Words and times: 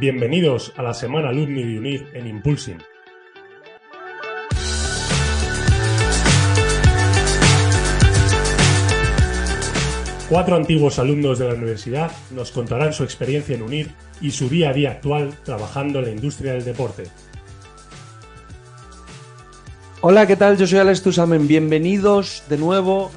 Bienvenidos 0.00 0.72
a 0.76 0.84
la 0.84 0.94
semana 0.94 1.30
Alumni 1.30 1.64
de 1.64 1.76
UNIR 1.76 2.10
en 2.14 2.28
Impulsing. 2.28 2.78
Cuatro 10.28 10.54
antiguos 10.54 11.00
alumnos 11.00 11.40
de 11.40 11.48
la 11.48 11.54
universidad 11.54 12.12
nos 12.30 12.52
contarán 12.52 12.92
su 12.92 13.02
experiencia 13.02 13.56
en 13.56 13.62
UNIR 13.62 13.90
y 14.20 14.30
su 14.30 14.48
día 14.48 14.70
a 14.70 14.72
día 14.72 14.92
actual 14.92 15.34
trabajando 15.44 15.98
en 15.98 16.04
la 16.04 16.10
industria 16.12 16.52
del 16.52 16.64
deporte. 16.64 17.02
Hola, 20.00 20.28
¿qué 20.28 20.36
tal? 20.36 20.56
Yo 20.56 20.68
soy 20.68 20.78
Alex 20.78 21.02
Tusamen. 21.02 21.48
Bienvenidos 21.48 22.44
de 22.48 22.56
nuevo 22.56 23.10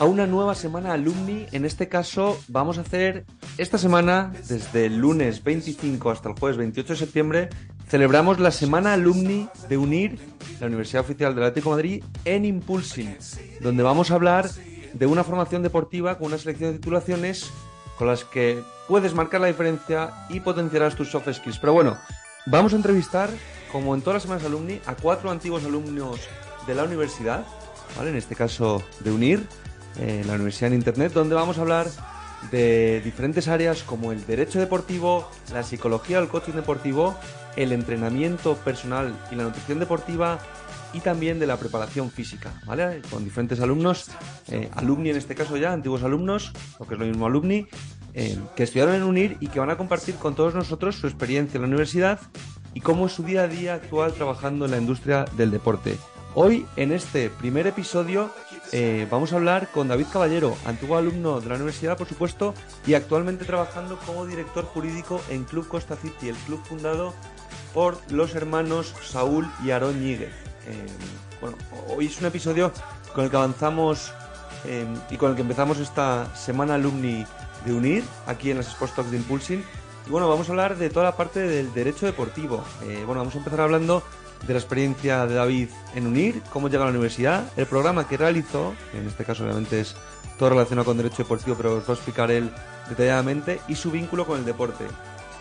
a 0.00 0.04
una 0.04 0.26
nueva 0.26 0.56
semana 0.56 0.94
alumni. 0.94 1.46
En 1.52 1.64
este 1.64 1.88
caso, 1.88 2.40
vamos 2.48 2.76
a 2.78 2.80
hacer 2.80 3.24
esta 3.58 3.76
semana, 3.76 4.32
desde 4.48 4.86
el 4.86 4.98
lunes 4.98 5.42
25 5.42 6.10
hasta 6.10 6.28
el 6.28 6.38
jueves 6.38 6.56
28 6.56 6.92
de 6.92 6.96
septiembre, 6.98 7.48
celebramos 7.88 8.38
la 8.38 8.52
semana 8.52 8.92
alumni 8.92 9.48
de 9.68 9.76
UNIR, 9.76 10.16
la 10.60 10.68
Universidad 10.68 11.02
Oficial 11.02 11.34
del 11.34 11.42
Atlético 11.42 11.70
de 11.70 11.76
Madrid, 11.76 12.04
en 12.24 12.44
Impulsing, 12.44 13.16
donde 13.60 13.82
vamos 13.82 14.12
a 14.12 14.14
hablar 14.14 14.48
de 14.94 15.06
una 15.06 15.24
formación 15.24 15.64
deportiva 15.64 16.18
con 16.18 16.28
una 16.28 16.38
selección 16.38 16.70
de 16.70 16.78
titulaciones 16.78 17.50
con 17.96 18.06
las 18.06 18.24
que 18.24 18.62
puedes 18.86 19.12
marcar 19.12 19.40
la 19.40 19.48
diferencia 19.48 20.12
y 20.28 20.38
potenciarás 20.38 20.94
tus 20.94 21.10
soft 21.10 21.28
skills. 21.32 21.58
Pero 21.58 21.72
bueno, 21.72 21.98
vamos 22.46 22.74
a 22.74 22.76
entrevistar, 22.76 23.28
como 23.72 23.92
en 23.96 24.02
todas 24.02 24.14
las 24.14 24.22
semanas 24.22 24.44
alumni, 24.44 24.80
a 24.86 24.94
cuatro 24.94 25.32
antiguos 25.32 25.64
alumnos 25.64 26.20
de 26.68 26.74
la 26.76 26.84
universidad, 26.84 27.44
¿vale? 27.96 28.10
En 28.10 28.16
este 28.16 28.36
caso 28.36 28.84
de 29.00 29.10
UNIR, 29.10 29.42
eh, 29.98 30.22
la 30.28 30.34
Universidad 30.34 30.68
en 30.68 30.78
Internet, 30.78 31.12
donde 31.12 31.34
vamos 31.34 31.58
a 31.58 31.62
hablar 31.62 31.88
de 32.50 33.00
diferentes 33.00 33.48
áreas 33.48 33.82
como 33.82 34.12
el 34.12 34.24
derecho 34.26 34.58
deportivo, 34.58 35.30
la 35.52 35.62
psicología 35.62 36.20
del 36.20 36.28
coaching 36.28 36.54
deportivo, 36.54 37.16
el 37.56 37.72
entrenamiento 37.72 38.56
personal 38.56 39.14
y 39.30 39.34
la 39.34 39.44
nutrición 39.44 39.78
deportiva, 39.78 40.38
y 40.92 41.00
también 41.00 41.38
de 41.38 41.46
la 41.46 41.56
preparación 41.56 42.10
física, 42.10 42.52
¿vale? 42.66 43.02
Con 43.10 43.24
diferentes 43.24 43.60
alumnos, 43.60 44.10
eh, 44.48 44.70
alumni 44.74 45.10
en 45.10 45.16
este 45.16 45.34
caso 45.34 45.56
ya, 45.56 45.72
antiguos 45.72 46.02
alumnos, 46.02 46.52
o 46.78 46.86
que 46.86 46.94
es 46.94 47.00
lo 47.00 47.06
mismo 47.06 47.26
alumni, 47.26 47.66
eh, 48.14 48.38
que 48.56 48.62
estudiaron 48.62 48.94
en 48.94 49.02
UNIR 49.02 49.36
y 49.40 49.48
que 49.48 49.60
van 49.60 49.70
a 49.70 49.76
compartir 49.76 50.14
con 50.16 50.34
todos 50.34 50.54
nosotros 50.54 50.96
su 50.96 51.06
experiencia 51.06 51.58
en 51.58 51.62
la 51.62 51.68
universidad 51.68 52.20
y 52.74 52.80
cómo 52.80 53.06
es 53.06 53.12
su 53.12 53.22
día 53.22 53.42
a 53.42 53.48
día 53.48 53.74
actual 53.74 54.12
trabajando 54.12 54.64
en 54.64 54.70
la 54.70 54.78
industria 54.78 55.24
del 55.36 55.50
deporte. 55.50 55.96
Hoy, 56.40 56.68
en 56.76 56.92
este 56.92 57.30
primer 57.30 57.66
episodio, 57.66 58.30
eh, 58.70 59.08
vamos 59.10 59.32
a 59.32 59.36
hablar 59.38 59.72
con 59.72 59.88
David 59.88 60.06
Caballero, 60.12 60.56
antiguo 60.66 60.96
alumno 60.96 61.40
de 61.40 61.48
la 61.48 61.56
universidad, 61.56 61.96
por 61.96 62.06
supuesto, 62.06 62.54
y 62.86 62.94
actualmente 62.94 63.44
trabajando 63.44 63.98
como 64.06 64.24
director 64.24 64.64
jurídico 64.64 65.20
en 65.30 65.42
Club 65.42 65.66
Costa 65.66 65.96
City, 65.96 66.28
el 66.28 66.36
club 66.36 66.62
fundado 66.64 67.12
por 67.74 67.98
los 68.12 68.36
hermanos 68.36 68.94
Saúl 69.02 69.50
y 69.64 69.72
Aarón 69.72 70.00
Ñíguez. 70.00 70.30
Eh, 70.68 70.86
bueno, 71.40 71.56
hoy 71.88 72.06
es 72.06 72.20
un 72.20 72.28
episodio 72.28 72.70
con 73.16 73.24
el 73.24 73.30
que 73.30 73.36
avanzamos 73.36 74.12
eh, 74.64 74.86
y 75.10 75.16
con 75.16 75.30
el 75.30 75.34
que 75.34 75.42
empezamos 75.42 75.78
esta 75.80 76.32
semana 76.36 76.76
alumni 76.76 77.26
de 77.64 77.72
UNIR, 77.72 78.04
aquí 78.28 78.52
en 78.52 78.58
las 78.58 78.68
Sports 78.68 78.94
Talks 78.94 79.10
de 79.10 79.16
Impulsing. 79.16 79.64
Y 80.06 80.10
bueno, 80.10 80.28
vamos 80.28 80.48
a 80.48 80.52
hablar 80.52 80.76
de 80.76 80.88
toda 80.88 81.06
la 81.06 81.16
parte 81.16 81.40
del 81.40 81.74
derecho 81.74 82.06
deportivo. 82.06 82.64
Bueno, 83.06 83.22
vamos 83.22 83.34
a 83.34 83.38
empezar 83.38 83.60
hablando 83.60 84.04
de 84.46 84.52
la 84.52 84.58
experiencia 84.58 85.26
de 85.26 85.34
David 85.34 85.68
en 85.94 86.06
UNIR, 86.06 86.42
cómo 86.50 86.68
llega 86.68 86.82
a 86.82 86.86
la 86.86 86.92
universidad, 86.92 87.50
el 87.56 87.66
programa 87.66 88.06
que 88.06 88.16
realizó, 88.16 88.74
en 88.94 89.06
este 89.06 89.24
caso 89.24 89.44
obviamente 89.44 89.80
es 89.80 89.96
todo 90.38 90.50
relacionado 90.50 90.84
con 90.84 90.96
derecho 90.96 91.22
deportivo, 91.22 91.56
pero 91.56 91.76
os 91.76 91.84
va 91.84 91.90
a 91.90 91.96
explicar 91.96 92.30
él 92.30 92.50
detalladamente, 92.88 93.60
y 93.68 93.74
su 93.74 93.90
vínculo 93.90 94.26
con 94.26 94.38
el 94.38 94.44
deporte. 94.44 94.84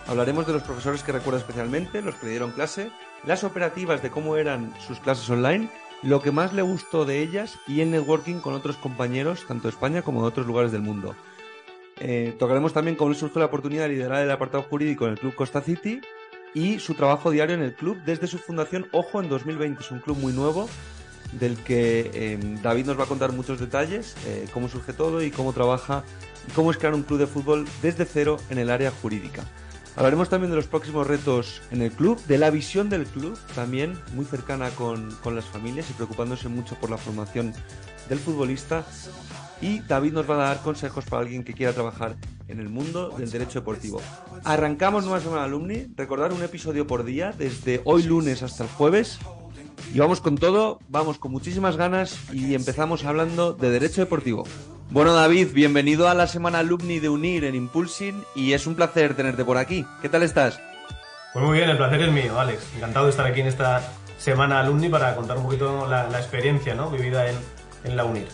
Hablaremos 0.07 0.47
de 0.47 0.53
los 0.53 0.63
profesores 0.63 1.03
que 1.03 1.11
recuerda 1.11 1.39
especialmente, 1.39 2.01
los 2.01 2.15
que 2.15 2.25
le 2.25 2.31
dieron 2.31 2.51
clase, 2.51 2.91
las 3.25 3.43
operativas 3.43 4.01
de 4.01 4.09
cómo 4.09 4.37
eran 4.37 4.73
sus 4.79 4.99
clases 4.99 5.29
online, 5.29 5.69
lo 6.03 6.21
que 6.21 6.31
más 6.31 6.53
le 6.53 6.61
gustó 6.61 7.05
de 7.05 7.21
ellas 7.21 7.57
y 7.67 7.81
el 7.81 7.91
networking 7.91 8.39
con 8.39 8.53
otros 8.53 8.77
compañeros, 8.77 9.45
tanto 9.47 9.63
de 9.63 9.73
España 9.73 10.01
como 10.01 10.21
de 10.21 10.27
otros 10.27 10.47
lugares 10.47 10.71
del 10.71 10.81
mundo. 10.81 11.15
Eh, 11.99 12.35
tocaremos 12.37 12.73
también 12.73 12.95
cómo 12.95 13.13
surgió 13.13 13.39
la 13.39 13.47
oportunidad 13.47 13.83
de 13.83 13.89
liderar 13.89 14.21
el 14.21 14.29
apartado 14.29 14.63
jurídico 14.63 15.05
en 15.05 15.13
el 15.13 15.19
Club 15.19 15.33
Costa 15.33 15.61
City 15.61 15.99
y 16.53 16.79
su 16.79 16.93
trabajo 16.93 17.31
diario 17.31 17.55
en 17.55 17.61
el 17.61 17.73
club 17.73 17.97
desde 18.05 18.27
su 18.27 18.37
fundación, 18.37 18.87
ojo, 18.91 19.21
en 19.21 19.29
2020. 19.29 19.83
Es 19.83 19.91
un 19.91 19.99
club 19.99 20.17
muy 20.17 20.33
nuevo 20.33 20.69
del 21.33 21.57
que 21.57 22.11
eh, 22.13 22.39
David 22.63 22.85
nos 22.85 22.99
va 22.99 23.03
a 23.03 23.07
contar 23.07 23.31
muchos 23.33 23.59
detalles, 23.59 24.15
eh, 24.25 24.47
cómo 24.53 24.69
surge 24.69 24.93
todo 24.93 25.21
y 25.21 25.31
cómo 25.31 25.53
trabaja 25.53 26.03
y 26.47 26.51
cómo 26.51 26.71
es 26.71 26.77
crear 26.77 26.93
un 26.93 27.03
club 27.03 27.19
de 27.19 27.27
fútbol 27.27 27.65
desde 27.81 28.05
cero 28.05 28.37
en 28.49 28.57
el 28.59 28.69
área 28.69 28.91
jurídica. 28.91 29.43
Hablaremos 29.97 30.29
también 30.29 30.51
de 30.51 30.55
los 30.55 30.67
próximos 30.67 31.07
retos 31.07 31.59
en 31.71 31.81
el 31.81 31.91
club, 31.91 32.23
de 32.27 32.37
la 32.37 32.51
visión 32.51 32.87
del 32.87 33.07
club, 33.07 33.35
también 33.55 33.97
muy 34.13 34.25
cercana 34.25 34.69
con, 34.69 35.09
las 35.33 35.45
familias 35.45 35.89
y 35.89 35.93
preocupándose 35.93 36.49
mucho 36.49 36.75
por 36.75 36.91
la 36.91 36.99
formación 36.99 37.51
del 38.07 38.19
futbolista. 38.19 38.85
Y 39.59 39.79
David 39.79 40.13
nos 40.13 40.29
va 40.29 40.35
a 40.35 40.49
dar 40.49 40.61
consejos 40.61 41.03
para 41.05 41.23
alguien 41.23 41.43
que 41.43 41.53
quiera 41.53 41.73
trabajar 41.73 42.15
en 42.47 42.59
el 42.59 42.69
mundo 42.69 43.09
del 43.17 43.31
derecho 43.31 43.61
deportivo. 43.61 43.99
Arrancamos 44.43 45.03
nueva 45.03 45.19
semana 45.19 45.45
alumni, 45.45 45.87
recordar 45.95 46.31
un 46.31 46.43
episodio 46.43 46.85
por 46.85 47.03
día, 47.03 47.33
desde 47.35 47.81
hoy 47.83 48.03
lunes 48.03 48.43
hasta 48.43 48.65
el 48.65 48.69
jueves. 48.69 49.17
Y 49.95 49.97
vamos 49.97 50.21
con 50.21 50.37
todo, 50.37 50.77
vamos 50.89 51.17
con 51.17 51.31
muchísimas 51.31 51.75
ganas 51.75 52.19
y 52.31 52.53
empezamos 52.53 53.03
hablando 53.03 53.53
de 53.53 53.71
derecho 53.71 54.01
deportivo. 54.01 54.45
Bueno, 54.89 55.13
David, 55.13 55.49
bienvenido 55.53 56.07
a 56.07 56.13
la 56.13 56.27
semana 56.27 56.59
alumni 56.59 56.99
de 56.99 57.09
UNIR 57.09 57.43
en 57.43 57.55
Impulsing 57.55 58.23
y 58.35 58.53
es 58.53 58.67
un 58.67 58.75
placer 58.75 59.15
tenerte 59.15 59.43
por 59.43 59.57
aquí. 59.57 59.85
¿Qué 60.01 60.07
tal 60.07 60.23
estás? 60.23 60.61
Pues 61.33 61.43
muy 61.43 61.57
bien, 61.57 61.69
el 61.69 61.75
placer 61.75 62.01
es 62.03 62.11
mío, 62.11 62.39
Alex. 62.39 62.73
Encantado 62.73 63.05
de 63.05 63.11
estar 63.11 63.25
aquí 63.25 63.41
en 63.41 63.47
esta 63.47 63.81
semana 64.17 64.61
alumni 64.61 64.87
para 64.87 65.13
contar 65.13 65.37
un 65.37 65.43
poquito 65.43 65.85
la, 65.87 66.07
experiencia 66.17 66.73
¿no? 66.73 66.89
vivida 66.89 67.25
en, 67.29 67.97
la 67.97 68.05
UNIR. 68.05 68.27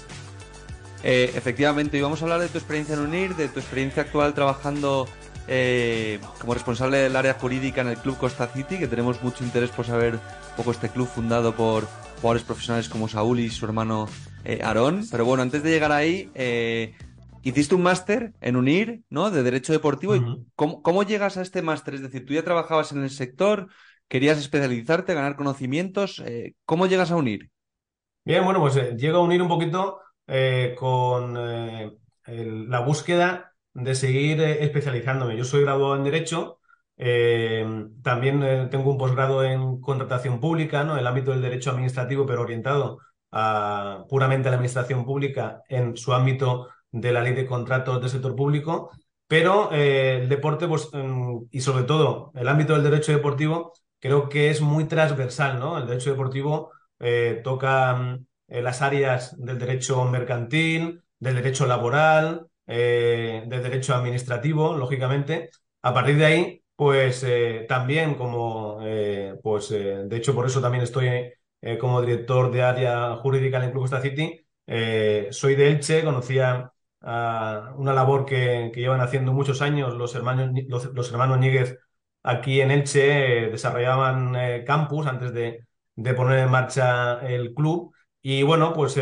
Eh, 1.03 1.31
efectivamente, 1.35 1.97
hoy 1.97 2.03
vamos 2.03 2.21
a 2.21 2.25
hablar 2.25 2.39
de 2.39 2.49
tu 2.49 2.59
experiencia 2.59 2.93
en 2.93 3.01
UNIR, 3.01 3.35
de 3.35 3.47
tu 3.49 3.59
experiencia 3.59 4.03
actual 4.03 4.35
trabajando 4.35 5.07
eh, 5.47 6.19
como 6.39 6.53
responsable 6.53 6.97
del 6.97 7.15
área 7.15 7.33
jurídica 7.33 7.81
en 7.81 7.87
el 7.87 7.97
Club 7.97 8.17
Costa 8.19 8.47
City, 8.47 8.77
que 8.77 8.87
tenemos 8.87 9.23
mucho 9.23 9.43
interés 9.43 9.71
por 9.71 9.87
saber 9.87 10.13
un 10.13 10.55
poco 10.55 10.69
este 10.69 10.89
club 10.89 11.07
fundado 11.07 11.55
por 11.55 11.87
jugadores 12.21 12.43
profesionales 12.43 12.89
como 12.89 13.09
Saúl 13.09 13.39
y 13.39 13.49
su 13.49 13.65
hermano 13.65 14.07
eh, 14.43 14.59
Aarón. 14.63 15.03
Pero 15.11 15.25
bueno, 15.25 15.43
antes 15.43 15.63
de 15.63 15.69
llegar 15.69 15.91
ahí, 15.91 16.29
eh, 16.35 16.93
hiciste 17.41 17.75
un 17.75 17.83
máster 17.83 18.33
en 18.41 18.55
UNIR, 18.55 19.01
¿no? 19.09 19.31
De 19.31 19.43
Derecho 19.43 19.73
Deportivo. 19.73 20.15
¿Y 20.15 20.45
cómo, 20.55 21.03
llegas 21.03 21.37
a 21.37 21.41
este 21.41 21.61
máster? 21.61 21.95
Es 21.95 22.01
decir, 22.01 22.25
tú 22.25 22.33
ya 22.33 22.43
trabajabas 22.43 22.91
en 22.91 23.03
el 23.03 23.09
sector, 23.09 23.67
querías 24.07 24.37
especializarte, 24.37 25.13
ganar 25.13 25.35
conocimientos. 25.35 26.21
Eh, 26.25 26.55
¿Cómo 26.65 26.87
llegas 26.87 27.11
a 27.11 27.15
UNIR? 27.15 27.49
Bien, 28.25 28.43
bueno, 28.43 28.59
pues 28.59 28.75
llego 28.95 29.17
a 29.17 29.23
UNIR 29.23 29.41
un 29.41 29.47
poquito 29.49 29.99
con 30.77 31.33
la 31.35 32.79
búsqueda 32.79 33.53
de 33.73 33.95
seguir 33.95 34.39
especializándome. 34.39 35.35
Yo 35.35 35.43
soy 35.43 35.63
graduado 35.63 35.97
en 35.97 36.05
Derecho. 36.05 36.59
también 38.01 38.69
tengo 38.69 38.91
un 38.91 38.97
posgrado 38.97 39.43
en 39.43 39.81
contratación 39.81 40.39
pública, 40.39 40.85
¿no? 40.85 40.93
En 40.93 40.99
el 40.99 41.07
ámbito 41.07 41.31
del 41.31 41.41
derecho 41.41 41.71
administrativo, 41.71 42.25
pero 42.25 42.41
orientado 42.41 42.99
puramente 44.09 44.47
a 44.47 44.51
la 44.51 44.57
administración 44.57 45.05
pública 45.05 45.63
en 45.67 45.97
su 45.97 46.13
ámbito 46.13 46.69
de 46.91 47.11
la 47.11 47.21
ley 47.21 47.33
de 47.33 47.45
contratos 47.45 47.99
del 47.99 48.09
sector 48.09 48.35
público, 48.35 48.91
pero 49.27 49.71
eh, 49.71 50.17
el 50.21 50.29
deporte 50.29 50.67
pues, 50.67 50.89
mm, 50.93 51.45
y 51.51 51.61
sobre 51.61 51.83
todo 51.83 52.31
el 52.35 52.47
ámbito 52.47 52.73
del 52.73 52.83
derecho 52.83 53.11
deportivo 53.11 53.73
creo 53.99 54.29
que 54.29 54.49
es 54.49 54.61
muy 54.61 54.85
transversal, 54.85 55.59
¿no? 55.59 55.77
El 55.77 55.87
derecho 55.87 56.11
deportivo 56.11 56.71
eh, 56.99 57.41
toca 57.43 58.19
eh, 58.47 58.61
las 58.61 58.81
áreas 58.81 59.35
del 59.39 59.57
derecho 59.57 60.05
mercantil, 60.05 61.01
del 61.19 61.35
derecho 61.35 61.65
laboral, 61.65 62.47
del 62.65 63.49
derecho 63.49 63.95
administrativo, 63.95 64.75
lógicamente. 64.77 65.49
A 65.81 65.93
partir 65.93 66.17
de 66.17 66.25
ahí, 66.25 66.63
pues 66.75 67.25
también 67.67 68.15
como, 68.15 68.79
pues 69.41 69.69
de 69.69 70.15
hecho 70.15 70.33
por 70.33 70.45
eso 70.45 70.61
también 70.61 70.83
estoy 70.83 71.33
eh, 71.63 71.77
como 71.77 72.01
director 72.01 72.51
de 72.51 72.61
área 72.61 73.15
jurídica 73.17 73.57
en 73.57 73.63
el 73.63 73.71
Club 73.71 73.83
Costa 73.83 74.01
City. 74.01 74.45
Eh, 74.67 75.29
soy 75.31 75.55
de 75.55 75.69
Elche, 75.69 76.03
conocía 76.03 76.71
una 77.01 77.93
labor 77.93 78.25
que, 78.25 78.71
llevan 78.75 79.01
haciendo 79.01 79.33
muchos 79.33 79.61
años 79.61 79.93
los 79.95 80.15
hermanos, 80.15 80.51
los, 80.93 81.11
hermanos 81.11 81.39
aquí 82.23 82.61
en 82.61 82.71
Elche, 82.71 83.45
eh, 83.45 83.49
desarrollaban 83.49 84.35
campus 84.65 85.07
antes 85.07 85.33
de, 85.33 85.65
poner 86.15 86.39
en 86.39 86.51
marcha 86.51 87.19
el 87.27 87.53
club. 87.53 87.93
Y 88.21 88.43
bueno, 88.43 88.73
pues 88.73 88.99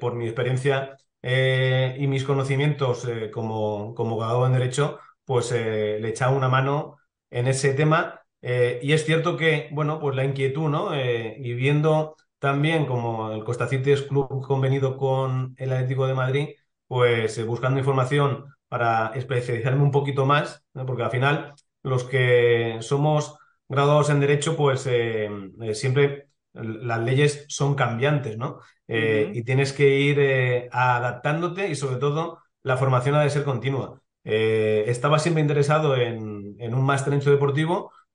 por 0.00 0.14
mi 0.14 0.26
experiencia 0.26 0.96
y 1.22 2.06
mis 2.06 2.24
conocimientos 2.24 3.06
como, 3.32 3.94
como 3.94 4.22
abogado 4.22 4.46
en 4.46 4.52
Derecho, 4.52 5.00
pues 5.24 5.52
le 5.52 6.08
echaba 6.08 6.36
una 6.36 6.48
mano 6.48 6.96
en 7.30 7.48
ese 7.48 7.74
tema 7.74 8.23
eh, 8.46 8.78
y 8.82 8.92
es 8.92 9.04
cierto 9.04 9.36
que, 9.36 9.68
bueno, 9.72 9.98
pues 10.00 10.14
la 10.16 10.24
inquietud, 10.24 10.68
¿no? 10.68 10.94
Eh, 10.94 11.36
y 11.40 11.54
viendo 11.54 12.16
también 12.38 12.86
como 12.86 13.32
el 13.32 13.44
Costa 13.44 13.66
City 13.68 13.92
es 13.92 14.02
club 14.02 14.46
convenido 14.46 14.96
con 14.96 15.54
el 15.58 15.72
Atlético 15.72 16.06
de 16.06 16.14
Madrid, 16.14 16.48
pues 16.86 17.38
eh, 17.38 17.44
buscando 17.44 17.78
información 17.78 18.44
para 18.68 19.08
especializarme 19.14 19.82
un 19.82 19.90
poquito 19.90 20.26
más, 20.26 20.64
porque 20.86 21.02
al 21.04 21.10
final 21.10 21.54
los 21.82 22.04
que 22.04 22.78
somos 22.80 23.36
graduados 23.68 24.10
en 24.10 24.20
Derecho, 24.20 24.56
pues 24.56 24.86
eh, 24.86 25.28
eh, 25.62 25.74
siempre 25.74 26.28
las 26.52 27.00
leyes 27.00 27.46
son 27.48 27.74
cambiantes, 27.74 28.36
¿no? 28.38 28.60
Eh, 28.86 29.30
y 29.34 29.42
tienes 29.42 29.72
que 29.72 29.98
ir 29.98 30.68
adaptándote 30.70 31.68
y 31.68 31.74
sobre 31.74 31.96
todo 31.96 32.38
la 32.62 32.76
formación 32.76 33.14
ha 33.16 33.22
de 33.22 33.30
ser 33.30 33.44
continua. 33.44 34.00
estaba 34.22 35.18
siempre 35.18 35.42
interesado 35.42 35.96
en, 35.96 36.56
en 36.58 36.74
un 36.74 36.84
máster 36.84 37.12
en 37.12 37.20
hecho 37.20 37.30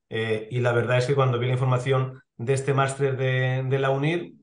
deportivo 0.10 0.48
y 0.52 0.60
la 0.60 0.72
verdad 0.74 0.98
es 0.98 1.06
que 1.06 1.16
cuando 1.16 1.40
vi 1.40 1.48
la 1.48 1.54
información 1.54 2.22
de 2.38 2.54
este 2.54 2.74
máster 2.74 3.18
de, 3.18 3.64
de, 3.64 3.80
la 3.80 3.90
UNIR, 3.92 4.34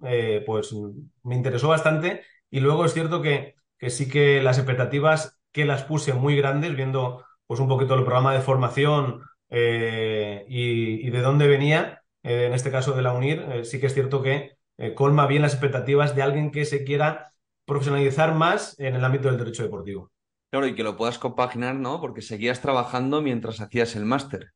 pues 0.47 0.75
me 1.23 1.35
interesó 1.35 1.69
bastante 1.69 2.23
y 2.51 2.61
luego 2.61 2.85
es 2.85 2.95
cierto 2.95 3.23
que, 3.23 3.57
que 3.79 3.91
sí 3.91 4.09
que 4.09 4.43
las 4.43 4.59
expectativas 4.59 5.39
que 5.53 5.65
las 5.65 5.85
puse 5.85 6.13
muy 6.13 6.37
grandes, 6.37 6.77
viendo 6.77 7.25
pues 7.47 7.61
un 7.61 7.69
poquito 7.69 7.95
el 7.95 8.05
programa 8.05 8.35
de 8.35 8.41
formación 8.41 9.23
eh, 9.49 10.45
y, 10.49 11.09
de 11.09 11.21
dónde 11.21 11.47
venía, 11.47 12.03
eh, 12.23 12.47
en 12.47 12.53
este 12.53 12.71
caso 12.71 12.93
de 12.93 13.03
la 13.03 13.13
UNIR, 13.13 13.41
eh, 13.53 13.65
sí 13.65 13.81
que 13.81 13.87
es 13.87 13.95
cierto 13.95 14.23
que 14.23 14.57
colma 14.95 15.27
bien 15.27 15.41
las 15.41 15.55
expectativas 15.55 16.15
de 16.15 16.21
alguien 16.21 16.51
que 16.51 16.67
se 16.67 16.85
quiera 16.85 17.33
profesionalizar 17.65 18.35
más 18.35 18.79
en 18.79 18.95
el 18.95 19.03
ámbito 19.03 19.29
del 19.29 19.39
derecho 19.39 19.63
deportivo. 19.63 20.11
Claro, 20.51 20.67
y 20.67 20.75
que 20.75 20.83
lo 20.83 20.99
puedas 20.99 21.19
compaginar, 21.19 21.75
¿no? 21.77 21.99
Porque 21.99 22.21
seguías 22.21 22.61
trabajando 22.61 23.23
mientras 23.23 23.63
hacías 23.63 23.97
el 23.97 24.05
máster. 24.05 24.53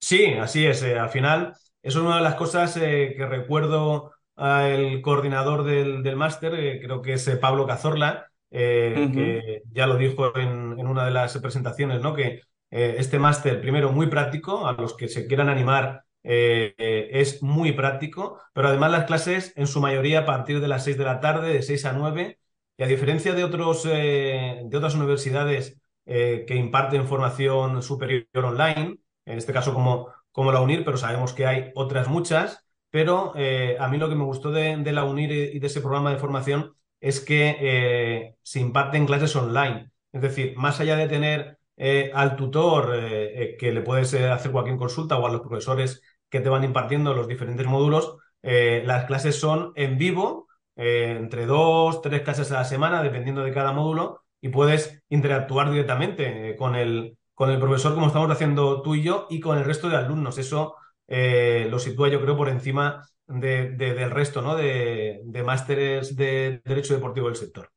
Sí, 0.00 0.24
así 0.34 0.66
es. 0.66 0.82
al 0.82 1.10
final, 1.10 1.52
eso 1.82 1.98
es 2.00 2.04
una 2.04 2.16
de 2.16 2.22
las 2.22 2.34
cosas 2.34 2.74
que 2.74 3.26
recuerdo 3.28 4.12
al 4.36 5.02
coordinador 5.02 5.64
del, 5.64 6.02
del 6.02 6.16
máster, 6.16 6.80
creo 6.80 7.02
que 7.02 7.12
es 7.14 7.28
Pablo 7.40 7.66
Cazorla, 7.66 8.30
que 8.50 9.62
ya 9.70 9.86
lo 9.86 9.96
dijo 9.96 10.36
en, 10.36 10.78
en, 10.78 10.86
una 10.86 11.04
de 11.04 11.10
las 11.10 11.36
presentaciones, 11.38 12.00
¿no? 12.00 12.14
Que 12.14 12.40
eh, 12.70 12.96
este 12.98 13.18
máster, 13.18 13.60
primero, 13.60 13.92
muy 13.92 14.06
práctico, 14.06 14.66
a 14.66 14.72
los 14.74 14.94
que 14.96 15.08
se 15.08 15.26
quieran 15.26 15.48
animar, 15.48 16.04
eh, 16.22 16.74
eh, 16.78 17.08
es 17.12 17.42
muy 17.42 17.72
práctico, 17.72 18.40
pero 18.52 18.68
además 18.68 18.92
las 18.92 19.06
clases 19.06 19.52
en 19.56 19.66
su 19.66 19.80
mayoría 19.80 20.20
a 20.20 20.26
partir 20.26 20.60
de 20.60 20.68
las 20.68 20.84
6 20.84 20.96
de 20.98 21.04
la 21.04 21.20
tarde, 21.20 21.52
de 21.52 21.62
6 21.62 21.84
a 21.86 21.92
9, 21.92 22.38
y 22.76 22.82
a 22.82 22.86
diferencia 22.86 23.34
de, 23.34 23.44
otros, 23.44 23.84
de 23.84 24.70
otras 24.74 24.94
universidades 24.94 25.78
que 26.06 26.54
imparten 26.56 27.06
formación 27.06 27.82
superior 27.82 28.26
online, 28.34 28.98
en 29.30 29.38
este 29.38 29.52
caso 29.52 29.74
como, 29.74 30.08
la 30.52 30.60
UNIR, 30.60 30.84
pero 30.84 30.96
sabemos 30.96 31.32
que 31.32 31.46
hay 31.46 31.70
otras 31.74 32.08
muchas, 32.08 32.64
pero 32.90 33.32
a 33.34 33.88
mí 33.88 33.98
lo 33.98 34.08
que 34.08 34.14
me 34.14 34.24
gustó 34.24 34.50
de, 34.50 34.76
la 34.92 35.04
UNIR 35.04 35.32
y 35.54 35.58
de 35.58 35.66
ese 35.66 35.80
programa 35.80 36.10
de 36.12 36.18
formación 36.18 36.74
es 37.00 37.20
que 37.20 38.36
se 38.42 38.60
imparten 38.60 39.06
clases 39.06 39.36
online. 39.36 39.90
Es 40.12 40.22
decir, 40.22 40.56
más 40.56 40.80
allá 40.80 40.96
de 40.96 41.08
tener 41.08 41.58
eh, 41.82 42.10
al 42.14 42.36
tutor 42.36 42.94
eh, 42.94 43.42
eh, 43.42 43.56
que 43.56 43.72
le 43.72 43.80
puedes 43.80 44.12
hacer 44.12 44.52
cualquier 44.52 44.76
consulta 44.76 45.16
o 45.16 45.26
a 45.26 45.30
los 45.30 45.40
profesores 45.40 46.02
que 46.28 46.40
te 46.40 46.50
van 46.50 46.62
impartiendo 46.62 47.14
los 47.14 47.26
diferentes 47.26 47.66
módulos, 47.66 48.16
las 48.42 49.04
clases 49.06 49.38
son 49.38 49.72
en 49.76 49.98
vivo, 49.98 50.46
entre 50.76 51.46
dos, 51.46 52.02
tres 52.02 52.22
clases 52.22 52.52
a 52.52 52.56
la 52.56 52.64
semana, 52.64 53.02
dependiendo 53.02 53.42
de 53.42 53.52
cada 53.52 53.72
módulo, 53.72 54.22
y 54.40 54.48
puedes 54.50 55.02
interactuar 55.08 55.70
directamente 55.70 56.56
con, 56.56 56.74
el, 56.76 57.18
con 57.40 57.48
el 57.48 57.58
profesor 57.58 57.94
como 57.94 58.08
estamos 58.08 58.30
haciendo 58.30 58.82
tú 58.82 58.94
y 58.94 59.02
yo 59.02 59.26
y 59.30 59.40
con 59.40 59.56
el 59.56 59.64
resto 59.64 59.88
de 59.88 59.96
alumnos. 59.96 60.36
Eso 60.36 60.76
lo 61.08 61.78
sitúa 61.78 62.08
yo 62.08 62.20
creo 62.20 62.36
por 62.36 62.50
encima 62.50 63.02
del 63.26 64.10
resto 64.10 64.42
¿no? 64.42 64.56
de, 64.56 65.22
de 65.24 65.42
másteres 65.42 66.14
de 66.16 66.60
Derecho 66.62 66.92
Deportivo 66.92 67.28
del 67.28 67.36
sector. 67.36 67.70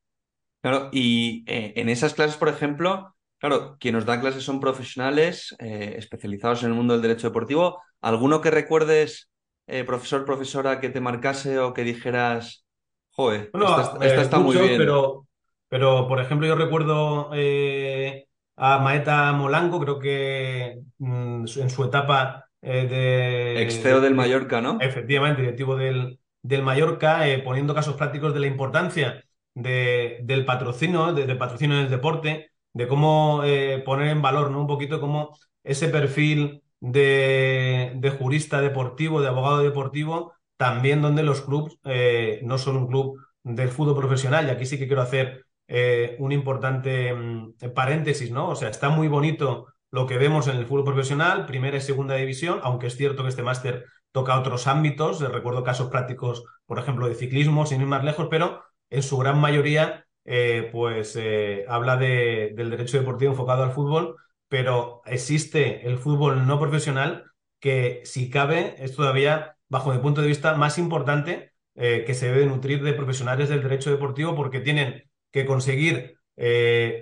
Claro, 0.61 0.89
y 0.91 1.45
en 1.47 1.87
esas 1.87 2.13
clases, 2.13 2.35
por 2.35 2.49
ejemplo, 2.49 3.15
Claro, 3.43 3.75
quien 3.77 3.93
nos 3.93 4.05
da 4.05 4.21
clases 4.21 4.41
son 4.41 4.61
profesionales 4.61 5.53
eh, 5.59 5.95
especializados 5.97 6.63
en 6.63 6.69
el 6.69 6.75
mundo 6.75 6.93
del 6.93 7.01
derecho 7.01 7.27
deportivo. 7.27 7.81
¿Alguno 7.99 8.39
que 8.39 8.49
recuerdes, 8.49 9.29
eh, 9.67 9.83
profesor, 9.83 10.23
profesora, 10.23 10.79
que 10.79 10.89
te 10.89 11.01
marcase 11.01 11.59
o 11.59 11.73
que 11.73 11.83
dijeras, 11.83 12.65
joder, 13.11 13.51
esta, 13.53 13.97
eh, 14.01 14.21
está 14.21 14.39
muy 14.39 14.55
bien? 14.55 14.77
Pero, 14.77 15.27
pero, 15.67 16.07
por 16.07 16.21
ejemplo, 16.21 16.47
yo 16.47 16.55
recuerdo 16.55 17.31
a 18.55 18.79
Maeta 18.79 19.31
Molango, 19.33 19.79
creo 19.79 19.99
que 19.99 20.79
mm, 20.97 21.45
en 21.57 21.69
su 21.69 21.83
etapa 21.83 22.49
de... 22.61 23.61
Ex-CEO 23.61 23.99
del 23.99 24.15
Mallorca, 24.15 24.61
¿no? 24.61 24.77
Efectivamente, 24.79 25.41
directivo 25.41 25.75
del, 25.75 26.19
del 26.41 26.63
Mallorca, 26.63 27.21
poniendo 27.43 27.75
casos 27.75 27.95
prácticos 27.95 28.33
de 28.33 28.39
la 28.39 28.47
importancia 28.47 29.23
de, 29.53 30.19
del 30.23 30.45
patrocinio, 30.45 31.13
del 31.13 31.37
patrocinio 31.37 31.77
en 31.77 31.83
el 31.83 31.91
deporte, 31.91 32.51
de 32.73 32.87
cómo 32.87 33.43
eh, 33.43 33.81
poner 33.85 34.07
en 34.07 34.21
valor 34.21 34.51
¿no? 34.51 34.61
un 34.61 34.67
poquito 34.67 34.99
cómo 34.99 35.37
ese 35.63 35.87
perfil 35.89 36.63
de, 36.79 37.93
de, 37.95 38.09
jurista 38.09 38.61
deportivo, 38.61 39.21
de 39.21 39.29
abogado 39.29 39.59
deportivo, 39.59 40.33
también 40.57 41.01
donde 41.01 41.23
los 41.23 41.41
clubes 41.41 41.77
eh, 41.85 42.41
no 42.43 42.57
son 42.57 42.77
un 42.77 42.87
club 42.87 43.19
del 43.43 43.69
fútbol 43.69 43.95
profesional. 43.95 44.47
Y 44.47 44.49
aquí 44.49 44.65
sí 44.65 44.77
que 44.77 44.87
quiero 44.87 45.01
hacer 45.01 45.45
eh, 45.67 46.15
un 46.19 46.31
importante 46.31 47.13
mm, 47.13 47.53
paréntesis, 47.73 48.31
¿no? 48.31 48.49
O 48.49 48.55
sea, 48.55 48.69
está 48.69 48.89
muy 48.89 49.07
bonito 49.07 49.67
lo 49.91 50.07
que 50.07 50.17
vemos 50.17 50.47
en 50.47 50.57
el 50.57 50.65
fútbol 50.65 50.85
profesional, 50.85 51.45
primera 51.45 51.77
y 51.77 51.81
segunda 51.81 52.15
división, 52.15 52.59
aunque 52.63 52.87
es 52.87 52.97
cierto 52.97 53.23
que 53.23 53.29
este 53.29 53.43
máster 53.43 53.85
toca 54.11 54.39
otros 54.39 54.67
ámbitos. 54.67 55.21
Recuerdo 55.21 55.63
casos 55.63 55.89
prácticos, 55.89 56.43
por 56.65 56.79
ejemplo, 56.79 57.07
de 57.07 57.15
ciclismo, 57.15 57.65
sin 57.65 57.81
ir 57.81 57.87
más 57.87 58.03
lejos, 58.03 58.27
pero 58.29 58.63
en 58.89 59.03
su 59.03 59.17
gran 59.17 59.39
mayoría 59.39 60.05
eh, 60.25 60.69
pues 60.71 61.15
eh, 61.17 61.65
habla 61.67 61.97
de, 61.97 62.53
del 62.55 62.69
derecho 62.69 62.97
deportivo 62.97 63.31
enfocado 63.31 63.63
al 63.63 63.71
fútbol, 63.71 64.15
pero 64.47 65.01
existe 65.05 65.85
el 65.87 65.97
fútbol 65.97 66.47
no 66.47 66.59
profesional 66.59 67.25
que, 67.59 68.01
si 68.05 68.29
cabe, 68.29 68.75
es 68.77 68.95
todavía, 68.95 69.57
bajo 69.67 69.91
mi 69.91 69.99
punto 69.99 70.21
de 70.21 70.27
vista, 70.27 70.55
más 70.55 70.77
importante 70.77 71.53
eh, 71.75 72.03
que 72.05 72.13
se 72.13 72.27
debe 72.27 72.45
nutrir 72.45 72.83
de 72.83 72.93
profesionales 72.93 73.49
del 73.49 73.63
derecho 73.63 73.89
deportivo 73.91 74.35
porque 74.35 74.59
tienen 74.59 75.03
que 75.33 75.45
conseguir 75.45 76.15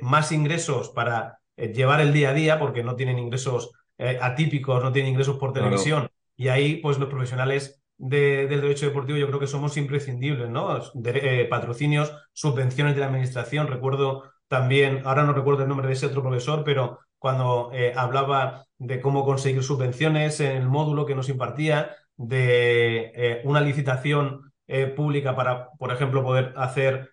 más 0.01 0.31
ingresos 0.31 0.89
para 0.89 1.39
llevar 1.55 2.01
el 2.01 2.11
día 2.11 2.31
a 2.31 2.33
día, 2.33 2.59
porque 2.59 2.83
no 2.83 2.95
tienen 2.95 3.19
ingresos 3.19 3.71
atípicos, 4.19 4.83
no 4.83 4.91
tienen 4.91 5.11
ingresos 5.11 5.37
por 5.37 5.53
televisión. 5.53 6.09
Y 6.35 6.47
ahí, 6.47 6.77
pues 6.77 6.97
los 6.97 7.07
profesionales 7.09 7.81
del 8.01 8.61
derecho 8.61 8.87
deportivo 8.87 9.19
yo 9.19 9.27
creo 9.27 9.39
que 9.39 9.45
somos 9.45 9.77
imprescindibles, 9.77 10.49
¿no? 10.49 10.81
Eh, 11.05 11.45
patrocinios, 11.47 12.11
subvenciones 12.33 12.95
de 12.95 13.01
la 13.01 13.07
administración. 13.07 13.67
Recuerdo 13.67 14.23
también, 14.47 15.03
ahora 15.05 15.23
no 15.23 15.33
recuerdo 15.33 15.61
el 15.61 15.69
nombre 15.69 15.85
de 15.85 15.93
ese 15.93 16.07
otro 16.07 16.23
profesor, 16.23 16.63
pero 16.63 16.99
cuando 17.19 17.69
eh, 17.73 17.93
hablaba 17.95 18.65
de 18.79 18.99
cómo 18.99 19.23
conseguir 19.23 19.61
subvenciones 19.61 20.39
en 20.39 20.57
el 20.57 20.67
módulo 20.67 21.05
que 21.05 21.13
nos 21.13 21.29
impartía, 21.29 21.95
de 22.17 23.11
eh, 23.15 23.41
una 23.45 23.61
licitación 23.61 24.51
pública 24.95 25.35
para, 25.35 25.69
por 25.71 25.91
ejemplo, 25.91 26.23
poder 26.23 26.53
hacer 26.55 27.11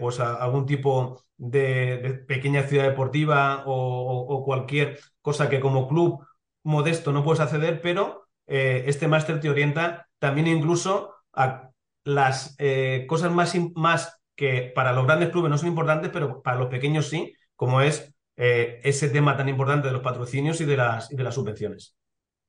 pues 0.00 0.20
algún 0.20 0.66
tipo 0.66 1.22
de, 1.36 2.24
pequeña 2.26 2.64
ciudad 2.64 2.84
deportiva 2.84 3.62
o 3.66 4.42
cualquier 4.44 4.98
cosa 5.20 5.48
que 5.48 5.60
como 5.60 5.88
club 5.88 6.26
modesto 6.62 7.12
no 7.12 7.22
puedes 7.22 7.40
acceder, 7.40 7.80
pero 7.80 8.26
este 8.46 9.08
máster 9.08 9.40
te 9.40 9.48
orienta 9.50 10.08
también 10.18 10.46
incluso 10.46 11.14
a 11.32 11.70
las 12.04 12.54
eh, 12.58 13.06
cosas 13.08 13.32
más, 13.32 13.54
más 13.74 14.20
que 14.36 14.72
para 14.74 14.92
los 14.92 15.06
grandes 15.06 15.30
clubes 15.30 15.50
no 15.50 15.58
son 15.58 15.68
importantes, 15.68 16.10
pero 16.12 16.42
para 16.42 16.58
los 16.58 16.68
pequeños 16.68 17.08
sí, 17.08 17.34
como 17.56 17.80
es 17.80 18.14
eh, 18.36 18.80
ese 18.84 19.08
tema 19.08 19.36
tan 19.36 19.48
importante 19.48 19.88
de 19.88 19.92
los 19.92 20.02
patrocinios 20.02 20.60
y 20.60 20.64
de 20.64 20.76
las, 20.76 21.08
de 21.08 21.22
las 21.22 21.34
subvenciones. 21.34 21.96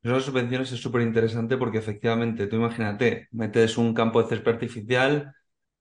Subvenciones 0.04 0.72
es 0.72 0.80
súper 0.80 1.02
interesante 1.02 1.58
porque 1.58 1.80
efectivamente, 1.80 2.46
tú 2.46 2.58
imagínate, 2.58 3.28
metes 3.32 3.78
un 3.78 3.94
campo 3.94 4.22
de 4.22 4.30
césped 4.30 4.52
artificial, 4.52 5.34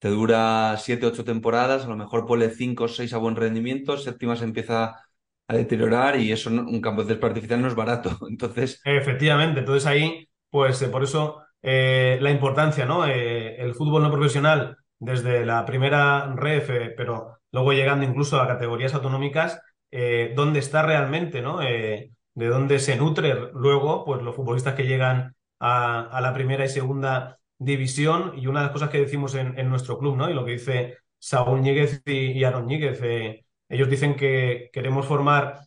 te 0.05 0.11
dura 0.11 0.77
siete, 0.77 1.07
ocho 1.07 1.25
temporadas, 1.25 1.87
a 1.87 1.89
lo 1.89 1.97
mejor 1.97 2.27
pone 2.27 2.51
cinco 2.51 2.85
o 2.85 2.89
seis 2.89 3.15
a 3.15 3.17
buen 3.17 3.37
rendimiento, 3.37 3.97
séptima 3.97 4.37
se 4.37 4.45
empieza 4.45 5.01
a 5.49 5.55
deteriorar 5.55 6.21
y 6.21 6.31
eso 6.31 6.51
un 6.51 6.83
campo 6.83 7.03
de 7.03 7.09
césped 7.09 7.29
artificial 7.29 7.63
no 7.63 7.69
es 7.69 7.75
barato. 7.75 8.11
Entonces. 8.29 8.83
Efectivamente, 8.85 9.61
entonces 9.61 9.87
ahí, 9.87 10.29
pues 10.51 10.83
eh, 10.83 10.89
por 10.89 11.05
eso 11.05 11.41
eh, 11.63 12.19
la 12.21 12.31
importancia, 12.31 12.85
¿no? 12.85 13.07
Eh, 13.07 13.57
el 13.57 13.75
fútbol 13.75 14.03
no 14.03 14.11
profesional 14.11 14.77
desde 14.99 15.47
la 15.47 15.65
primera 15.65 16.35
ref, 16.37 16.69
pero 16.99 17.39
luego 17.51 17.73
llegando 17.73 18.05
incluso 18.05 18.39
a 18.39 18.47
categorías 18.47 18.93
autonómicas, 18.93 19.59
dónde 20.37 20.59
está 20.59 20.83
realmente, 20.83 21.41
¿no? 21.41 21.61
de 21.61 22.11
dónde 22.35 22.79
se 22.79 22.97
nutre 22.97 23.35
luego, 23.55 24.05
pues 24.05 24.21
los 24.23 24.37
futbolistas 24.37 24.75
que 24.75 24.87
llegan 24.87 25.35
a, 25.61 26.21
la 26.21 26.35
primera 26.35 26.65
y 26.65 26.69
segunda 26.69 27.39
división. 27.65 28.33
Y 28.37 28.47
una 28.47 28.61
de 28.61 28.67
las 28.67 28.73
cosas 28.73 28.91
que 28.91 29.01
decimos 29.01 29.35
en, 29.35 29.69
nuestro 29.69 29.99
club, 29.99 30.17
¿no? 30.17 30.31
Y 30.31 30.35
lo 30.35 30.45
que 30.45 30.53
dice 30.53 30.99
Saúl 31.19 31.61
Ñíguez 31.61 32.03
y, 32.07 32.33
y 32.33 32.45
Aaron 32.45 32.67
Ñíguez, 32.67 33.01
ellos 33.69 33.89
dicen 33.89 34.15
que 34.17 34.71
queremos 34.73 35.07
formar 35.07 35.61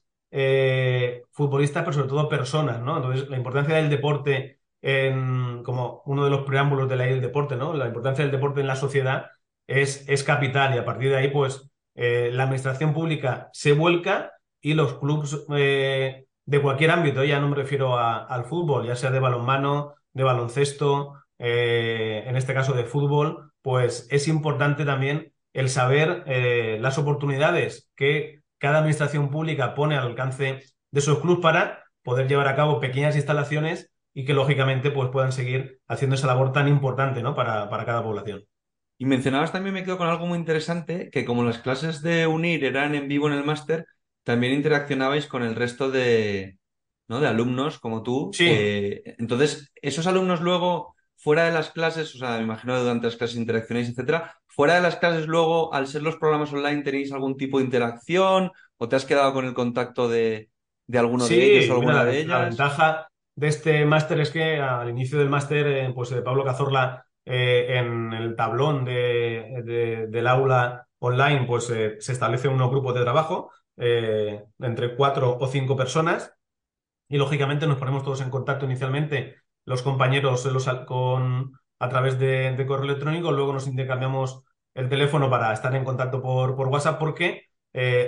futbolistas, 1.31 1.83
pero 1.83 1.93
sobre 1.93 2.09
todo 2.09 2.29
personas, 2.29 2.81
¿no? 2.81 2.97
Entonces, 2.97 3.29
la 3.29 3.37
importancia 3.37 3.75
del 3.75 3.89
deporte 3.89 4.57
en, 4.81 5.63
como 5.63 6.01
uno 6.05 6.23
de 6.23 6.29
los 6.29 6.41
preámbulos 6.45 6.89
de 6.89 6.95
la 6.95 7.05
ley 7.05 7.13
del 7.13 7.21
deporte, 7.21 7.55
¿no? 7.55 7.73
La 7.73 7.87
importancia 7.87 8.23
del 8.23 8.31
deporte 8.31 8.61
en 8.61 8.67
la 8.67 8.75
sociedad 8.75 9.27
es, 9.67 10.07
es 10.07 10.23
capital 10.23 10.75
y 10.75 10.77
a 10.77 10.85
partir 10.85 11.09
de 11.09 11.17
ahí, 11.17 11.29
pues, 11.29 11.69
eh, 11.95 12.29
la 12.33 12.43
administración 12.43 12.93
pública 12.93 13.49
se 13.53 13.73
vuelca 13.73 14.33
y 14.61 14.73
los 14.73 14.95
clubes 14.99 15.45
eh, 15.55 16.25
de 16.45 16.61
cualquier 16.61 16.91
ámbito, 16.91 17.23
ya 17.23 17.39
no 17.39 17.49
me 17.49 17.55
refiero 17.55 17.97
al 17.97 18.45
fútbol, 18.45 18.87
ya 18.87 18.95
sea 18.95 19.11
de 19.11 19.19
balonmano, 19.19 19.95
de 20.13 20.23
baloncesto, 20.23 21.13
eh, 21.39 22.23
en 22.25 22.35
este 22.35 22.53
caso 22.53 22.73
de 22.73 22.85
fútbol, 22.85 23.51
pues 23.61 24.07
es 24.09 24.27
importante 24.27 24.85
también 24.85 25.33
el 25.53 25.69
saber 25.69 26.23
eh, 26.27 26.77
las 26.81 26.97
oportunidades 26.97 27.89
que 27.95 28.41
cada 28.57 28.79
administración 28.79 29.29
pública 29.29 29.75
pone 29.75 29.95
al 29.95 30.07
alcance 30.07 30.63
de 30.91 31.01
sus 31.01 31.19
clubes 31.19 31.41
para 31.41 31.83
poder 32.03 32.27
llevar 32.27 32.47
a 32.47 32.55
cabo 32.55 32.79
pequeñas 32.79 33.15
instalaciones 33.15 33.91
y 34.13 34.25
que 34.25 34.33
lógicamente 34.33 34.91
pues, 34.91 35.09
puedan 35.09 35.31
seguir 35.31 35.79
haciendo 35.87 36.15
esa 36.15 36.27
labor 36.27 36.51
tan 36.51 36.67
importante 36.67 37.21
¿no? 37.21 37.35
para, 37.35 37.69
para 37.69 37.85
cada 37.85 38.03
población. 38.03 38.43
Y 38.97 39.05
mencionabas 39.05 39.51
también, 39.51 39.75
me 39.75 39.83
quedo 39.83 39.97
con 39.97 40.07
algo 40.07 40.25
muy 40.25 40.39
interesante, 40.39 41.11
que 41.11 41.23
como 41.23 41.43
las 41.43 41.59
clases 41.59 42.01
de 42.01 42.25
UNIR 42.25 42.65
eran 42.65 42.95
en 42.95 43.07
vivo 43.07 43.27
en 43.27 43.33
el 43.33 43.43
máster, 43.43 43.85
también 44.23 44.53
interaccionabais 44.53 45.27
con 45.27 45.43
el 45.43 45.55
resto 45.55 45.91
de, 45.91 46.57
¿no? 47.07 47.19
de 47.19 47.27
alumnos 47.27 47.77
como 47.79 48.01
tú. 48.01 48.31
Sí. 48.33 48.47
Eh, 48.49 49.15
entonces, 49.19 49.71
esos 49.75 50.07
alumnos 50.07 50.41
luego, 50.41 50.95
fuera 51.17 51.43
de 51.45 51.51
las 51.51 51.71
clases, 51.71 52.13
o 52.15 52.17
sea, 52.17 52.37
me 52.37 52.43
imagino 52.43 52.73
que 52.73 52.79
durante 52.81 53.07
las 53.07 53.15
clases 53.15 53.37
interaccionáis, 53.37 53.89
etcétera, 53.89 54.35
fuera 54.47 54.75
de 54.75 54.81
las 54.81 54.95
clases 54.97 55.27
luego, 55.27 55.73
al 55.73 55.87
ser 55.87 56.03
los 56.03 56.17
programas 56.17 56.53
online, 56.53 56.83
¿tenéis 56.83 57.11
algún 57.11 57.37
tipo 57.37 57.57
de 57.59 57.65
interacción 57.65 58.51
o 58.77 58.87
te 58.87 58.95
has 58.95 59.05
quedado 59.05 59.33
con 59.33 59.45
el 59.45 59.53
contacto 59.53 60.07
de, 60.07 60.49
de 60.85 60.97
alguno 60.99 61.27
de 61.27 61.57
ellos 61.57 61.69
o 61.69 61.73
alguna 61.73 62.05
de 62.05 62.19
ellas? 62.19 62.27
La 62.29 62.45
ventaja 62.45 63.07
de 63.35 63.47
este 63.47 63.85
máster 63.85 64.19
es 64.19 64.31
que 64.31 64.59
al 64.59 64.89
inicio 64.89 65.19
del 65.19 65.29
máster, 65.29 65.67
eh, 65.67 65.91
pues 65.93 66.11
eh, 66.11 66.21
Pablo 66.21 66.43
Cazorla 66.43 67.05
eh, 67.25 67.77
en 67.77 68.13
el 68.13 68.35
tablón 68.35 68.85
de, 68.85 70.07
del 70.09 70.27
aula 70.27 70.87
online, 70.99 71.45
pues 71.45 71.69
eh, 71.69 71.97
se 71.99 72.13
establece 72.13 72.47
unos 72.47 72.69
grupos 72.71 72.95
de 72.95 73.01
trabajo 73.01 73.51
eh, 73.75 74.43
entre 74.59 74.95
cuatro 74.95 75.37
o 75.39 75.47
cinco 75.47 75.75
personas 75.75 76.33
y 77.09 77.17
lógicamente 77.17 77.67
nos 77.67 77.77
ponemos 77.77 78.03
todos 78.03 78.21
en 78.21 78.29
contacto 78.29 78.65
inicialmente, 78.65 79.35
los 79.67 79.83
compañeros 79.83 80.43
los, 80.45 80.67
con, 80.87 81.59
a 81.77 81.89
través 81.89 82.17
de, 82.17 82.65
correo 82.67 82.85
electrónico, 82.85 83.31
luego 83.31 83.53
nos 83.53 83.67
intercambiamos 83.67 84.43
el 84.73 84.89
teléfono 84.89 85.29
para 85.29 85.53
estar 85.53 85.75
en 85.75 85.85
contacto 85.85 86.23
por, 86.23 86.55
por 86.55 86.69
WhatsApp 86.69 86.97
porque 86.97 87.43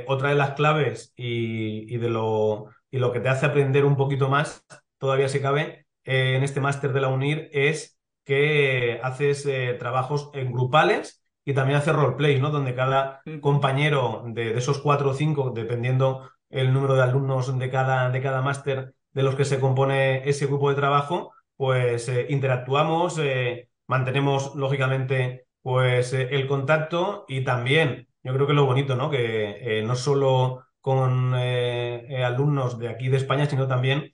otra 0.08 0.30
de 0.30 0.36
las 0.36 0.54
claves 0.56 1.14
y, 1.16 1.94
y, 1.94 1.98
de 1.98 2.10
lo, 2.10 2.70
y 2.90 2.98
lo 2.98 3.12
que 3.12 3.20
te 3.20 3.30
hace 3.30 3.46
aprender 3.46 3.86
un 3.86 3.96
poquito 3.96 4.28
más, 4.28 4.66
todavía 4.98 5.30
se 5.30 5.42
cabe, 5.42 5.86
en 6.04 6.44
este 6.44 6.60
máster 6.60 6.92
de 6.92 7.02
la 7.02 7.10
UNIR 7.10 7.50
es 7.54 8.00
que 8.24 9.00
haces 9.04 9.46
eh, 9.46 9.76
trabajos 9.80 10.30
en 10.34 10.52
grupales 10.52 11.24
y 11.46 11.54
también 11.54 11.78
haces 11.80 11.96
roleplay, 11.96 12.40
¿no? 12.40 12.52
Donde 12.52 12.76
cada 12.76 13.22
compañero 13.42 14.24
de, 14.28 14.58
esos 14.58 14.80
cuatro 14.80 15.12
o 15.12 15.14
cinco, 15.14 15.52
dependiendo 15.52 16.30
el 16.50 16.74
número 16.74 16.96
de 16.96 17.04
alumnos 17.04 17.58
de 17.58 17.70
cada, 17.70 18.10
de 18.10 18.22
cada 18.22 18.42
máster 18.42 18.94
de 19.14 19.24
los 19.24 19.36
que 19.36 19.46
se 19.46 19.60
compone 19.60 20.28
ese 20.30 20.46
grupo 20.46 20.70
de 20.70 20.76
trabajo, 20.76 21.32
pues 21.60 22.08
eh, 22.08 22.28
interactuamos, 22.30 23.20
eh, 23.20 23.68
mantenemos 23.86 24.56
lógicamente 24.56 25.48
pues 25.62 26.14
el 26.14 26.48
contacto 26.48 27.26
y 27.28 27.44
también 27.44 28.08
yo 28.24 28.34
creo 28.34 28.48
que 28.48 28.54
lo 28.54 28.66
bonito, 28.66 28.96
¿no? 28.96 29.10
Que 29.10 29.84
no 29.86 29.96
solo 29.96 30.64
con 30.80 31.34
alumnos 31.36 32.80
de 32.80 32.88
aquí 32.88 33.10
de 33.10 33.18
España, 33.18 33.46
sino 33.46 33.68
también 33.68 34.14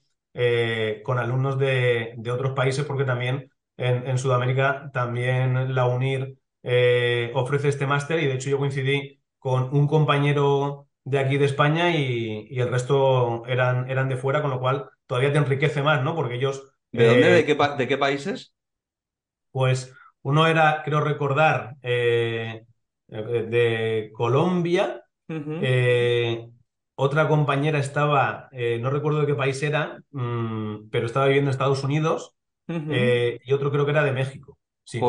con 1.04 1.18
alumnos 1.18 1.58
de, 1.58 2.14
de 2.16 2.30
otros 2.32 2.52
países, 2.52 2.84
porque 2.84 3.04
también 3.04 3.50
en, 3.76 4.18
Sudamérica 4.18 4.90
también 4.92 5.74
la 5.74 5.86
UNIR 5.86 6.36
eh, 6.62 7.30
ofrece 7.34 7.68
este 7.68 7.86
máster 7.86 8.20
y 8.20 8.26
de 8.26 8.34
hecho 8.34 8.50
yo 8.50 8.58
coincidí 8.58 9.20
con 9.38 9.74
un 9.74 9.86
compañero 9.86 10.88
de 11.04 11.18
aquí 11.20 11.38
de 11.38 11.44
España 11.44 11.90
y, 11.90 12.58
el 12.58 12.68
resto 12.70 13.44
eran, 13.46 13.88
eran 13.90 14.08
de 14.08 14.16
fuera, 14.16 14.42
con 14.42 14.50
lo 14.50 14.58
cual 14.60 14.90
todavía 15.06 15.32
te 15.32 15.38
enriquece 15.38 15.82
más, 15.82 16.02
¿no? 16.02 16.14
Porque 16.16 16.34
ellos... 16.36 16.72
¿De 16.96 17.06
dónde? 17.06 17.30
¿De, 17.30 17.44
qué, 17.44 17.56
¿De 17.78 17.88
qué 17.88 17.98
países? 17.98 18.54
Pues 19.50 19.92
uno 20.22 20.46
era, 20.46 20.82
creo 20.84 21.00
recordar, 21.00 21.76
eh, 21.82 22.64
de 23.08 24.10
Colombia. 24.14 25.02
Eh, 25.28 26.48
otra 26.94 27.28
compañera 27.28 27.78
estaba, 27.78 28.48
no 28.52 28.90
recuerdo 28.90 29.20
de 29.20 29.26
qué 29.26 29.34
país 29.34 29.62
era, 29.62 29.98
mm, 30.10 30.88
pero 30.90 31.06
estaba 31.06 31.26
viviendo 31.26 31.50
en 31.50 31.52
Estados 31.52 31.84
Unidos. 31.84 32.36
Eh, 32.68 33.38
y 33.44 33.52
otro 33.52 33.70
creo 33.70 33.84
que 33.84 33.92
era 33.92 34.04
de 34.04 34.12
México. 34.12 34.58
Sí. 34.84 35.00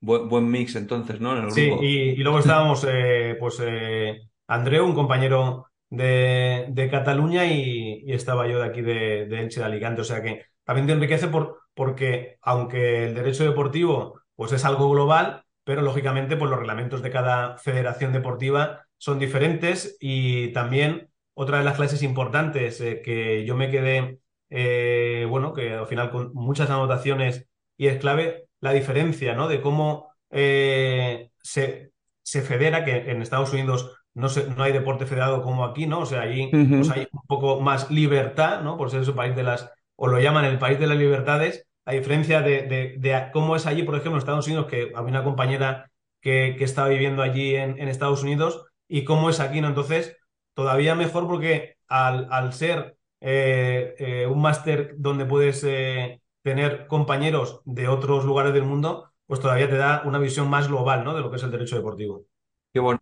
buen, 0.00 0.50
mix 0.50 0.76
entonces, 0.76 1.20
¿no? 1.20 1.50
sí, 1.50 1.70
y, 1.80 2.16
luego 2.16 2.38
estábamos, 2.38 2.86
eh, 2.88 3.36
pues, 3.38 3.60
eh, 3.62 4.28
Andreu, 4.46 4.86
un 4.86 4.94
compañero 4.94 5.66
de, 5.88 6.88
Cataluña, 6.90 7.46
y, 7.46 8.04
estaba 8.12 8.46
yo 8.48 8.58
de 8.60 8.66
aquí 8.66 8.82
de, 8.82 9.26
de 9.26 9.40
Elche 9.40 9.60
de 9.60 9.66
Alicante. 9.66 10.00
O 10.00 10.04
sea 10.04 10.22
que 10.22 10.46
también 10.70 10.86
te 10.86 10.92
enriquece 10.92 11.26
por, 11.26 11.62
porque, 11.74 12.38
aunque 12.42 13.06
el 13.06 13.14
derecho 13.16 13.42
deportivo 13.42 14.20
pues 14.36 14.52
es 14.52 14.64
algo 14.64 14.88
global, 14.88 15.42
pero 15.64 15.82
lógicamente 15.82 16.36
pues, 16.36 16.48
los 16.48 16.60
reglamentos 16.60 17.02
de 17.02 17.10
cada 17.10 17.58
federación 17.58 18.12
deportiva 18.12 18.86
son 18.96 19.18
diferentes 19.18 19.96
y 19.98 20.52
también 20.52 21.10
otra 21.34 21.58
de 21.58 21.64
las 21.64 21.74
clases 21.74 22.04
importantes 22.04 22.78
que 22.78 23.44
yo 23.44 23.56
me 23.56 23.68
quedé 23.68 24.20
eh, 24.48 25.26
bueno, 25.28 25.52
que 25.52 25.74
al 25.74 25.88
final 25.88 26.12
con 26.12 26.32
muchas 26.34 26.70
anotaciones 26.70 27.48
y 27.76 27.88
es 27.88 27.98
clave 27.98 28.46
la 28.60 28.72
diferencia, 28.72 29.34
¿no? 29.34 29.48
De 29.48 29.60
cómo 29.60 30.12
eh, 30.30 31.32
se, 31.42 31.90
se 32.22 32.42
federa, 32.42 32.84
que 32.84 33.10
en 33.10 33.22
Estados 33.22 33.52
Unidos 33.52 33.90
no, 34.14 34.28
no 34.56 34.62
hay 34.62 34.72
deporte 34.72 35.04
federado 35.04 35.42
como 35.42 35.64
aquí, 35.64 35.88
¿no? 35.88 35.98
O 36.02 36.06
sea, 36.06 36.20
allí 36.20 36.48
pues, 36.48 36.90
hay 36.90 37.08
un 37.10 37.26
poco 37.26 37.60
más 37.60 37.90
libertad, 37.90 38.62
¿no? 38.62 38.76
Por 38.76 38.88
ser 38.88 39.02
ese 39.02 39.14
país 39.14 39.34
de 39.34 39.42
las, 39.42 39.68
o 40.02 40.06
lo 40.08 40.18
llaman 40.18 40.46
el 40.46 40.58
país 40.58 40.78
de 40.78 40.86
las 40.86 40.96
libertades, 40.96 41.66
a 41.84 41.92
diferencia 41.92 42.40
de, 42.40 42.62
de, 42.96 43.30
cómo 43.34 43.54
es 43.54 43.66
allí, 43.66 43.82
por 43.82 43.96
ejemplo, 43.96 44.12
en 44.12 44.18
Estados 44.20 44.46
Unidos, 44.46 44.64
que 44.64 44.92
había 44.94 45.10
una 45.10 45.24
compañera 45.24 45.90
que, 46.22 46.56
que 46.56 46.64
estaba 46.64 46.88
viviendo 46.88 47.20
allí 47.22 47.54
en, 47.54 47.76
Estados 47.86 48.22
Unidos, 48.22 48.64
y 48.88 49.04
cómo 49.04 49.28
es 49.28 49.40
aquí, 49.40 49.60
¿no? 49.60 49.68
Entonces, 49.68 50.16
todavía 50.54 50.94
mejor 50.94 51.26
porque 51.26 51.76
al, 51.86 52.28
al 52.30 52.54
ser 52.54 52.96
eh, 53.20 53.94
eh, 53.98 54.26
un 54.26 54.40
máster 54.40 54.94
donde 54.96 55.26
puedes 55.26 55.62
eh, 55.64 56.22
tener 56.42 56.86
compañeros 56.86 57.60
de 57.66 57.86
otros 57.86 58.24
lugares 58.24 58.54
del 58.54 58.64
mundo, 58.64 59.12
pues 59.26 59.38
todavía 59.40 59.68
te 59.68 59.76
da 59.76 60.00
una 60.06 60.18
visión 60.18 60.48
más 60.48 60.68
global 60.68 61.04
¿no? 61.04 61.14
de 61.14 61.20
lo 61.20 61.30
que 61.30 61.36
es 61.36 61.42
el 61.42 61.50
derecho 61.50 61.76
deportivo. 61.76 62.24
Qué 62.72 62.80
bueno. 62.80 63.00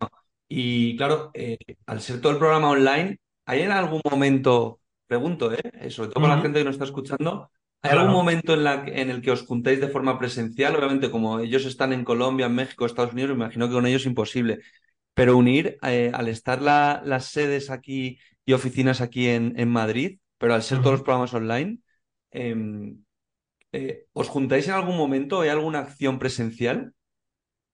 Y 0.49 0.97
claro, 0.97 1.31
al 1.85 2.01
ser 2.01 2.19
todo 2.19 2.33
el 2.33 2.39
programa 2.39 2.71
online, 2.71 3.19
¿hay 3.45 3.61
en 3.61 3.71
algún 3.71 4.01
momento, 4.11 4.78
pregunto, 5.09 5.49
sobre 5.89 6.09
todo 6.11 6.21
para 6.21 6.35
la 6.35 6.41
gente 6.41 6.59
que 6.59 6.65
nos 6.65 6.75
está 6.75 6.85
escuchando, 6.85 7.49
¿hay 7.81 7.91
algún 7.91 8.13
momento 8.13 8.53
en, 8.53 8.63
la, 8.63 8.85
en 8.85 9.09
el 9.09 9.21
que 9.21 9.31
os 9.31 9.41
juntéis 9.41 9.81
de 9.81 9.89
forma 9.89 10.19
presencial? 10.19 10.75
Obviamente, 10.75 11.09
como 11.09 11.39
ellos 11.39 11.65
están 11.65 11.93
en 11.93 12.05
Colombia, 12.05 12.45
en 12.45 12.53
México, 12.53 12.85
Estados 12.85 13.13
Unidos, 13.13 13.31
me 13.31 13.43
imagino 13.43 13.67
que 13.67 13.73
con 13.73 13.87
ellos 13.87 14.03
es 14.03 14.07
imposible. 14.07 14.59
Pero 15.15 15.35
unir, 15.35 15.77
al 15.81 16.27
estar 16.27 16.61
las 16.61 17.25
sedes 17.25 17.71
aquí 17.71 18.19
y 18.45 18.53
oficinas 18.53 19.01
aquí 19.01 19.27
en, 19.27 19.59
en 19.59 19.69
Madrid, 19.69 20.19
pero 20.37 20.53
al 20.53 20.61
ser 20.61 20.77
todos 20.79 20.91
los 20.91 21.01
programas 21.01 21.33
online, 21.33 21.79
em, 22.29 23.03
eh, 23.71 24.05
¿os 24.13 24.29
juntáis 24.29 24.67
en 24.67 24.75
algún 24.75 24.95
momento? 24.95 25.41
¿Hay 25.41 25.49
alguna 25.49 25.79
acción 25.79 26.19
presencial? 26.19 26.93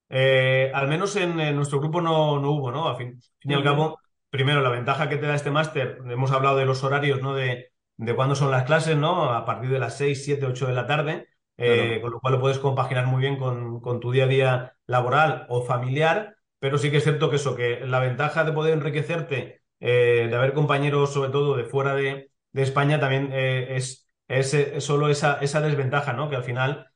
Eh, 0.10 0.72
al 0.74 0.88
menos 0.88 1.16
en, 1.18 1.36
nuestro 1.56 1.80
grupo 1.80 2.02
no, 2.02 2.40
no, 2.40 2.52
hubo, 2.52 2.72
¿no? 2.72 2.88
A 2.88 2.96
fin, 2.96 3.20
y 3.42 3.54
al 3.54 3.64
cabo, 3.64 4.00
primero, 4.36 4.62
la 4.62 4.70
ventaja 4.70 5.08
que 5.10 5.18
te 5.18 5.28
da 5.28 5.36
este 5.36 5.52
máster, 5.52 6.00
hemos 6.10 6.32
hablado 6.32 6.58
de 6.58 6.66
los 6.66 6.84
horarios, 6.84 7.22
¿no? 7.22 7.34
De, 7.34 7.72
de 7.98 8.16
cuándo 8.16 8.36
son 8.36 8.52
las 8.52 8.66
clases, 8.66 8.98
¿no? 8.98 9.32
A 9.32 9.46
partir 9.46 9.70
de 9.70 9.80
las 9.80 9.98
6, 9.98 10.26
7, 10.26 10.46
8 10.46 10.68
de 10.68 10.74
la 10.74 10.88
tarde, 10.88 11.28
eh, 11.58 12.00
con 12.02 12.12
lo 12.12 12.20
cual 12.20 12.34
lo 12.34 12.42
puedes 12.42 12.60
compaginar 12.60 13.06
muy 13.08 13.22
bien 13.22 13.38
con, 13.38 13.80
con, 13.80 14.00
tu 14.02 14.12
día 14.12 14.26
a 14.26 14.28
día 14.28 14.78
laboral 14.88 15.46
o 15.50 15.64
familiar, 15.64 16.36
pero 16.60 16.78
sí 16.78 16.92
que 16.92 16.98
es 16.98 17.04
cierto 17.04 17.30
que 17.30 17.38
eso, 17.38 17.56
que 17.56 17.80
la 17.86 18.00
ventaja 18.00 18.44
de 18.44 18.52
poder 18.52 18.74
enriquecerte 18.74 19.62
eh, 19.80 20.28
de 20.30 20.36
haber 20.36 20.54
compañeros, 20.54 21.14
sobre 21.14 21.30
todo 21.30 21.56
de 21.56 21.64
fuera 21.64 21.96
de, 21.96 22.30
España, 22.54 23.00
también 23.00 23.30
eh, 23.34 23.76
es, 23.76 24.10
es, 24.28 24.84
solo 24.84 25.10
esa, 25.10 25.40
esa 25.42 25.62
desventaja, 25.62 26.14
¿no? 26.14 26.30
Que 26.30 26.38
al 26.38 26.44
final 26.44 26.90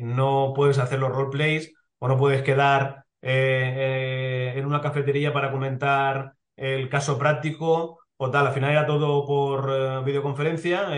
no 0.00 0.52
puedes 0.56 0.78
hacer 0.78 0.98
los 0.98 1.10
roleplays 1.10 1.74
o 1.98 2.08
no 2.08 2.16
puedes 2.16 2.42
quedar 2.42 3.04
en 3.22 4.64
una 4.64 4.80
cafetería 4.80 5.32
para 5.32 5.50
comentar 5.50 6.32
el 6.56 6.88
caso 6.88 7.18
práctico 7.18 7.98
o 8.16 8.30
tal. 8.30 8.46
Al 8.46 8.52
final 8.52 8.70
era 8.70 8.86
todo 8.86 9.26
por 9.26 10.04
videoconferencia, 10.04 10.88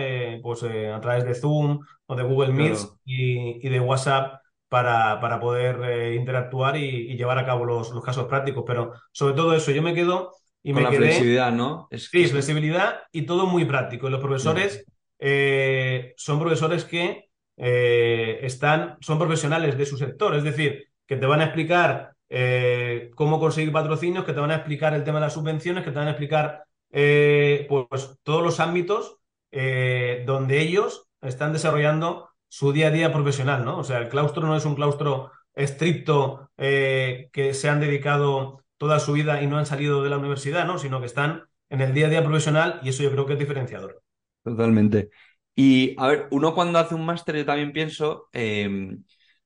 pues 0.41 0.63
a 0.63 0.99
través 1.01 1.25
de 1.25 1.35
Zoom 1.35 1.79
o 2.05 2.15
de 2.15 2.23
Google 2.23 2.53
Meet 2.53 2.77
y, 3.05 3.69
de 3.69 3.79
WhatsApp 3.79 4.41
para, 4.69 5.19
para 5.19 5.39
poder 5.39 6.13
interactuar 6.15 6.77
y, 6.77 7.15
llevar 7.15 7.37
a 7.37 7.45
cabo 7.45 7.65
los, 7.65 7.91
los, 7.91 8.03
casos 8.03 8.25
prácticos. 8.25 8.63
Pero 8.65 8.93
sobre 9.11 9.35
todo 9.35 9.53
eso, 9.55 9.71
yo 9.71 9.81
me 9.81 9.93
quedo 9.93 10.31
y 10.63 10.71
Con 10.71 10.83
la 10.83 10.91
flexibilidad, 10.91 11.51
¿no? 11.51 11.89
Sí, 11.91 12.25
flexibilidad 12.25 13.01
y 13.11 13.23
todo 13.23 13.45
muy 13.45 13.65
práctico. 13.65 14.09
Los 14.09 14.21
profesores 14.21 14.85
eh, 15.19 16.13
son 16.15 16.39
profesores 16.39 16.85
que 16.85 17.29
eh, 17.57 18.39
están, 18.41 18.97
son 19.01 19.19
profesionales 19.19 19.77
de 19.77 19.85
su 19.85 19.97
sector, 19.97 20.33
es 20.35 20.43
decir, 20.43 20.85
que 21.05 21.17
te 21.17 21.25
van 21.25 21.41
a 21.41 21.45
explicar 21.45 22.12
eh, 22.29 23.11
cómo 23.15 23.39
conseguir 23.39 23.71
patrocinios, 23.71 24.25
que 24.25 24.33
te 24.33 24.39
van 24.39 24.51
a 24.51 24.55
explicar 24.55 24.93
el 24.93 25.03
tema 25.03 25.19
de 25.19 25.25
las 25.25 25.33
subvenciones, 25.33 25.83
que 25.83 25.91
te 25.91 25.99
van 25.99 26.07
a 26.07 26.11
explicar 26.11 26.63
pues 26.89 28.19
todos 28.21 28.43
los 28.43 28.59
ámbitos 28.59 29.17
donde 29.51 30.61
ellos 30.61 31.09
están 31.21 31.51
desarrollando 31.51 32.29
su 32.47 32.71
día 32.71 32.87
a 32.87 32.91
día 32.91 33.11
profesional, 33.11 33.65
¿no? 33.65 33.79
O 33.79 33.83
sea, 33.83 33.97
el 33.97 34.09
claustro 34.09 34.45
no 34.45 34.55
es 34.55 34.65
un 34.65 34.75
claustro 34.75 35.31
estricto 35.55 36.51
que 36.55 37.51
se 37.53 37.69
han 37.69 37.79
dedicado 37.79 38.63
toda 38.77 38.99
su 38.99 39.13
vida 39.13 39.41
y 39.41 39.47
no 39.47 39.57
han 39.57 39.65
salido 39.65 40.03
de 40.03 40.09
la 40.09 40.17
universidad, 40.17 40.67
¿no? 40.67 40.77
Sino 40.77 40.99
que 40.99 41.07
están 41.07 41.45
en 41.69 41.81
el 41.81 41.93
día 41.93 42.07
a 42.07 42.09
día 42.09 42.23
profesional 42.23 42.79
y 42.83 42.89
eso 42.89 43.01
yo 43.01 43.11
creo 43.11 43.25
que 43.25 43.33
es 43.33 43.39
diferenciador. 43.39 44.03
Totalmente. 44.43 45.09
Y 45.55 45.95
a 45.97 46.07
ver, 46.07 46.27
uno 46.31 46.53
cuando 46.53 46.79
hace 46.79 46.93
un 46.93 47.05
máster, 47.05 47.35
yo 47.37 47.45
también 47.45 47.71
pienso, 47.71 48.29
em, 48.33 49.03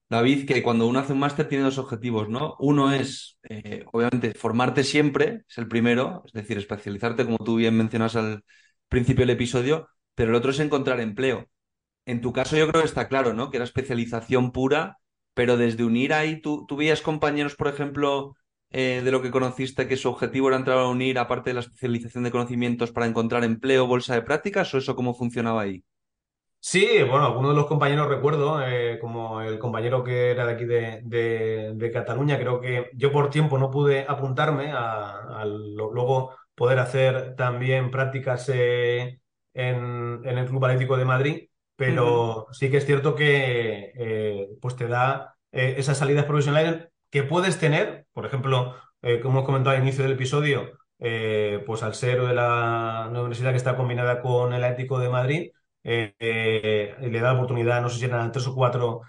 David, 0.10 0.48
que 0.48 0.64
cuando 0.64 0.88
uno 0.88 1.00
hace 1.00 1.14
un 1.14 1.20
máster 1.20 1.48
tiene 1.50 1.66
dos 1.66 1.78
objetivos, 1.78 2.30
¿no? 2.30 2.56
Uno 2.60 2.94
es, 2.94 3.38
eh, 3.50 3.84
obviamente, 3.92 4.34
formarte 4.34 4.84
siempre, 4.86 5.44
es 5.50 5.58
el 5.58 5.68
primero, 5.68 6.24
es 6.26 6.32
decir, 6.32 6.58
especializarte, 6.58 7.26
como 7.26 7.38
tú 7.40 7.58
bien 7.58 7.76
mencionas 7.76 8.16
al 8.16 8.44
principio 8.88 9.24
del 9.24 9.32
episodio, 9.36 9.90
pero 10.16 10.30
el 10.30 10.36
otro 10.36 10.52
es 10.52 10.60
encontrar 10.60 11.02
empleo. 11.02 11.48
En 12.06 12.22
tu 12.22 12.34
caso 12.34 12.58
yo 12.58 12.68
creo 12.70 12.82
que 12.82 12.88
está 12.88 13.08
claro, 13.10 13.34
¿no? 13.34 13.52
Que 13.52 13.58
era 13.58 13.66
especialización 13.66 14.52
pura, 14.52 14.98
pero 15.34 15.58
desde 15.58 15.84
unir 15.86 16.14
ahí, 16.14 16.42
¿tú, 16.42 16.66
tú 16.68 16.78
veías 16.78 17.02
compañeros, 17.02 17.56
por 17.56 17.68
ejemplo, 17.68 18.36
eh, 18.72 19.02
de 19.04 19.12
lo 19.12 19.22
que 19.22 19.32
conociste 19.32 19.88
que 19.88 19.98
su 19.98 20.10
objetivo 20.10 20.48
era 20.50 20.58
entrar 20.58 20.80
a 20.80 20.88
unir, 20.88 21.20
aparte 21.20 21.50
de 21.52 21.56
la 21.56 21.60
especialización 21.62 22.24
de 22.24 22.32
conocimientos, 22.32 22.92
para 22.92 23.08
encontrar 23.08 23.44
empleo, 23.44 23.88
bolsa 23.88 24.16
de 24.16 24.22
prácticas, 24.24 24.74
o 24.74 24.78
eso 24.78 24.96
cómo 24.96 25.14
funcionaba 25.16 25.62
ahí? 25.64 25.84
Sí, 26.60 27.02
bueno, 27.04 27.26
algunos 27.26 27.52
de 27.52 27.56
los 27.56 27.68
compañeros 27.68 28.10
recuerdo, 28.10 28.62
eh, 28.66 29.00
como 29.00 29.42
el 29.42 29.58
compañero 29.58 30.04
que 30.04 30.32
era 30.32 30.46
de 30.46 30.54
aquí 30.54 30.66
de, 30.66 31.90
Cataluña, 31.94 32.38
creo 32.38 32.60
que 32.60 32.90
yo 32.94 33.12
por 33.12 33.30
tiempo 33.30 33.58
no 33.58 33.72
pude 33.72 34.06
apuntarme 34.08 34.72
a, 34.74 35.46
luego 35.46 36.36
poder 36.56 36.80
hacer 36.80 37.36
también 37.36 37.90
prácticas 37.92 38.50
eh, 38.54 39.20
en, 39.54 40.22
el 40.26 40.46
Club 40.48 40.66
Atlético 40.66 40.98
de 40.98 41.06
Madrid, 41.06 41.50
pero 41.76 42.48
sí 42.52 42.70
que 42.70 42.78
es 42.78 42.86
cierto 42.86 43.16
que 43.16 44.48
pues 44.62 44.76
te 44.76 44.88
da 44.88 45.36
esas 45.52 45.98
salidas 45.98 46.26
profesionales 46.26 46.90
que 47.10 47.24
puedes 47.24 47.60
tener, 47.60 48.06
por 48.14 48.26
ejemplo, 48.26 48.76
eh, 49.02 49.20
como 49.22 49.40
hemos 49.40 49.46
comentado 49.46 49.76
al 49.76 49.82
inicio 49.82 50.04
del 50.04 50.14
episodio, 50.14 50.72
eh, 51.00 51.64
pues 51.66 51.84
al 51.84 51.96
ser 51.96 52.22
de 52.22 52.34
la 52.34 53.08
universidad 53.12 53.52
que 53.52 53.58
está 53.58 53.78
combinada 53.78 54.22
con 54.22 54.54
el 54.54 54.64
Ético 54.64 55.00
de 55.00 55.10
Madrid, 55.10 55.52
eh, 55.88 56.96
le 57.00 57.20
da 57.20 57.32
la 57.32 57.38
oportunidad, 57.39 57.82
no 57.82 57.89
sé 57.89 58.00
si 58.00 58.06
eran 58.06 58.32
tres 58.32 58.48
o 58.48 58.56
cuatro 58.56 59.01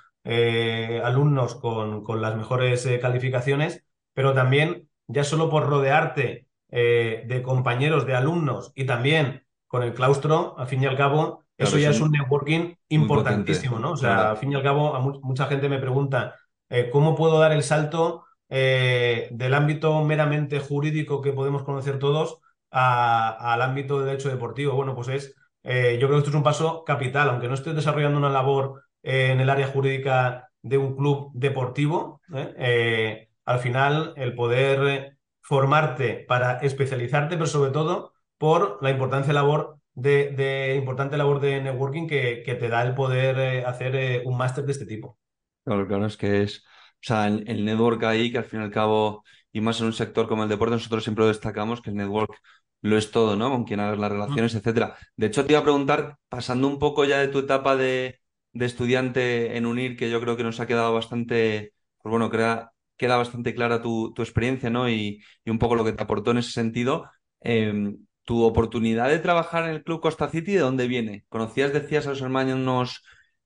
alumnos 1.03 1.55
con, 1.55 2.05
con, 2.05 2.21
las 2.21 2.37
mejores 2.37 2.87
calificaciones, 3.01 3.85
pero 4.13 4.35
también 4.35 4.89
ya 5.07 5.25
solo 5.25 5.49
por 5.49 5.67
rodearte 5.67 6.47
de 6.69 7.43
compañeros, 7.43 8.05
de 8.05 8.15
alumnos 8.15 8.73
y 8.75 8.85
también 8.85 9.47
con 9.69 9.83
el 9.83 9.95
claustro, 9.95 10.55
al 10.59 10.67
fin 10.67 10.83
y 10.83 10.87
al 10.87 10.97
cabo, 10.97 11.45
eso 11.59 11.77
ya 11.77 11.91
es 11.91 12.01
un 12.01 12.13
networking 12.13 12.75
importantísimo, 12.89 13.79
¿no? 13.79 13.93
O 13.93 13.97
sea, 13.97 14.31
al 14.31 14.37
fin 14.37 14.53
y 14.53 14.55
al 14.55 14.63
cabo, 14.63 14.95
a 14.95 15.01
mucha 15.01 15.47
gente 15.47 15.69
me 15.69 15.79
pregunta, 15.79 16.37
eh, 16.71 16.89
¿cómo 16.91 17.17
puedo 17.17 17.39
dar 17.39 17.53
el 17.53 17.63
salto 17.63 18.25
eh, 18.49 19.29
del 19.33 19.55
ámbito 19.55 20.03
meramente 20.05 20.61
jurídico 20.61 21.21
que 21.21 21.33
podemos 21.33 21.65
conocer 21.65 21.99
todos 21.99 22.39
al 22.71 23.61
ámbito 23.61 23.99
de 23.99 24.07
derecho 24.07 24.29
deportivo? 24.29 24.75
Bueno, 24.75 24.95
pues 24.95 25.09
es, 25.09 25.35
eh, 25.63 25.99
yo 26.01 26.07
creo 26.07 26.19
que 26.19 26.19
esto 26.19 26.31
es 26.31 26.37
un 26.37 26.43
paso 26.43 26.85
capital, 26.85 27.29
aunque 27.29 27.49
no 27.49 27.55
estoy 27.55 27.75
desarrollando 27.75 28.19
una 28.19 28.31
labor 28.31 28.83
en 29.03 29.41
el 29.41 29.51
área 29.51 29.69
jurídica 29.69 30.51
de 30.63 30.79
un 30.79 30.97
club 30.97 31.31
deportivo, 31.35 32.21
al 32.29 33.59
final 33.61 34.13
el 34.17 34.35
poder 34.35 35.17
formarte 35.41 36.25
para 36.29 36.59
especializarte, 36.59 37.37
pero 37.37 37.47
sobre 37.47 37.71
todo 37.71 38.13
por 38.37 38.79
la 38.83 38.91
importancia 38.91 39.33
labor 39.33 39.79
de, 39.95 40.75
importante 40.77 41.17
labor 41.17 41.41
de 41.41 41.63
networking 41.63 42.07
que, 42.07 42.43
que 42.45 42.55
te 42.55 42.69
da 42.69 42.83
el 42.83 42.95
poder 42.95 43.65
hacer 43.67 44.23
un 44.25 44.37
máster 44.37 44.65
de 44.65 44.73
este 44.73 44.87
tipo. 44.87 45.19
Claro, 45.65 45.87
claro, 45.87 46.07
es 46.07 46.17
que 46.17 46.43
es, 46.43 46.59
o 46.59 47.01
sea, 47.03 47.27
el, 47.27 47.65
network 47.65 48.03
ahí, 48.05 48.33
que 48.33 48.39
al 48.39 48.45
fin 48.45 48.61
y 48.61 48.65
al 48.65 48.71
cabo, 48.71 49.23
y 49.59 49.61
más 49.61 49.81
en 49.81 49.87
un 49.87 49.93
sector 49.93 50.29
como 50.29 50.45
el 50.45 50.49
deporte, 50.49 50.75
nosotros 50.75 51.03
siempre 51.03 51.27
destacamos 51.27 51.83
que 51.83 51.91
el 51.91 51.97
network 51.97 52.41
lo 52.81 52.97
es 52.97 53.11
todo, 53.11 53.35
¿no? 53.37 53.51
Con 53.51 53.65
quien 53.65 53.81
hagas 53.81 53.99
las 53.99 54.13
relaciones, 54.13 54.55
etcétera. 54.55 54.97
De 55.17 55.27
hecho, 55.27 55.45
te 55.45 55.53
iba 55.53 55.61
a 55.61 55.65
preguntar, 55.65 56.17
pasando 56.29 56.69
un 56.69 56.79
poco 56.79 57.05
ya 57.05 57.19
de 57.19 57.29
tu 57.29 57.41
etapa 57.41 57.77
de, 57.77 58.21
estudiante 58.53 59.57
en 59.57 59.67
UNIR, 59.67 59.97
que 59.97 60.11
yo 60.11 60.21
creo 60.21 60.37
que 60.37 60.45
nos 60.45 60.61
ha 60.61 60.67
quedado 60.67 60.95
bastante, 60.95 61.73
pues 62.01 62.11
bueno, 62.11 62.31
queda, 62.31 62.73
queda 62.97 63.17
bastante 63.17 63.55
clara 63.55 63.83
tu, 63.83 64.15
experiencia, 64.19 64.71
¿no? 64.71 64.89
Y, 64.89 65.21
un 65.47 65.59
poco 65.59 65.75
lo 65.75 65.85
que 65.85 65.93
te 65.93 66.03
aportó 66.03 66.31
en 66.31 66.39
ese 66.39 66.53
sentido. 66.53 67.11
Em, 67.41 67.99
tu 68.25 68.45
oportunidad 68.45 69.09
de 69.09 69.19
trabajar 69.19 69.65
en 69.65 69.71
el 69.71 69.83
Club 69.83 70.01
Costa 70.01 70.29
City, 70.29 70.53
¿de 70.53 70.61
dónde 70.61 70.87
viene? 70.87 71.25
¿Conocías, 71.29 71.73
decías, 71.73 72.07
a 72.07 72.11
los 72.11 72.23
hermanos 72.23 73.03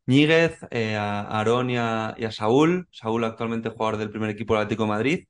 Ñíguez, 0.06 0.58
eh, 0.70 0.96
a 0.96 1.20
Aarón 1.22 1.70
y 1.70 1.76
a, 1.76 2.14
Saúl. 2.32 2.88
Saúl 2.90 3.24
actualmente 3.24 3.70
jugador 3.70 3.98
del 3.98 4.10
primer 4.10 4.30
equipo 4.30 4.54
del 4.54 4.64
Atlético 4.64 4.84
de 4.84 4.88
Madrid. 4.88 5.24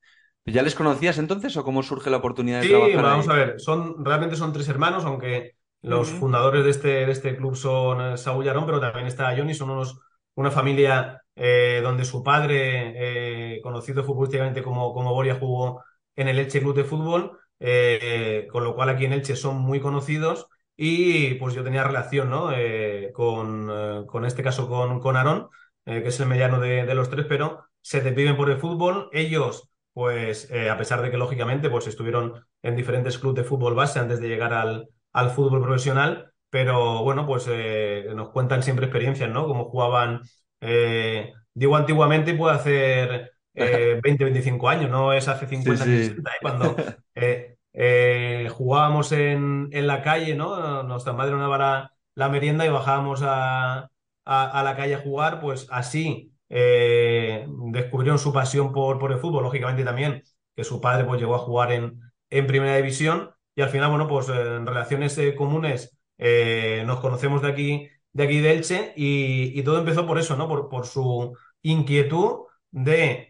¿Ya 0.45 0.63
les 0.63 0.75
conocías 0.75 1.19
entonces 1.19 1.57
o 1.57 1.65
cómo 1.65 1.83
surge 1.83 2.11
la 2.11 2.17
oportunidad 2.17 2.61
de 2.61 2.69
trabajar? 2.69 2.91
Sí, 2.91 2.97
vamos 2.97 3.29
a 3.29 3.35
ver, 3.35 3.61
son, 3.61 4.05
realmente 4.05 4.37
son 4.37 4.53
tres 4.53 4.69
hermanos, 4.69 5.05
aunque 5.05 5.57
los 5.83 6.11
fundadores 6.11 6.65
de 6.65 6.71
este, 6.71 6.89
de 7.07 7.13
este 7.13 7.37
club 7.37 7.57
son 7.57 8.01
eh, 8.01 8.17
Saúl 8.17 8.45
y 8.45 8.49
Aarón, 8.49 8.67
pero 8.67 8.81
también 8.81 9.07
está 9.07 9.37
Johnny, 9.37 9.55
son 9.55 9.71
unos, 9.71 10.01
una 10.35 10.51
familia 10.51 11.23
eh, 11.37 11.81
donde 11.83 12.05
su 12.05 12.23
padre, 12.23 13.61
conocido 13.63 14.05
futbolísticamente 14.05 14.63
como, 14.63 14.93
como 14.93 15.13
Boria, 15.13 15.37
jugó 15.37 15.85
en 16.17 16.29
el 16.29 16.39
Elche 16.39 16.61
Club 16.61 16.75
de 16.75 16.85
Fútbol, 16.85 17.39
con 18.51 18.65
lo 18.65 18.75
cual 18.75 18.89
aquí 18.89 19.05
en 19.05 19.13
Elche 19.13 19.37
son 19.37 19.59
muy 19.59 19.81
conocidos 19.81 20.49
y 20.77 21.35
pues 21.35 21.55
yo 21.55 21.63
tenía 21.65 21.85
relación, 21.85 22.31
¿no? 22.31 22.53
Eh, 22.53 23.11
con, 23.15 23.69
eh, 23.71 24.03
con, 24.07 24.25
este 24.25 24.43
caso 24.43 24.69
con, 24.69 25.01
con 25.01 25.17
Aarón, 25.17 25.49
eh, 25.85 26.03
que 26.03 26.09
es 26.09 26.21
el 26.21 26.27
mediano 26.27 26.61
de, 26.61 26.93
los 26.95 27.11
tres, 27.11 27.27
pero 27.29 27.67
se 27.81 28.01
te 28.01 28.13
piden 28.13 28.37
por 28.37 28.51
el 28.51 28.59
fútbol. 28.59 29.09
Ellos, 29.13 29.71
pues, 29.93 30.51
a 30.71 30.77
pesar 30.79 31.03
de 31.03 31.11
que 31.11 31.17
lógicamente 31.17 31.69
pues 31.71 31.87
estuvieron 31.87 32.45
en 32.63 32.77
diferentes 32.77 33.19
clubes 33.19 33.43
de 33.43 33.49
fútbol 33.49 33.75
base 33.75 33.99
antes 33.99 34.21
de 34.21 34.29
llegar 34.29 34.53
al, 34.55 34.89
al 35.13 35.31
fútbol 35.31 35.63
profesional, 35.63 36.33
pero 36.51 37.03
bueno, 37.03 37.27
pues 37.27 37.49
nos 38.15 38.31
cuentan 38.31 38.63
siempre 38.63 38.87
experiencias, 38.87 39.31
¿no? 39.31 39.47
Como 39.47 39.67
jugaban, 39.67 40.23
digo 41.55 41.77
antiguamente, 41.77 42.35
puede 42.35 42.55
hacer 42.55 43.33
20, 43.55 44.25
25 44.25 44.69
años, 44.69 44.91
no 44.91 45.13
es 45.13 45.29
hace 45.29 45.47
50, 45.47 45.85
sí, 45.85 45.97
60, 46.07 46.31
cuando 46.41 46.77
eh, 47.75 48.49
jugábamos 48.51 49.13
en, 49.13 49.69
en, 49.73 49.87
la 49.87 50.03
calle, 50.03 50.35
¿no? 50.35 50.83
Nuestra 50.83 51.13
madre 51.13 51.33
nos 51.33 51.41
daba 51.41 51.59
la, 51.59 51.93
la 52.15 52.29
merienda 52.29 52.67
y 52.67 52.69
bajábamos 52.69 53.23
a, 53.25 53.89
a, 54.25 54.63
la 54.63 54.77
calle 54.77 54.95
a 54.95 55.01
jugar, 55.01 55.41
pues 55.41 55.67
así 55.71 56.32
eh, 56.53 57.47
descubrieron 57.73 58.19
su 58.19 58.33
pasión 58.33 58.73
por, 58.73 59.11
el 59.11 59.19
fútbol, 59.19 59.43
lógicamente 59.43 59.85
también, 59.85 60.23
que 60.55 60.65
su 60.65 60.81
padre 60.81 61.05
pues 61.05 61.21
llegó 61.21 61.35
a 61.35 61.39
jugar 61.39 61.73
en, 61.73 62.01
primera 62.29 62.77
división 62.77 63.31
y 63.55 63.63
al 63.63 63.69
final, 63.71 63.91
bueno, 63.91 64.09
pues 64.09 64.29
en 64.29 64.67
relaciones 64.67 65.19
eh, 65.19 65.35
comunes 65.35 65.99
nos 66.19 67.01
conocemos 67.01 67.43
de 67.43 67.49
aquí, 67.49 67.89
de 68.13 68.23
aquí 68.23 68.41
de 68.41 68.53
Elche 68.53 68.93
y, 68.97 69.63
todo 69.65 69.79
empezó 69.79 70.07
por 70.07 70.19
eso, 70.19 70.37
¿no? 70.37 70.49
Por, 70.49 70.87
su 70.87 71.37
inquietud 71.63 72.47
de, 72.71 73.29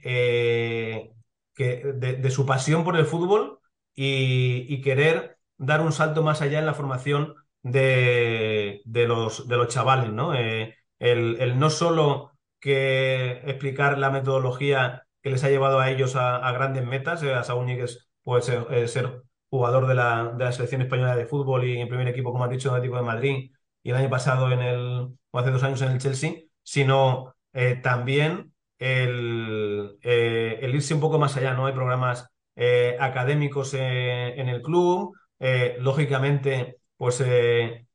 que, 1.54 1.82
de, 1.94 2.12
de 2.16 2.30
su 2.30 2.44
pasión 2.46 2.84
por 2.84 2.96
el 2.96 3.06
fútbol 3.06 3.60
y, 3.94 4.80
querer 4.82 5.38
dar 5.58 5.80
un 5.80 5.92
salto 5.92 6.22
más 6.22 6.42
allá 6.42 6.58
en 6.58 6.66
la 6.66 6.74
formación 6.74 7.34
de, 7.62 8.82
los, 8.84 9.46
chavales, 9.68 10.12
¿no? 10.12 10.34
Eh, 10.34 10.76
el, 10.98 11.58
no 11.58 11.70
solo 11.70 12.31
que 12.62 13.42
explicar 13.44 13.98
la 13.98 14.10
metodología 14.10 15.04
que 15.22 15.30
les 15.30 15.44
ha 15.44 15.50
llevado 15.50 15.80
a 15.80 15.90
ellos 15.90 16.16
a, 16.16 16.50
grandes 16.52 16.86
metas, 16.86 17.22
eh, 17.22 17.34
a 17.34 17.44
Saúl 17.44 17.66
Níguez 17.66 18.08
puede 18.22 18.42
ser, 18.42 18.88
ser 18.88 19.22
jugador 19.50 19.86
de 19.86 19.94
la, 19.94 20.32
de 20.36 20.44
la, 20.44 20.52
selección 20.52 20.82
española 20.82 21.16
de 21.16 21.26
fútbol 21.26 21.64
y 21.64 21.80
en 21.80 21.88
primer 21.88 22.08
equipo, 22.08 22.32
como 22.32 22.44
has 22.44 22.50
dicho, 22.50 22.68
en 22.70 22.76
Atlético 22.76 22.96
de 22.96 23.02
Madrid 23.02 23.50
y 23.82 23.90
el 23.90 23.96
año 23.96 24.10
pasado 24.10 24.50
en 24.52 24.62
el, 24.62 25.08
o 25.30 25.38
hace 25.38 25.50
dos 25.50 25.62
años 25.62 25.82
en 25.82 25.92
el 25.92 25.98
Chelsea, 25.98 26.34
sino 26.62 27.34
eh, 27.52 27.76
también 27.82 28.52
el, 28.78 29.98
el, 30.02 30.74
irse 30.74 30.94
un 30.94 31.00
poco 31.00 31.18
más 31.18 31.36
allá, 31.36 31.54
¿no? 31.54 31.66
Hay 31.66 31.72
programas 31.72 32.32
eh, 32.56 32.96
académicos 33.00 33.74
eh, 33.74 34.34
en 34.40 34.48
el 34.48 34.62
club. 34.62 35.16
Eh, 35.38 35.76
lógicamente, 35.80 36.78
pues 36.96 37.22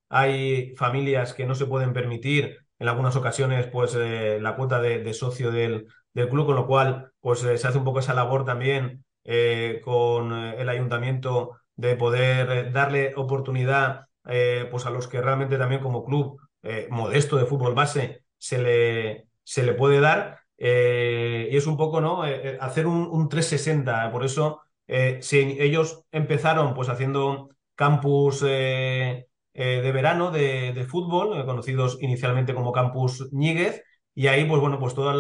hay 0.10 0.76
familias 0.76 1.34
que 1.34 1.46
no 1.46 1.56
se 1.56 1.66
pueden 1.66 1.94
permitir 1.94 2.58
en 2.80 2.88
algunas 2.88 3.16
ocasiones 3.16 3.68
pues 3.68 3.96
la 3.96 4.56
cuota 4.56 4.80
de, 4.82 5.14
socio 5.14 5.52
del, 5.52 5.88
del, 6.14 6.30
club, 6.30 6.46
con 6.46 6.56
lo 6.56 6.68
cual 6.68 7.12
pues 7.20 7.40
se 7.40 7.54
hace 7.54 7.78
un 7.78 7.84
poco 7.84 8.00
esa 8.00 8.14
labor 8.14 8.46
también 8.46 9.04
con 9.84 10.34
el 10.34 10.70
ayuntamiento 10.70 11.58
de 11.76 11.96
poder 11.96 12.72
darle 12.72 13.14
oportunidad 13.16 14.06
pues 14.24 14.86
a 14.86 14.90
los 14.90 15.08
que 15.08 15.22
realmente 15.22 15.58
también 15.58 15.82
como 15.82 16.06
club 16.06 16.40
modesto 16.90 17.38
de 17.38 17.46
fútbol 17.46 17.74
base 17.74 18.24
se 18.38 18.58
le, 18.60 19.28
se 19.44 19.64
le 19.64 19.74
puede 19.74 20.00
dar 20.00 20.38
eh, 20.58 21.50
y 21.52 21.58
es 21.58 21.68
un 21.68 21.78
poco, 21.78 22.02
¿no? 22.02 22.26
Eh, 22.26 22.54
eh, 22.56 22.58
hacer 22.60 22.88
un, 22.88 23.30
360. 23.30 24.12
Por 24.12 24.26
eso, 24.26 24.62
si 25.22 25.38
ellos 25.60 26.04
empezaron 26.12 26.74
pues 26.74 26.90
haciendo 26.90 27.50
campus 27.76 28.42
de 29.66 29.92
verano 29.92 30.32
de, 30.32 30.86
fútbol, 30.88 31.46
conocidos 31.46 31.98
inicialmente 32.02 32.54
como 32.54 32.72
campus 32.72 33.28
Ñíguez, 33.32 33.84
y 34.14 34.28
ahí, 34.28 34.46
pues 34.46 34.62
bueno, 34.62 34.80
pues 34.80 34.94
todos 34.94 35.16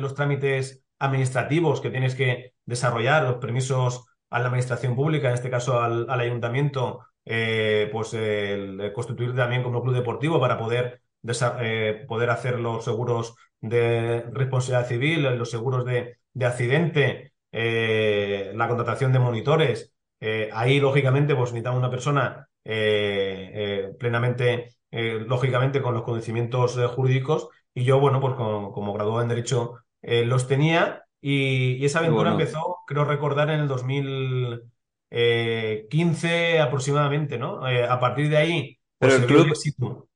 los 0.00 0.14
trámites 0.14 0.84
administrativos 0.98 1.80
que 1.80 1.90
tienes 1.90 2.14
que 2.14 2.52
desarrollar, 2.64 3.24
los 3.24 3.36
permisos 3.36 4.04
a 4.30 4.38
la 4.38 4.46
administración 4.46 4.94
pública, 4.94 5.28
en 5.28 5.34
este 5.34 5.50
caso 5.50 5.80
al, 5.80 6.08
ayuntamiento, 6.10 7.00
pues 7.24 8.14
el, 8.14 8.92
constituir 8.94 9.34
también 9.34 9.62
como 9.62 9.82
club 9.82 9.94
deportivo 9.94 10.40
para 10.40 10.58
poder, 10.58 11.00
poder 12.06 12.30
hacer 12.30 12.60
los 12.60 12.84
seguros 12.84 13.34
de 13.60 14.22
responsabilidad 14.32 14.88
civil, 14.88 15.22
los 15.38 15.50
seguros 15.50 15.84
de, 15.84 16.18
de 16.38 16.46
accidente, 16.46 17.32
eh, 17.52 18.52
la 18.54 18.68
contratación 18.68 19.12
de 19.12 19.18
monitores. 19.18 19.92
Eh, 20.20 20.50
ahí, 20.52 20.80
lógicamente, 20.80 21.34
pues 21.34 21.52
necesitamos 21.52 21.78
una 21.78 21.90
persona 21.90 22.46
eh, 22.64 23.92
plenamente, 23.98 24.76
lógicamente, 24.90 25.82
con 25.82 25.94
los 25.94 26.02
conocimientos 26.02 26.78
jurídicos. 26.94 27.48
Y 27.74 27.84
yo, 27.84 28.00
bueno, 28.00 28.20
pues 28.20 28.34
como, 28.34 28.92
graduado 28.92 29.22
en 29.22 29.28
Derecho 29.28 29.76
los 30.02 30.48
tenía. 30.48 31.04
Y, 31.20 31.84
esa 31.84 31.98
aventura 32.00 32.32
empezó, 32.32 32.78
creo 32.86 33.04
recordar, 33.04 33.50
en 33.50 33.60
el 33.60 33.68
2015 33.68 36.60
aproximadamente, 36.60 37.38
¿no? 37.38 37.64
a 37.64 38.00
partir 38.00 38.28
de 38.28 38.36
ahí. 38.36 38.78
Pues, 38.98 39.14
Pero 39.14 39.22
el 39.22 39.28
club, 39.28 39.46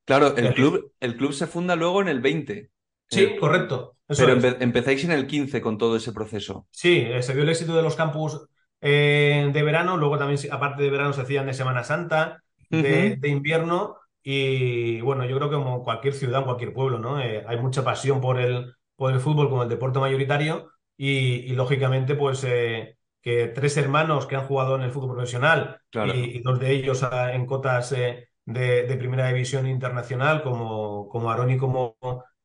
claro, 0.03 0.35
el 0.35 0.53
club, 0.53 0.91
el 0.99 1.15
club 1.15 1.31
se 1.31 1.47
funda 1.47 1.75
luego 1.75 2.01
en 2.01 2.09
el 2.09 2.19
20. 2.19 2.69
Sí, 3.09 3.35
correcto. 3.39 3.95
Pero 4.07 4.33
empezáis 4.59 5.03
en 5.05 5.11
el 5.11 5.27
15 5.27 5.61
con 5.61 5.77
todo 5.77 5.95
ese 5.95 6.11
proceso. 6.11 6.67
Sí, 6.71 7.05
eh, 7.07 7.23
se 7.23 7.33
vio 7.33 7.43
el 7.43 7.49
éxito 7.49 7.75
de 7.75 7.81
los 7.81 7.95
campus 7.95 8.45
eh, 8.85 9.49
de 9.51 9.63
verano, 9.63 9.97
luego 9.97 10.17
también, 10.17 10.39
aparte 10.51 10.83
de 10.83 10.89
verano, 10.89 11.13
se 11.13 11.21
hacían 11.21 11.45
de 11.45 11.53
Semana 11.53 11.83
Santa, 11.83 12.43
de, 12.69 13.17
invierno, 13.23 13.97
y 14.21 15.01
bueno, 15.01 15.25
yo 15.25 15.37
creo 15.37 15.49
que 15.49 15.55
como 15.55 15.83
cualquier 15.83 16.13
ciudad, 16.13 16.43
cualquier 16.43 16.73
pueblo, 16.73 16.99
¿no? 16.99 17.19
Eh, 17.19 17.43
hay 17.47 17.57
mucha 17.57 17.83
pasión 17.83 18.19
por 18.19 18.39
el, 18.39 18.73
por 18.95 19.13
el 19.13 19.19
fútbol 19.19 19.49
como 19.49 19.63
el 19.63 19.69
deporte 19.69 19.99
mayoritario, 19.99 20.71
y, 20.97 21.53
lógicamente, 21.53 22.15
pues 22.15 22.41
que 22.41 23.47
tres 23.47 23.77
hermanos 23.77 24.27
que 24.27 24.35
han 24.35 24.45
jugado 24.45 24.75
en 24.75 24.81
el 24.81 24.91
fútbol 24.91 25.15
profesional 25.15 25.79
y, 26.13 26.41
dos 26.41 26.59
de 26.59 26.71
ellos 26.71 27.03
ah, 27.03 27.33
en 27.33 27.45
cotas 27.45 27.89
de, 27.91 28.27
de, 28.45 28.97
primera 28.97 29.27
división 29.27 29.65
internacional, 29.67 30.43
como, 30.43 31.07
como 31.09 31.31
Aaron 31.31 31.49
y 31.49 31.57
como 31.57 31.95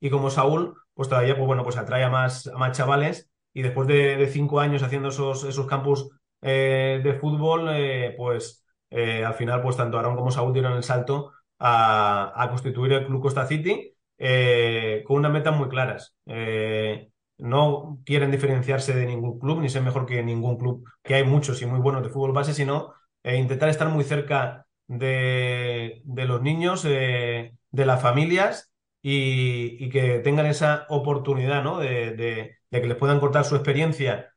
y 0.01 0.11
como 0.11 0.31
Saúl, 0.31 0.75
pues 0.95 1.09
todavía 1.09 1.37
pues 1.37 1.47
bueno, 1.47 1.63
pues 1.63 1.77
atrae 1.77 2.05
a 2.05 2.11
más, 2.11 2.47
a 2.47 2.57
más 2.57 2.77
chavales 2.77 3.31
y 3.53 3.63
después 3.63 3.89
de, 3.89 4.29
cinco 4.31 4.61
años 4.61 4.83
haciendo 4.83 5.09
esos, 5.09 5.45
esos 5.45 5.67
campus 5.67 6.11
eh, 6.43 7.01
de 7.03 7.15
fútbol, 7.15 7.69
eh, 7.73 8.15
pues 8.17 8.65
eh, 8.91 9.25
al 9.25 9.35
final 9.35 9.63
pues 9.63 9.77
tanto 9.77 9.99
Aaron 9.99 10.17
como 10.17 10.31
Saúl 10.31 10.53
dieron 10.53 10.75
el 10.75 10.83
salto 10.83 11.33
a, 11.59 12.47
constituir 12.51 12.93
el 12.93 13.07
Club 13.07 13.23
Costa 13.23 13.47
City 13.47 13.95
con 15.07 15.17
unas 15.19 15.33
metas 15.33 15.57
muy 15.57 15.69
claras. 15.69 16.15
no 17.39 18.01
quieren 18.05 18.31
diferenciarse 18.31 18.95
de 18.95 19.07
ningún 19.07 19.39
club 19.39 19.61
ni 19.61 19.69
ser 19.69 19.83
mejor 19.83 20.07
que 20.07 20.23
ningún 20.23 20.59
club, 20.59 20.85
que 21.03 21.15
hay 21.15 21.25
muchos 21.25 21.63
y 21.63 21.67
muy 21.67 21.81
buenos 21.81 22.03
de 22.03 22.09
fútbol 22.09 22.33
base, 22.33 22.53
sino 22.55 22.95
intentar 23.25 23.69
estar 23.69 23.89
muy 23.89 24.05
cerca 24.05 24.67
de, 24.87 26.03
de 26.05 26.25
los 26.25 26.43
niños, 26.43 26.83
de 26.83 27.53
las 27.73 28.03
familias 28.03 28.73
y, 29.03 29.89
que 29.91 30.21
tengan 30.21 30.47
esa 30.47 30.87
oportunidad 30.89 31.63
¿no? 31.63 31.79
de, 31.79 32.57
que 32.71 32.87
les 32.87 32.97
puedan 32.97 33.21
cortar 33.21 33.45
su 33.45 33.55
experiencia, 33.57 34.33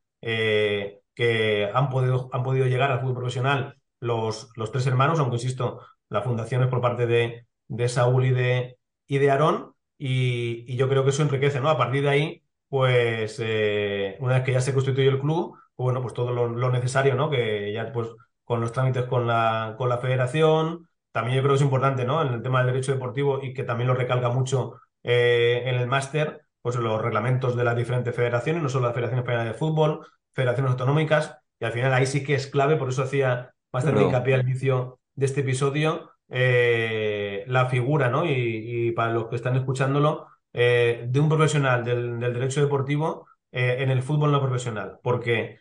que 1.15 1.69
han 1.73 1.89
podido, 1.89 2.29
han 2.33 2.43
podido 2.43 2.65
llegar 2.67 2.91
al 2.91 3.01
fútbol 3.01 3.15
profesional 3.15 3.77
los, 3.99 4.49
los 4.55 4.71
tres 4.71 4.87
hermanos, 4.87 5.19
aunque 5.19 5.35
insisto, 5.37 5.81
la 6.09 6.21
fundación 6.21 6.63
es 6.63 6.69
por 6.69 6.81
parte 6.81 7.05
de, 7.07 7.47
de 7.67 7.89
Saúl 7.89 8.25
y 8.25 8.31
de, 8.31 8.77
y 9.07 9.17
de 9.19 9.31
Aarón, 9.31 9.75
y, 9.97 10.75
yo 10.75 10.89
creo 10.89 11.03
que 11.03 11.11
eso 11.11 11.21
enriquece, 11.21 11.61
¿no? 11.61 11.69
A 11.69 11.77
partir 11.77 12.03
de 12.03 12.09
ahí, 12.09 12.43
pues 12.67 13.39
eh, 13.39 14.17
una 14.19 14.35
vez 14.35 14.43
que 14.43 14.53
ya 14.53 14.61
se 14.61 14.73
constituye 14.73 15.07
el 15.07 15.19
club, 15.19 15.55
pues, 15.75 15.85
bueno, 15.85 16.01
pues 16.01 16.13
todo 16.13 16.31
lo, 16.31 16.47
lo, 16.47 16.71
necesario, 16.71 17.15
¿no? 17.15 17.29
Que 17.29 17.71
ya 17.73 17.91
pues 17.93 18.09
con 18.43 18.61
los 18.61 18.71
trámites 18.71 19.05
con 19.05 19.27
la, 19.27 19.75
con 19.77 19.89
la 19.89 19.99
federación, 19.99 20.87
también 21.11 21.37
yo 21.37 21.43
creo 21.43 21.53
que 21.53 21.57
es 21.57 21.61
importante, 21.61 22.05
¿no? 22.05 22.21
En 22.21 22.33
el 22.33 22.41
tema 22.41 22.59
del 22.59 22.73
derecho 22.73 22.93
deportivo 22.93 23.39
y 23.43 23.53
que 23.53 23.63
también 23.63 23.87
lo 23.87 23.93
recalca 23.93 24.29
mucho 24.29 24.81
eh, 25.03 25.63
en 25.65 25.75
el 25.75 25.87
máster, 25.87 26.45
pues 26.61 26.75
los 26.75 27.01
reglamentos 27.01 27.55
de 27.55 27.63
las 27.63 27.75
diferentes 27.75 28.15
federaciones, 28.15 28.63
no 28.63 28.69
solo 28.69 28.87
la 28.87 28.93
Federación 28.93 29.19
Española 29.19 29.45
de 29.45 29.53
Fútbol, 29.53 30.07
federaciones 30.33 30.71
autonómicas, 30.71 31.37
y 31.59 31.65
al 31.65 31.71
final 31.71 31.93
ahí 31.93 32.05
sí 32.05 32.23
que 32.23 32.35
es 32.35 32.47
clave, 32.47 32.77
por 32.77 32.89
eso 32.89 33.03
hacía 33.03 33.53
bastante 33.71 34.03
hincapié 34.03 34.35
al 34.35 34.41
inicio 34.41 34.99
de 35.15 35.25
este 35.25 35.41
episodio, 35.41 36.11
eh, 36.29 37.43
la 37.47 37.67
figura, 37.67 38.09
¿no? 38.09 38.25
Y, 38.25 38.91
para 38.91 39.13
los 39.13 39.27
que 39.27 39.35
están 39.35 39.55
escuchándolo, 39.55 40.27
eh, 40.53 41.05
de 41.07 41.19
un 41.19 41.29
profesional 41.29 41.83
del, 41.83 42.19
derecho 42.19 42.61
deportivo 42.61 43.27
en 43.53 43.89
el 43.89 44.01
fútbol 44.01 44.31
no 44.31 44.39
profesional, 44.39 44.99
porque 45.03 45.59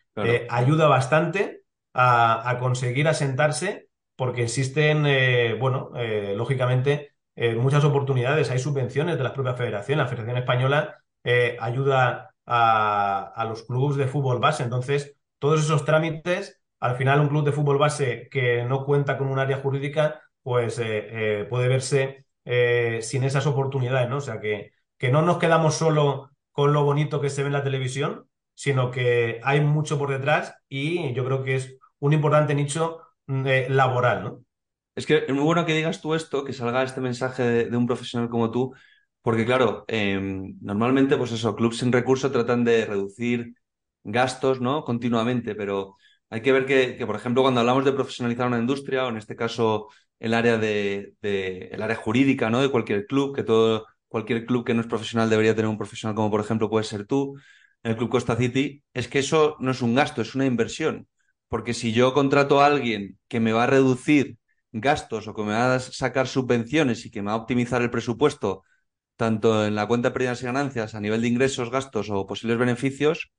ayuda 0.49 0.87
bastante 0.87 1.65
a, 1.93 2.49
a 2.49 2.59
conseguir 2.61 3.09
asentarse 3.09 3.91
porque 4.21 4.43
existen, 4.43 5.07
eh, 5.07 5.55
bueno, 5.59 5.93
eh, 5.97 6.35
lógicamente, 6.37 7.13
eh, 7.37 7.55
muchas 7.55 7.85
oportunidades. 7.85 8.51
Hay 8.51 8.59
subvenciones 8.59 9.17
de 9.17 9.25
la 9.25 9.33
propia 9.33 9.55
federación. 9.55 9.97
La 9.97 10.09
Federación 10.09 10.37
Española 10.37 11.03
ayuda 11.59 12.30
a, 12.53 13.45
los 13.49 13.63
clubes 13.65 13.97
de 13.97 14.07
fútbol 14.07 14.41
base. 14.41 14.63
Entonces, 14.63 15.17
todos 15.39 15.61
esos 15.61 15.85
trámites, 15.85 16.61
al 16.81 16.97
final 16.97 17.21
un 17.21 17.29
club 17.29 17.45
de 17.45 17.53
fútbol 17.53 17.79
base 17.79 18.29
que 18.31 18.65
no 18.65 18.85
cuenta 18.85 19.17
con 19.19 19.29
un 19.29 19.39
área 19.39 19.59
jurídica, 19.59 20.21
pues 20.43 20.77
puede 21.49 21.69
verse 21.69 22.27
sin 23.03 23.25
esas 23.25 23.47
oportunidades, 23.47 24.09
¿no? 24.09 24.17
O 24.19 24.21
sea, 24.21 24.41
que, 24.41 24.73
que 24.99 25.11
no 25.11 25.23
nos 25.23 25.39
quedamos 25.39 25.75
solo 25.75 26.31
con 26.53 26.73
lo 26.73 26.85
bonito 26.85 27.21
que 27.21 27.31
se 27.31 27.43
ve 27.43 27.49
en 27.49 27.55
la 27.55 27.65
televisión, 27.65 28.29
sino 28.55 28.91
que 28.91 29.41
hay 29.45 29.61
mucho 29.61 29.99
por 29.99 30.11
detrás 30.11 30.55
y 30.69 31.15
yo 31.15 31.25
creo 31.25 31.43
que 31.45 31.57
es 31.57 31.79
un 31.99 32.13
importante 32.13 32.55
nicho 32.55 33.01
laboral, 33.27 34.25
¿no? 34.25 34.45
Es 34.95 35.07
que 35.07 35.25
es 35.27 35.33
muy 35.33 35.45
bueno 35.45 35.65
que 35.65 35.75
digas 35.75 36.01
tú 36.01 36.15
esto, 36.15 36.45
que 36.45 36.53
salga 36.53 36.83
este 36.83 37.01
mensaje 37.01 37.43
de, 37.43 37.77
un 37.77 37.87
profesional 37.87 38.29
como 38.29 38.51
tú, 38.51 38.75
porque 39.23 39.45
claro, 39.45 39.85
em, 39.89 40.57
normalmente, 40.61 41.17
pues 41.17 41.33
eso, 41.33 41.55
clubes 41.57 41.79
sin 41.79 41.93
recursos 41.93 42.33
tratan 42.33 42.65
de 42.65 42.87
reducir 42.87 43.55
gastos, 44.03 44.61
¿no? 44.61 44.85
Continuamente, 44.85 45.55
pero 45.55 45.97
hay 46.31 46.43
que 46.43 46.53
ver 46.53 46.67
que, 46.67 47.05
por 47.07 47.17
ejemplo, 47.17 47.43
cuando 47.43 47.61
hablamos 47.61 47.85
de 47.85 47.93
profesionalizar 47.93 48.47
una 48.47 48.59
industria, 48.59 49.07
o 49.07 49.09
en 49.11 49.17
este 49.19 49.37
caso 49.37 49.89
el 50.19 50.35
área 50.35 50.59
de, 50.59 51.15
el 51.23 51.83
área 51.83 51.97
jurídica, 51.97 52.51
¿no? 52.51 52.61
De 52.61 52.71
cualquier 52.71 53.07
club, 53.07 53.35
que 53.35 53.43
todo, 53.43 53.87
cualquier 54.09 54.47
club 54.47 54.65
que 54.65 54.75
no 54.75 54.81
es 54.81 54.87
profesional 54.87 55.29
debería 55.31 55.55
tener 55.55 55.69
un 55.69 55.79
profesional 55.79 56.15
como 56.15 56.31
por 56.31 56.41
ejemplo 56.41 56.69
puede 56.71 56.85
ser 56.85 57.07
tú, 57.07 57.37
el 57.83 57.97
Club 57.97 58.11
Costa 58.11 58.37
City, 58.37 58.83
es 58.93 59.09
que 59.09 59.21
eso 59.21 59.57
no 59.61 59.71
es 59.71 59.83
un 59.83 59.95
gasto, 59.95 60.21
es 60.23 60.35
una 60.35 60.47
inversión. 60.47 61.09
Porque 61.49 61.75
si 61.75 61.93
yo 61.93 62.13
contrato 62.15 62.61
a 62.61 62.67
alguien 62.67 63.19
que 63.29 63.41
me 63.41 63.53
va 63.53 63.65
a 63.65 63.67
reducir 63.67 64.37
gastos 64.73 65.27
o 65.29 65.35
que 65.35 65.43
me 65.43 65.53
va 65.53 65.75
a 65.75 65.81
sacar 65.81 66.29
subvenciones 66.29 67.05
y 67.07 67.11
que 67.11 67.23
me 67.23 67.29
va 67.29 67.33
a 67.33 67.37
optimizar 67.37 67.83
el 67.83 67.91
presupuesto, 67.91 68.63
tanto 69.21 69.67
en 69.67 69.75
la 69.75 69.87
cuenta 69.87 70.09
de 70.09 70.15
pérdidas 70.15 70.41
y 70.41 70.47
ganancias, 70.47 70.95
a 70.95 71.01
nivel 71.01 71.21
de 71.21 71.29
ingresos, 71.29 71.71
gastos 71.71 72.09
o 72.09 72.27
posibles 72.27 72.57
beneficios, 72.57 73.31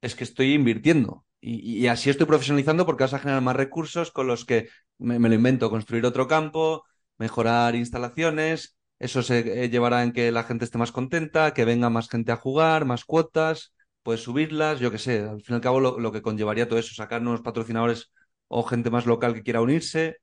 es 0.00 0.14
que 0.14 0.22
estoy 0.22 0.54
invirtiendo. 0.54 1.26
Y, 1.40 1.88
así 1.88 2.08
estoy 2.08 2.26
profesionalizando 2.26 2.86
porque 2.86 3.02
vas 3.02 3.14
a 3.14 3.18
generar 3.18 3.42
más 3.42 3.56
recursos 3.56 4.12
con 4.12 4.28
los 4.28 4.44
que 4.44 4.68
me, 4.96 5.18
lo 5.18 5.34
invento, 5.34 5.70
construir 5.70 6.06
otro 6.06 6.28
campo, 6.28 6.84
mejorar 7.18 7.74
instalaciones, 7.74 8.76
eso 9.00 9.24
se 9.24 9.64
eh, 9.64 9.68
llevará 9.70 10.04
en 10.04 10.12
que 10.12 10.30
la 10.30 10.44
gente 10.44 10.64
esté 10.66 10.78
más 10.78 10.92
contenta, 10.92 11.52
que 11.52 11.64
venga 11.64 11.90
más 11.90 12.08
gente 12.08 12.30
a 12.30 12.36
jugar, 12.36 12.84
más 12.84 13.04
cuotas, 13.04 13.74
puedes 14.04 14.22
subirlas, 14.22 14.78
yo 14.78 14.92
qué 14.92 14.98
sé, 14.98 15.18
al 15.18 15.42
fin 15.42 15.54
y 15.54 15.56
al 15.56 15.60
cabo 15.60 15.80
lo, 15.80 16.12
que 16.12 16.22
conllevaría 16.22 16.68
todo 16.68 16.78
eso, 16.78 16.94
sacar 16.94 17.22
nuevos 17.22 17.42
patrocinadores 17.42 18.12
o 18.46 18.62
gente 18.62 18.88
más 18.88 19.04
local 19.04 19.34
que 19.34 19.42
quiera 19.42 19.60
unirse, 19.60 20.18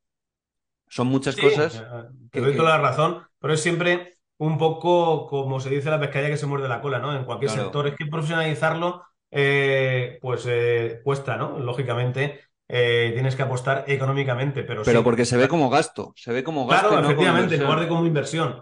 son 0.88 1.08
muchas 1.08 1.36
cosas. 1.36 1.76
Eh, 1.76 1.84
eh, 1.84 2.30
te 2.32 2.40
doy 2.40 2.56
toda 2.56 2.78
la 2.78 2.82
razón, 2.82 3.28
pero 3.40 3.54
es 3.54 3.62
siempre 3.62 4.21
un 4.42 4.58
poco 4.58 5.28
como 5.28 5.60
se 5.60 5.70
dice 5.70 5.90
la 5.90 6.00
pescadilla 6.00 6.32
que 6.32 6.38
se 6.38 6.48
muerde 6.48 6.68
la 6.68 6.82
cola, 6.82 7.00
¿no? 7.00 7.16
En 7.16 7.26
cualquier 7.26 7.52
sector. 7.52 7.88
Es 7.88 7.96
que 7.96 8.06
profesionalizarlo, 8.06 9.04
eh, 9.30 10.18
pues 10.22 10.48
cuesta, 11.04 11.38
¿no? 11.38 11.60
Lógicamente. 11.60 12.40
tienes 12.68 13.36
que 13.36 13.44
apostar 13.44 13.86
económicamente, 13.88 14.64
pero 14.64 14.84
Pero 14.84 15.04
porque 15.04 15.26
se 15.26 15.38
ve 15.38 15.48
como 15.48 15.70
gasto, 15.70 16.14
se 16.16 16.34
ve 16.34 16.44
como 16.44 16.66
gasto. 16.66 16.90
Claro, 16.90 17.06
efectivamente, 17.06 17.56
en 17.56 17.64
lugar 17.64 17.82
de 17.82 17.88
como 17.88 18.06
inversión. 18.06 18.62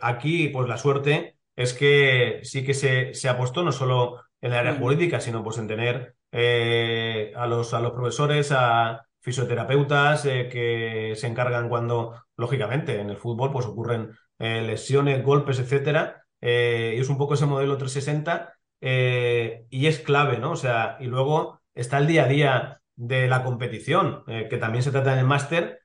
aquí, 0.00 0.48
pues 0.48 0.68
la 0.68 0.76
suerte 0.76 1.36
es 1.56 1.72
que 1.72 2.40
sí 2.44 2.64
que 2.64 2.74
se, 2.74 3.14
se 3.14 3.28
apostó 3.28 3.62
no 3.62 3.72
solo 3.72 4.20
en 4.40 4.52
la 4.52 4.60
área 4.60 4.76
jurídica, 4.76 5.20
sino 5.20 5.42
pues 5.42 5.58
en 5.58 5.68
tener 5.68 6.14
eh, 6.30 7.32
a, 7.34 7.46
los, 7.46 7.74
a 7.74 7.80
los 7.80 7.92
profesores, 7.92 8.52
a 8.52 9.04
fisioterapeutas 9.20 10.24
eh, 10.26 10.48
que 10.50 11.14
se 11.16 11.26
encargan 11.26 11.68
cuando, 11.68 12.14
lógicamente, 12.36 13.00
en 13.00 13.10
el 13.10 13.16
fútbol 13.16 13.50
pues 13.50 13.66
ocurren 13.66 14.10
eh, 14.38 14.62
lesiones, 14.62 15.24
golpes, 15.24 15.58
etcétera, 15.58 16.24
y 16.40 17.00
es 17.00 17.08
un 17.08 17.18
poco 17.18 17.34
ese 17.34 17.46
modelo 17.46 17.76
360 17.76 18.54
y 18.80 19.86
es 19.86 19.98
clave, 19.98 20.38
¿no? 20.38 20.52
O 20.52 20.56
sea, 20.56 20.96
y 21.00 21.06
luego 21.06 21.60
está 21.74 21.98
el 21.98 22.06
día 22.06 22.24
a 22.24 22.28
día 22.28 22.80
de 22.94 23.26
la 23.26 23.42
competición, 23.42 24.22
que 24.26 24.56
también 24.56 24.84
se 24.84 24.92
trata 24.92 25.14
en 25.14 25.18
el 25.18 25.24
máster, 25.24 25.80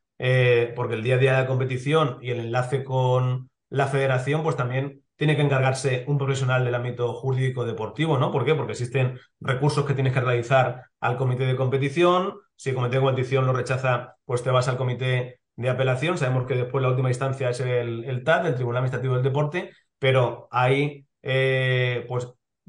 porque 0.75 0.93
el 0.93 1.03
día 1.03 1.15
a 1.15 1.17
día 1.17 1.31
de 1.33 1.41
la 1.41 1.47
competición 1.47 2.19
y 2.21 2.29
el 2.29 2.39
enlace 2.39 2.83
con 2.83 3.49
la 3.69 3.87
federación, 3.87 4.43
pues 4.43 4.55
también 4.55 5.03
tiene 5.15 5.35
que 5.35 5.41
encargarse 5.41 6.03
un 6.07 6.17
profesional 6.17 6.65
del 6.65 6.75
ámbito 6.75 7.13
jurídico 7.13 7.65
deportivo, 7.65 8.17
¿no? 8.17 8.31
¿Por 8.31 8.45
qué? 8.45 8.55
Porque 8.55 8.73
existen 8.73 9.19
recursos 9.39 9.85
que 9.85 9.93
tienes 9.93 10.13
que 10.13 10.21
realizar 10.21 10.83
al 10.99 11.17
comité 11.17 11.45
de 11.45 11.55
competición. 11.55 12.35
Si 12.55 12.69
el 12.69 12.75
comité 12.75 12.95
de 12.95 13.03
competición 13.03 13.45
lo 13.45 13.53
rechaza, 13.53 14.15
pues 14.25 14.43
te 14.43 14.51
vas 14.51 14.67
al 14.67 14.77
comité 14.77 15.39
de 15.55 15.69
apelación. 15.69 16.17
Sabemos 16.17 16.47
que 16.47 16.55
después 16.55 16.81
la 16.81 16.89
última 16.89 17.09
instancia 17.09 17.49
es 17.49 17.59
el, 17.59 18.23
TAD, 18.23 18.47
el 18.47 18.55
Tribunal 18.55 18.79
Administrativo 18.79 19.15
del 19.15 19.23
Deporte, 19.23 19.71
pero 19.99 20.47
hay 20.51 21.05
eh, 21.21 22.05
pues 22.07 22.27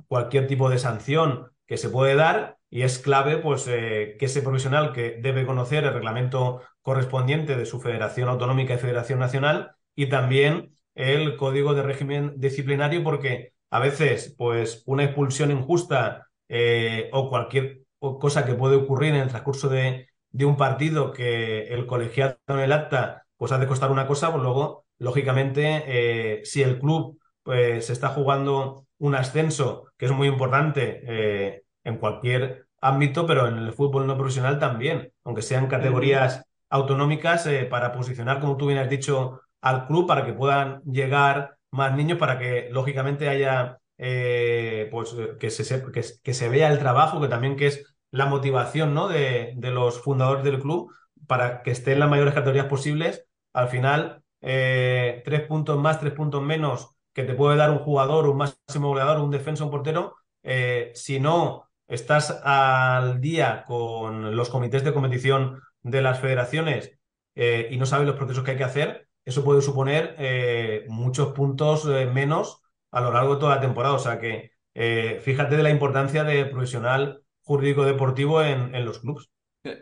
cualquier 0.08 0.46
tipo 0.46 0.68
de 0.68 0.78
sanción 0.78 1.50
que 1.66 1.76
se 1.76 1.88
puede 1.88 2.14
dar 2.14 2.58
y 2.70 2.82
es 2.82 2.98
clave 2.98 3.38
pues 3.38 3.66
eh, 3.68 4.16
que 4.18 4.26
ese 4.26 4.42
profesional 4.42 4.92
que 4.92 5.18
debe 5.20 5.46
conocer 5.46 5.84
el 5.84 5.94
reglamento 5.94 6.62
correspondiente 6.82 7.56
de 7.56 7.66
su 7.66 7.80
federación 7.80 8.28
autonómica 8.28 8.74
y 8.74 8.78
federación 8.78 9.18
nacional 9.18 9.72
y 9.94 10.08
también 10.08 10.76
el 10.94 11.36
código 11.36 11.74
de 11.74 11.82
régimen 11.82 12.34
disciplinario 12.36 13.02
porque 13.02 13.54
a 13.70 13.80
veces, 13.80 14.34
pues, 14.38 14.84
una 14.86 15.02
expulsión 15.04 15.50
injusta 15.50 16.28
eh, 16.48 17.10
o 17.12 17.28
cualquier 17.28 17.80
cosa 17.98 18.44
que 18.46 18.54
puede 18.54 18.76
ocurrir 18.76 19.14
en 19.14 19.22
el 19.22 19.28
transcurso 19.28 19.68
de, 19.68 20.08
un 20.42 20.56
partido 20.56 21.12
que 21.12 21.68
el 21.68 21.86
colegiado 21.86 22.38
en 22.48 22.58
el 22.58 22.72
acta 22.72 23.26
pues 23.36 23.52
ha 23.52 23.58
de 23.58 23.66
costar 23.66 23.90
una 23.90 24.06
cosa, 24.06 24.30
pues 24.30 24.42
luego, 24.42 24.86
lógicamente, 24.98 25.84
eh, 25.86 26.40
si 26.44 26.62
el 26.62 26.78
club 26.78 27.18
pues, 27.42 27.86
se 27.86 27.92
está 27.92 28.08
jugando 28.08 28.86
un 28.98 29.14
ascenso, 29.14 29.86
que 29.96 30.06
es 30.06 30.12
muy 30.12 30.28
importante 30.28 31.02
eh, 31.06 31.62
en 31.84 31.98
cualquier 31.98 32.66
ámbito, 32.80 33.26
pero 33.26 33.48
en 33.48 33.58
el 33.58 33.72
fútbol 33.72 34.06
no 34.06 34.16
profesional 34.16 34.58
también, 34.58 35.12
aunque 35.24 35.42
sean 35.42 35.66
categorías 35.66 36.44
autonómicas, 36.70 37.48
para 37.70 37.92
posicionar, 37.92 38.40
como 38.40 38.56
tú 38.56 38.66
bien 38.66 38.78
has 38.78 38.90
dicho, 38.90 39.40
al 39.60 39.86
club 39.86 40.06
para 40.06 40.24
que 40.24 40.32
puedan 40.32 40.82
llegar 40.82 41.56
más 41.70 41.94
niños, 41.96 42.18
para 42.18 42.38
que 42.38 42.68
lógicamente 42.70 43.28
haya, 43.28 43.78
eh, 43.98 44.88
pues 44.90 45.14
que 45.38 45.50
se, 45.50 45.82
que, 46.22 46.34
se 46.34 46.48
vea 46.48 46.70
el 46.70 46.78
trabajo, 46.78 47.20
que 47.20 47.28
también 47.28 47.56
que 47.56 47.68
es 47.68 47.93
la 48.14 48.26
motivación 48.26 48.94
¿no? 48.94 49.08
de, 49.08 49.54
los 49.60 50.00
fundadores 50.00 50.44
del 50.44 50.60
club 50.60 50.92
para 51.26 51.62
que 51.62 51.70
estén 51.70 51.98
las 51.98 52.10
mayores 52.10 52.34
categorías 52.34 52.66
posibles. 52.66 53.26
Al 53.52 53.68
final, 53.68 54.22
eh, 54.40 55.22
tres 55.24 55.42
puntos 55.42 55.78
más, 55.78 56.00
tres 56.00 56.12
puntos 56.12 56.42
menos 56.42 56.94
que 57.12 57.24
te 57.24 57.34
puede 57.34 57.56
dar 57.56 57.70
un 57.70 57.78
jugador, 57.78 58.28
un 58.28 58.38
máximo 58.38 58.88
goleador, 58.88 59.20
un 59.20 59.30
defensa, 59.30 59.64
un 59.64 59.70
portero, 59.70 60.16
eh, 60.42 60.90
si 60.94 61.20
no 61.20 61.70
estás 61.86 62.30
al 62.44 63.20
día 63.20 63.64
con 63.66 64.36
los 64.36 64.48
comités 64.50 64.84
de 64.84 64.92
competición 64.92 65.60
de 65.82 66.02
las 66.02 66.20
federaciones 66.20 66.98
y 67.36 67.76
no 67.76 67.84
sabes 67.84 68.06
los 68.06 68.16
procesos 68.16 68.44
que 68.44 68.52
hay 68.52 68.56
que 68.56 68.64
hacer, 68.64 69.08
eso 69.24 69.44
puede 69.44 69.62
suponer 69.62 70.14
eh, 70.18 70.84
muchos 70.88 71.32
puntos 71.32 71.86
eh, 71.86 72.06
menos 72.06 72.62
a 72.90 73.00
lo 73.00 73.12
largo 73.12 73.34
de 73.34 73.40
toda 73.40 73.56
la 73.56 73.60
temporada. 73.60 73.94
O 73.94 73.98
sea 73.98 74.18
que 74.18 74.52
eh, 74.74 75.20
fíjate 75.22 75.56
de 75.56 75.62
la 75.62 75.70
importancia 75.70 76.24
del 76.24 76.50
profesional 76.50 77.22
jurídico 77.44 77.84
deportivo 77.84 78.42
en, 78.42 78.84
los 78.84 78.98
clubes. 78.98 79.30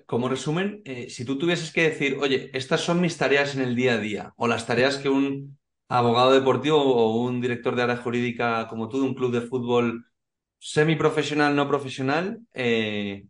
Como 0.06 0.28
resumen, 0.28 0.82
si 1.08 1.24
tú 1.24 1.38
tuvieses 1.38 1.72
que 1.72 1.88
decir, 1.88 2.18
oye, 2.20 2.50
estas 2.52 2.82
son 2.82 3.00
mis 3.00 3.16
tareas 3.16 3.56
en 3.56 3.62
el 3.62 3.74
día 3.74 3.94
a 3.94 3.98
día, 3.98 4.32
o 4.36 4.46
las 4.46 4.66
tareas 4.66 4.98
que 4.98 5.08
un 5.08 5.58
abogado 5.88 6.32
deportivo 6.32 6.78
o 6.80 7.22
un 7.22 7.40
director 7.40 7.74
de 7.74 7.82
área 7.82 7.96
jurídica 7.96 8.68
como 8.68 8.88
tú 8.88 9.00
de 9.00 9.08
un 9.08 9.14
club 9.14 9.32
de 9.32 9.42
fútbol 9.42 10.06
semiprofesional, 10.58 11.56
no 11.56 11.68
profesional, 11.68 12.40
¿qué, 12.52 13.26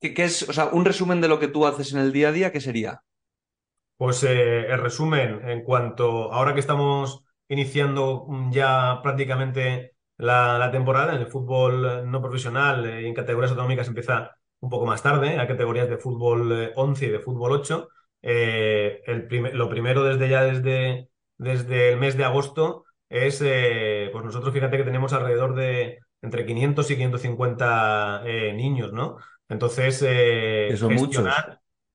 es, 0.00 0.48
o 0.48 0.52
sea, 0.52 0.66
un 0.66 0.84
resumen 0.84 1.20
de 1.20 1.28
lo 1.28 1.38
que 1.38 1.48
tú 1.48 1.66
haces 1.66 1.92
en 1.92 2.00
el 2.00 2.12
día 2.12 2.28
a 2.28 2.32
día, 2.32 2.52
¿qué 2.52 2.60
sería? 2.60 3.02
Pues 3.96 4.22
eh, 4.24 4.66
el 4.66 4.80
resumen, 4.80 5.46
en 5.48 5.62
cuanto 5.64 6.32
ahora 6.32 6.54
que 6.54 6.60
estamos 6.60 7.24
iniciando 7.48 8.26
ya 8.50 9.00
prácticamente 9.02 9.96
la, 10.18 10.70
temporada 10.70 11.14
en 11.14 11.22
el 11.22 11.26
fútbol 11.26 12.10
no 12.10 12.20
profesional 12.20 12.84
y 12.84 12.88
eh, 12.88 13.08
en 13.08 13.14
categorías 13.14 13.50
autonómicas 13.50 13.88
empieza 13.88 14.36
un 14.60 14.70
poco 14.70 14.86
más 14.86 15.02
tarde, 15.02 15.38
hay 15.38 15.46
categorías 15.46 15.88
de 15.88 15.98
fútbol 15.98 16.72
11 16.74 17.04
eh, 17.04 17.08
y 17.08 17.12
de 17.12 17.18
fútbol 17.20 17.52
8. 17.52 17.88
el 18.22 19.28
lo 19.54 19.68
primero 19.68 20.02
desde 20.02 20.28
ya 20.28 20.42
desde, 20.42 21.08
desde 21.38 21.92
el 21.92 21.98
mes 21.98 22.16
de 22.16 22.24
agosto 22.24 22.84
es, 23.08 23.38
pues 23.38 24.24
nosotros 24.24 24.52
fíjate 24.52 24.76
que 24.76 24.84
tenemos 24.84 25.12
alrededor 25.12 25.54
de 25.54 26.00
entre 26.20 26.44
500 26.44 26.90
y 26.90 26.96
550 26.96 28.24
niños, 28.54 28.92
¿no? 28.92 29.16
Entonces, 29.48 30.04
son 30.78 30.94
muchos. 30.94 31.24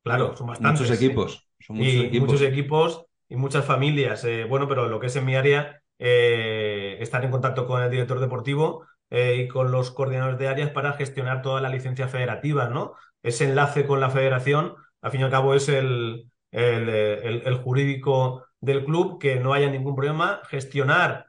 Claro, 0.04 0.36
son 0.36 0.48
bastantes. 0.48 0.82
Muchos 0.82 0.98
equipos 0.98 1.48
y 1.70 2.20
muchos 2.20 2.42
equipos 2.42 3.06
y 3.30 3.36
muchas 3.36 3.66
familias. 3.66 4.24
Eh, 4.26 4.46
bueno, 4.46 4.68
pero 4.68 4.88
lo 4.88 5.00
que 5.00 5.08
es 5.08 5.16
en 5.16 5.26
mi 5.26 5.36
área, 5.36 5.82
eh, 6.00 6.93
estar 7.04 7.24
en 7.24 7.32
contacto 7.32 7.68
con 7.68 7.82
el 7.84 7.90
director 7.90 8.20
deportivo 8.20 8.86
eh, 9.10 9.36
y 9.38 9.48
con 9.48 9.72
los 9.72 9.92
coordinadores 9.92 10.40
de 10.40 10.48
áreas 10.48 10.72
para 10.72 10.94
gestionar 10.94 11.42
toda 11.42 11.62
la 11.62 11.70
licencia 11.70 12.08
federativa, 12.08 12.70
¿no? 12.70 12.94
Ese 13.22 13.46
enlace 13.46 13.86
con 13.86 14.00
la 14.00 14.10
federación, 14.10 14.76
al 15.02 15.12
fin 15.12 15.22
y 15.22 15.24
al 15.24 15.32
cabo, 15.32 15.54
es 15.54 15.70
el, 15.70 16.32
el, 16.52 17.56
jurídico 17.64 18.46
del 18.60 18.84
club, 18.86 19.20
que 19.20 19.36
no 19.40 19.54
haya 19.54 19.70
ningún 19.70 19.96
problema, 19.96 20.42
gestionar 20.50 21.28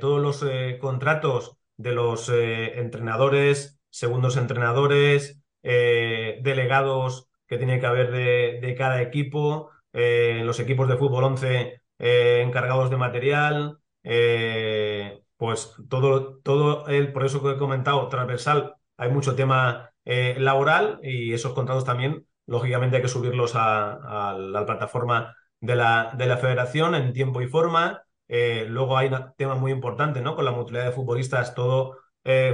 todos 0.00 0.20
los 0.20 0.44
contratos 0.80 1.56
de 1.76 1.92
los 1.92 2.28
entrenadores, 2.28 3.80
segundos 3.90 4.36
entrenadores, 4.36 5.40
delegados 5.62 7.28
que 7.48 7.56
tiene 7.56 7.80
que 7.80 7.86
haber 7.86 8.10
de, 8.12 8.74
cada 8.76 9.02
equipo, 9.02 9.70
eh, 9.92 10.42
los 10.44 10.60
equipos 10.60 10.86
de 10.88 10.96
fútbol 10.96 11.24
11 11.24 11.80
eh, 11.98 12.42
encargados 12.44 12.90
de 12.90 12.96
material, 12.98 13.77
eh, 14.02 15.20
pues 15.36 15.74
todo, 15.88 16.38
todo 16.38 16.86
el, 16.88 17.12
por 17.12 17.24
eso 17.24 17.42
que 17.42 17.52
he 17.52 17.58
comentado, 17.58 18.08
transversal, 18.08 18.74
hay 18.96 19.10
mucho 19.10 19.34
tema 19.34 19.90
laboral 20.04 21.00
y 21.02 21.34
esos 21.34 21.52
contratos 21.52 21.84
también, 21.84 22.26
lógicamente 22.46 22.96
hay 22.96 23.02
que 23.02 23.08
subirlos 23.08 23.52
a, 23.54 24.34
la 24.38 24.64
plataforma 24.64 25.36
de 25.60 25.76
la, 25.76 26.12
de 26.16 26.26
la 26.26 26.38
federación 26.38 26.94
en 26.94 27.12
tiempo 27.12 27.42
y 27.42 27.46
forma. 27.46 28.02
luego 28.28 28.96
hay 28.96 29.08
un 29.08 29.34
tema 29.36 29.54
muy 29.54 29.70
importante, 29.70 30.22
¿no? 30.22 30.34
Con 30.34 30.46
la 30.46 30.52
mutualidad 30.52 30.86
de 30.86 30.92
futbolistas, 30.92 31.54
todo 31.54 31.98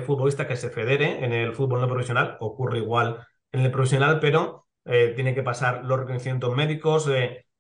futbolista 0.05 0.49
que 0.49 0.57
se 0.57 0.71
federe 0.71 1.25
en 1.25 1.33
el 1.33 1.53
fútbol 1.55 1.81
no 1.81 1.89
profesional, 1.89 2.37
ocurre 2.41 2.79
igual 2.79 3.25
en 3.53 3.61
el 3.61 3.71
profesional, 3.71 4.19
pero 4.21 4.65
eh, 4.85 5.13
tiene 5.15 5.35
que 5.35 5.43
pasar 5.43 5.85
los 5.85 5.99
reconocimientos 5.99 6.55
médicos, 6.55 7.09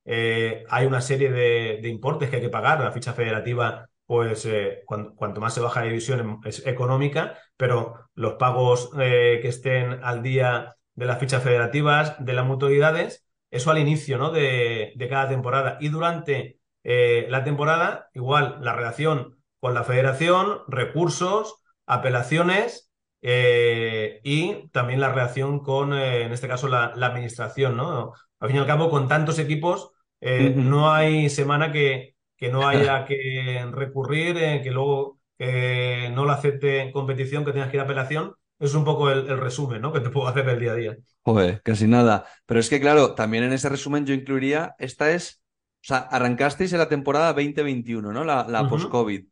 eh, 0.04 0.62
eh, 0.62 0.64
hay 0.68 0.86
una 0.86 1.00
serie 1.00 1.30
de, 1.30 1.88
importes 1.88 2.30
que 2.30 2.36
hay 2.36 2.42
que 2.42 2.48
pagar, 2.48 2.80
la 2.80 2.92
ficha 2.92 3.12
federativa, 3.12 3.88
pues 4.06 4.46
cuanto, 4.84 5.40
más 5.40 5.54
se 5.54 5.60
baja 5.60 5.80
la 5.80 5.86
división 5.86 6.40
es 6.44 6.66
económica, 6.66 7.38
pero 7.56 8.08
los 8.14 8.34
pagos 8.34 8.90
que 8.94 9.48
estén 9.48 10.00
al 10.02 10.22
día 10.22 10.76
de 10.94 11.06
las 11.06 11.18
fichas 11.18 11.42
federativas, 11.42 12.14
de 12.22 12.34
las 12.34 12.46
mutualidades, 12.46 13.26
eso 13.50 13.70
al 13.70 13.78
inicio 13.78 14.18
¿no? 14.18 14.30
de, 14.30 14.92
de 14.94 15.08
cada 15.08 15.28
temporada 15.28 15.78
y 15.80 15.88
durante 15.88 16.58
la 16.82 17.44
temporada, 17.44 18.10
igual 18.12 18.58
la 18.60 18.74
relación 18.74 19.38
con 19.58 19.72
la 19.72 19.84
federación, 19.84 20.58
recursos, 20.68 21.62
apelaciones 21.86 22.90
eh, 23.26 24.20
y 24.22 24.68
también 24.68 25.00
la 25.00 25.08
relación 25.08 25.60
con, 25.60 25.94
eh, 25.94 26.24
en 26.24 26.32
este 26.32 26.46
caso, 26.46 26.68
la, 26.68 26.92
administración, 26.94 27.74
¿no? 27.74 28.12
Al 28.38 28.48
fin 28.48 28.58
y 28.58 28.60
al 28.60 28.66
cabo, 28.66 28.90
con 28.90 29.08
tantos 29.08 29.38
equipos, 29.38 29.92
eh, 30.24 30.52
no 30.56 30.92
hay 30.92 31.28
semana 31.30 31.70
que, 31.70 32.14
que 32.36 32.50
no 32.50 32.66
haya 32.66 33.04
que 33.06 33.66
recurrir, 33.70 34.34
que 34.62 34.70
luego 34.70 35.18
no 35.38 36.24
lo 36.24 36.30
acepte 36.30 36.80
en 36.80 36.92
competición, 36.92 37.44
que 37.44 37.52
tengas 37.52 37.70
que 37.70 37.76
ir 37.76 37.80
a 37.80 37.84
apelación. 37.84 38.34
Es 38.58 38.74
un 38.74 38.84
poco 38.84 39.10
el, 39.10 39.38
resumen, 39.38 39.82
¿no? 39.82 39.92
Que 39.92 40.00
te 40.00 40.10
puedo 40.10 40.28
hacer 40.28 40.48
el 40.48 40.60
día 40.60 40.72
a 40.72 40.76
día. 40.76 40.96
Joder, 41.22 41.60
casi 41.62 41.86
nada. 41.86 42.24
Pero 42.46 42.60
es 42.60 42.70
que, 42.70 42.80
claro, 42.80 43.14
también 43.14 43.44
en 43.44 43.52
ese 43.52 43.68
resumen 43.68 44.06
yo 44.06 44.14
incluiría, 44.14 44.74
esta 44.78 45.10
es, 45.10 45.42
o 45.82 45.86
sea, 45.88 45.98
arrancasteis 45.98 46.72
en 46.72 46.78
la 46.78 46.88
temporada 46.88 47.32
2021, 47.34 48.12
¿no? 48.12 48.24
La, 48.24 48.46
la 48.48 48.66
post-COVID. 48.68 49.24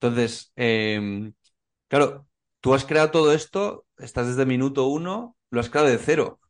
Entonces, 0.00 0.52
em, 0.56 1.32
claro, 1.88 2.28
Tú 2.60 2.74
has 2.74 2.84
creado 2.84 3.10
todo 3.10 3.32
esto, 3.32 3.86
estás 3.98 4.26
desde 4.26 4.44
minuto 4.44 4.86
uno, 4.86 5.36
lo 5.50 5.60
has 5.60 5.70
creado 5.70 5.88
de 5.88 5.98
cero. 5.98 6.40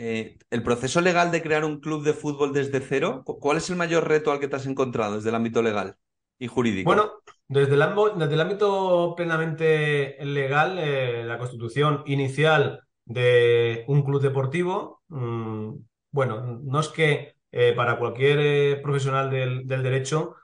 Eh, 0.00 0.38
¿El 0.50 0.62
proceso 0.62 1.00
legal 1.00 1.32
de 1.32 1.42
crear 1.42 1.64
un 1.64 1.80
club 1.80 2.04
de 2.04 2.12
fútbol 2.12 2.52
desde 2.52 2.78
cero, 2.78 3.24
cuál 3.24 3.56
es 3.56 3.68
el 3.68 3.74
mayor 3.74 4.06
reto 4.06 4.30
al 4.30 4.38
que 4.38 4.46
te 4.46 4.54
has 4.54 4.66
encontrado 4.66 5.16
desde 5.16 5.30
el 5.30 5.34
ámbito 5.34 5.60
legal 5.60 5.96
y 6.38 6.46
jurídico? 6.46 6.88
Bueno, 6.88 7.14
desde 7.48 7.74
el, 7.74 7.80
desde 8.16 8.34
el 8.34 8.40
ámbito 8.40 9.14
plenamente 9.16 10.16
legal, 10.24 10.78
eh, 10.78 11.24
la 11.24 11.36
constitución 11.36 12.04
inicial 12.06 12.80
de 13.06 13.84
un 13.88 14.04
club 14.04 14.22
deportivo, 14.22 15.02
mm, 15.08 15.70
bueno, 16.12 16.60
no 16.62 16.78
es 16.78 16.88
que 16.90 17.34
eh, 17.50 17.72
para 17.74 17.98
cualquier 17.98 18.80
profesional 18.82 19.30
del, 19.30 19.66
derecho 19.66 20.36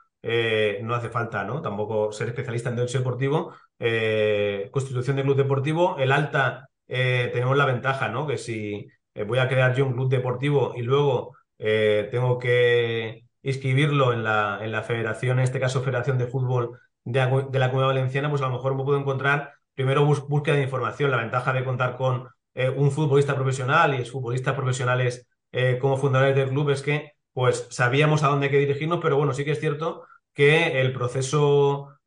no 0.81 0.95
hace 0.95 1.09
falta, 1.09 1.43
¿no? 1.43 1.61
Tampoco 1.61 2.11
ser 2.11 2.29
especialista 2.29 2.69
en 2.69 2.75
derecho 2.75 2.97
deportivo, 2.97 3.53
constitución 4.71 5.15
de 5.15 5.21
club 5.21 5.37
deportivo, 5.37 5.97
el 5.99 6.11
alta 6.11 6.67
tenemos 6.87 7.55
la 7.55 7.65
ventaja, 7.67 8.09
¿no? 8.09 8.25
Que 8.25 8.39
si 8.39 8.87
eh, 9.15 9.23
voy 9.23 9.39
a 9.39 9.47
crear 9.47 9.73
yo 9.75 9.85
un 9.85 9.93
club 9.93 10.09
deportivo 10.09 10.73
y 10.75 10.81
luego 10.81 11.35
tengo 11.57 12.37
que 12.37 13.23
inscribirlo 13.41 14.11
en 14.11 14.23
la, 14.23 14.59
en 14.61 14.71
la 14.71 14.83
federación, 14.83 15.39
en 15.39 15.45
este 15.45 15.59
caso 15.59 15.81
Federación 15.81 16.17
de 16.17 16.27
Fútbol 16.27 16.77
de, 17.05 17.19
la 17.21 17.69
Comunidad 17.69 17.87
Valenciana, 17.87 18.29
pues 18.29 18.41
a 18.41 18.47
lo 18.47 18.53
mejor 18.53 18.75
me 18.75 18.83
puedo 18.83 18.99
encontrar 18.99 19.53
primero 19.73 20.05
búsqueda 20.05 20.55
de 20.55 20.63
información, 20.63 21.11
la 21.11 21.17
ventaja 21.17 21.53
de 21.53 21.63
contar 21.63 21.95
con 21.95 22.27
un 22.75 22.91
futbolista 22.91 23.35
profesional 23.35 23.97
y 23.97 24.03
futbolistas 24.03 24.53
profesionales 24.53 25.27
como 25.79 25.95
fundadores 25.95 26.35
del 26.35 26.49
club 26.49 26.71
es 26.71 26.81
que 26.81 27.13
pues 27.31 27.67
sabíamos 27.69 28.23
a 28.23 28.27
dónde 28.27 28.47
hay 28.47 28.51
que 28.51 28.59
dirigirnos, 28.59 28.99
pero 29.01 29.15
bueno, 29.15 29.33
sí 29.33 29.45
que 29.45 29.51
es 29.51 29.59
cierto 29.61 30.03
que 30.33 30.81
el 30.81 30.91
proceso 30.91 31.97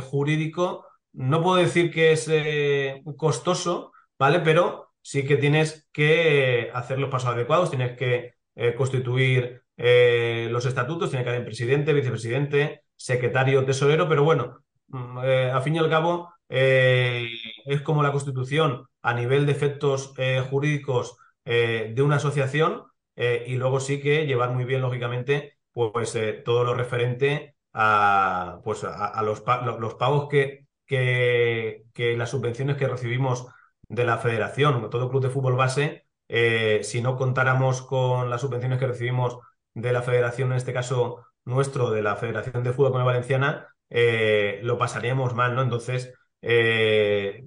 jurídico 0.00 0.86
no 1.12 1.42
puedo 1.42 1.56
decir 1.56 1.90
que 1.90 2.12
es 2.12 2.28
eh, 2.28 3.02
costoso, 3.16 3.92
¿vale? 4.18 4.40
Pero 4.40 4.91
sí 5.02 5.24
que 5.26 5.36
tienes 5.36 5.88
que 5.92 6.70
hacer 6.74 6.98
los 6.98 7.10
pasos 7.10 7.30
adecuados, 7.30 7.70
tienes 7.70 7.96
que 7.96 8.34
eh, 8.54 8.74
constituir 8.74 9.62
eh, 9.76 10.48
los 10.50 10.66
estatutos, 10.66 11.10
tiene 11.10 11.24
que 11.24 11.30
haber 11.30 11.44
presidente, 11.44 11.92
vicepresidente, 11.92 12.82
secretario, 12.96 13.64
tesorero, 13.64 14.08
pero 14.08 14.24
bueno, 14.24 14.64
mm, 14.88 15.18
a 15.54 15.60
fin 15.60 15.76
y 15.76 15.78
al 15.78 15.90
cabo 15.90 16.32
es 16.48 17.80
como 17.82 18.02
la 18.02 18.12
constitución 18.12 18.86
a 19.00 19.14
nivel 19.14 19.46
de 19.46 19.52
efectos 19.52 20.12
jurídicos 20.50 21.16
de 21.46 22.02
una 22.02 22.16
asociación 22.16 22.84
y 23.16 23.54
luego 23.56 23.80
sí 23.80 24.00
que 24.02 24.26
llevar 24.26 24.50
muy 24.50 24.66
bien, 24.66 24.82
lógicamente, 24.82 25.56
pues 25.72 26.14
todo 26.44 26.64
lo 26.64 26.74
referente 26.74 27.54
a, 27.72 28.60
pues, 28.64 28.84
a, 28.84 29.22
los, 29.22 29.42
los 29.80 29.94
pagos 29.94 30.28
que 30.28 30.66
que, 30.86 32.14
las 32.16 32.30
subvenciones 32.30 32.76
que 32.76 32.88
recibimos 32.88 33.46
de 33.92 34.04
la 34.04 34.16
federación, 34.16 34.88
todo 34.88 35.10
club 35.10 35.22
de 35.22 35.28
fútbol 35.28 35.54
base, 35.54 36.06
eh, 36.26 36.80
si 36.82 37.02
no 37.02 37.14
contáramos 37.14 37.82
con 37.82 38.30
las 38.30 38.40
subvenciones 38.40 38.78
que 38.78 38.86
recibimos 38.86 39.38
de 39.74 39.92
la 39.92 40.00
federación, 40.00 40.50
en 40.50 40.56
este 40.56 40.72
caso 40.72 41.26
nuestro, 41.44 41.90
de 41.90 42.02
la 42.02 42.16
Federación 42.16 42.64
de 42.64 42.72
Fútbol 42.72 43.04
Valenciana, 43.04 43.68
eh, 43.90 44.60
lo 44.62 44.78
pasaríamos 44.78 45.34
mal, 45.34 45.54
¿no? 45.54 45.60
Entonces, 45.60 46.14
eh, 46.40 47.44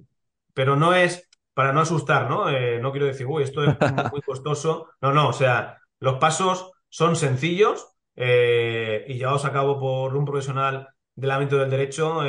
pero 0.54 0.76
no 0.76 0.94
es 0.94 1.28
para 1.52 1.72
no 1.72 1.80
asustar, 1.80 2.28
¿no? 2.28 2.44
no 2.80 2.92
quiero 2.92 3.06
decir, 3.06 3.26
uy, 3.26 3.42
esto 3.42 3.64
es 3.64 3.74
muy 4.12 4.20
costoso. 4.22 4.90
No, 5.00 5.12
no, 5.12 5.28
o 5.28 5.32
sea, 5.32 5.78
los 5.98 6.18
pasos 6.18 6.70
son 6.88 7.16
sencillos 7.16 7.88
y 8.14 9.14
llevados 9.14 9.46
a 9.46 9.52
cabo 9.52 9.80
por 9.80 10.14
un 10.16 10.26
profesional 10.26 10.88
del 11.14 11.30
ámbito 11.30 11.56
del 11.56 11.70
derecho, 11.70 12.20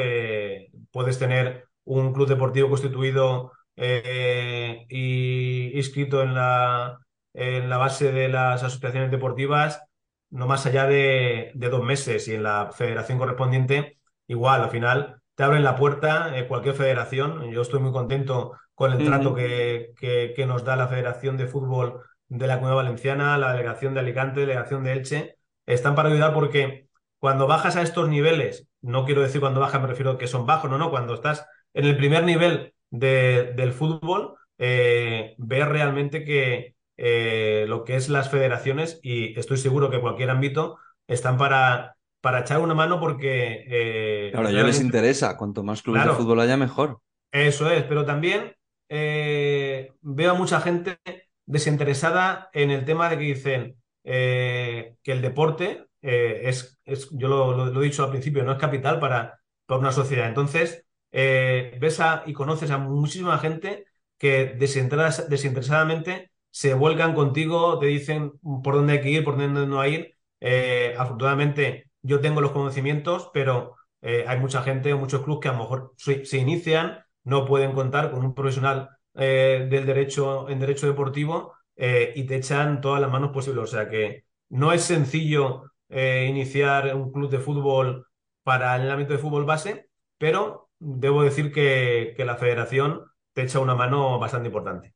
puedes 0.91 1.19
tener 1.19 1.67
un 1.84 2.13
club 2.13 2.27
deportivo 2.27 2.69
constituido 2.69 3.51
eh, 3.78 4.86
y 4.90 5.78
inscrito 5.78 6.22
en 6.24 6.34
la, 6.34 7.00
en 7.34 7.70
la 7.70 7.78
base 7.78 8.12
de 8.12 8.28
las 8.30 8.63
asociaciones 8.63 9.12
deportivas 9.12 9.82
no 10.30 10.48
más 10.48 10.66
allá 10.66 10.86
de, 10.88 11.52
dos 11.56 11.84
meses 11.84 12.28
y 12.28 12.36
en 12.36 12.44
la 12.44 12.72
federación 12.72 13.18
correspondiente 13.18 14.00
igual, 14.28 14.62
al 14.63 14.70
final 14.70 15.22
te 15.36 15.44
abren 15.44 15.63
la 15.63 15.76
puerta 15.76 16.38
eh, 16.38 16.48
cualquier 16.48 16.76
federación. 16.76 17.52
Yo 17.52 17.62
estoy 17.62 17.80
muy 17.80 17.92
contento 17.92 18.54
con 18.74 18.92
el 18.92 19.06
trato 19.06 19.34
que, 19.34 19.94
que, 20.00 20.46
nos 20.46 20.63
da 20.63 20.76
la 20.76 20.88
Federación 20.88 21.38
de 21.38 21.48
Fútbol 21.48 22.02
de 22.28 22.46
la 22.48 22.56
Comunidad 22.56 22.84
Valenciana, 22.84 23.38
la 23.38 23.52
Delegación 23.52 23.94
de 23.94 24.02
Alicante, 24.02 24.42
la 24.42 24.48
Delegación 24.48 24.84
de 24.84 24.94
Elche. 24.94 25.38
Están 25.66 25.96
para 25.96 26.10
ayudar 26.10 26.34
porque 26.34 26.88
cuando 27.20 27.48
bajas 27.48 27.76
a 27.76 27.82
estos 27.82 28.10
niveles, 28.10 28.68
no 28.82 29.06
quiero 29.06 29.22
decir 29.22 29.42
cuando 29.42 29.60
bajas, 29.60 29.82
me 29.82 29.88
refiero 29.88 30.12
a 30.12 30.18
que 30.18 30.28
son 30.28 30.46
bajos, 30.46 30.70
no, 30.70 30.78
no, 30.78 30.92
cuando 30.92 31.13
estás 31.16 31.46
en 31.74 31.86
el 31.86 31.98
primer 31.98 32.24
nivel 32.24 32.74
del 32.89 33.73
fútbol, 33.73 34.36
eh, 34.58 35.36
ves 35.38 35.67
realmente 35.67 36.23
que 36.23 36.76
eh, 36.97 37.65
lo 37.67 37.84
que 37.84 37.95
es 37.95 38.10
las 38.10 38.30
federaciones, 38.30 39.00
y 39.04 39.38
estoy 39.39 39.58
seguro 39.58 39.89
que 39.89 40.02
cualquier 40.02 40.30
ámbito, 40.30 40.78
están 41.08 41.38
para, 41.38 41.95
para 42.21 42.39
echar 42.39 42.60
una 42.60 42.73
mano 42.73 43.00
porque... 43.00 43.65
Eh, 43.67 44.30
claro, 44.32 44.50
ya 44.50 44.63
les 44.63 44.82
interesa, 44.82 45.38
cuanto 45.38 45.63
más 45.63 45.82
clubes 45.82 46.06
de 46.06 46.12
fútbol 46.12 46.39
haya, 46.39 46.58
mejor. 46.58 47.00
Eso 47.32 47.69
es, 47.69 47.84
pero 47.84 48.06
también 48.06 48.54
veo 48.89 50.32
a 50.32 50.36
mucha 50.36 50.62
gente 50.62 50.97
desinteresada 51.45 52.50
en 52.54 52.71
el 52.71 52.86
tema 52.86 53.10
de 53.10 53.17
que 53.17 53.23
dicen 53.23 53.76
que 54.04 54.95
el 55.06 55.21
deporte 55.21 55.88
eh, 56.02 56.41
es, 56.50 56.80
es, 56.86 57.10
yo 57.12 57.28
lo, 57.28 57.82
he 57.82 57.86
dicho 57.86 58.04
al 58.04 58.12
principio, 58.12 58.43
no 58.43 58.54
es 58.54 58.58
capital 58.58 59.00
para, 59.00 59.41
para 59.65 59.80
una 59.80 59.91
sociedad. 59.91 60.28
Entonces, 60.28 60.86
eh, 61.12 61.78
ves 61.80 62.00
y 62.26 62.34
conoces 62.34 62.72
a 62.72 62.78
muchísima 62.78 63.38
gente 63.38 63.86
que 64.17 64.56
desinteresadamente 64.58 66.32
se 66.50 66.74
vuelcan 66.74 67.13
contigo, 67.13 67.78
te 67.80 67.88
dicen 67.88 68.34
por 68.63 68.76
dónde 68.76 68.93
hay 68.93 69.02
que 69.02 69.10
ir, 69.10 69.24
por 69.24 69.38
dónde 69.38 69.67
no 69.67 69.80
hay 69.80 69.93
ir. 69.96 70.15
Eh, 70.39 70.96
afortunadamente, 70.98 71.91
yo 72.02 72.20
tengo 72.20 72.41
los 72.41 72.52
conocimientos, 72.52 73.30
pero 73.34 73.76
hay 74.02 74.39
mucha 74.39 74.62
gente, 74.62 74.96
muchos 74.96 75.22
clubes 75.24 75.41
que 75.41 75.50
a 75.50 75.52
lo 75.52 75.60
mejor 75.60 75.93
se, 75.98 76.38
inician, 76.38 77.00
no 77.26 77.46
pueden 77.46 77.74
contar 77.74 78.10
con 78.10 78.24
un 78.24 78.34
profesional 78.34 78.89
del 79.13 79.86
derecho 79.86 80.48
en 80.50 80.60
derecho 80.60 80.88
deportivo 80.88 81.54
y 81.76 82.24
te 82.26 82.36
echan 82.38 82.80
todas 82.80 83.02
las 83.02 83.12
manos 83.12 83.32
posibles. 83.32 83.63
O 83.63 83.67
sea 83.67 83.89
que 83.89 84.24
no 84.50 84.72
es 84.72 84.84
sencillo 84.84 85.63
eh, 85.89 86.28
iniciar 86.30 86.93
un 86.96 87.12
club 87.12 87.30
de 87.30 87.39
fútbol 87.39 88.08
para 88.43 88.76
el 88.76 88.89
ámbito 88.91 89.13
de 89.13 89.20
fútbol 89.20 89.46
base, 89.46 89.89
pero 90.17 90.66
debo 90.80 91.24
decir 91.24 91.52
que, 91.52 92.16
la 92.18 92.36
federación 92.36 93.04
te 93.34 93.44
echa 93.44 93.60
una 93.60 93.76
mano 93.76 94.20
bastante 94.20 94.48
importante. 94.48 94.94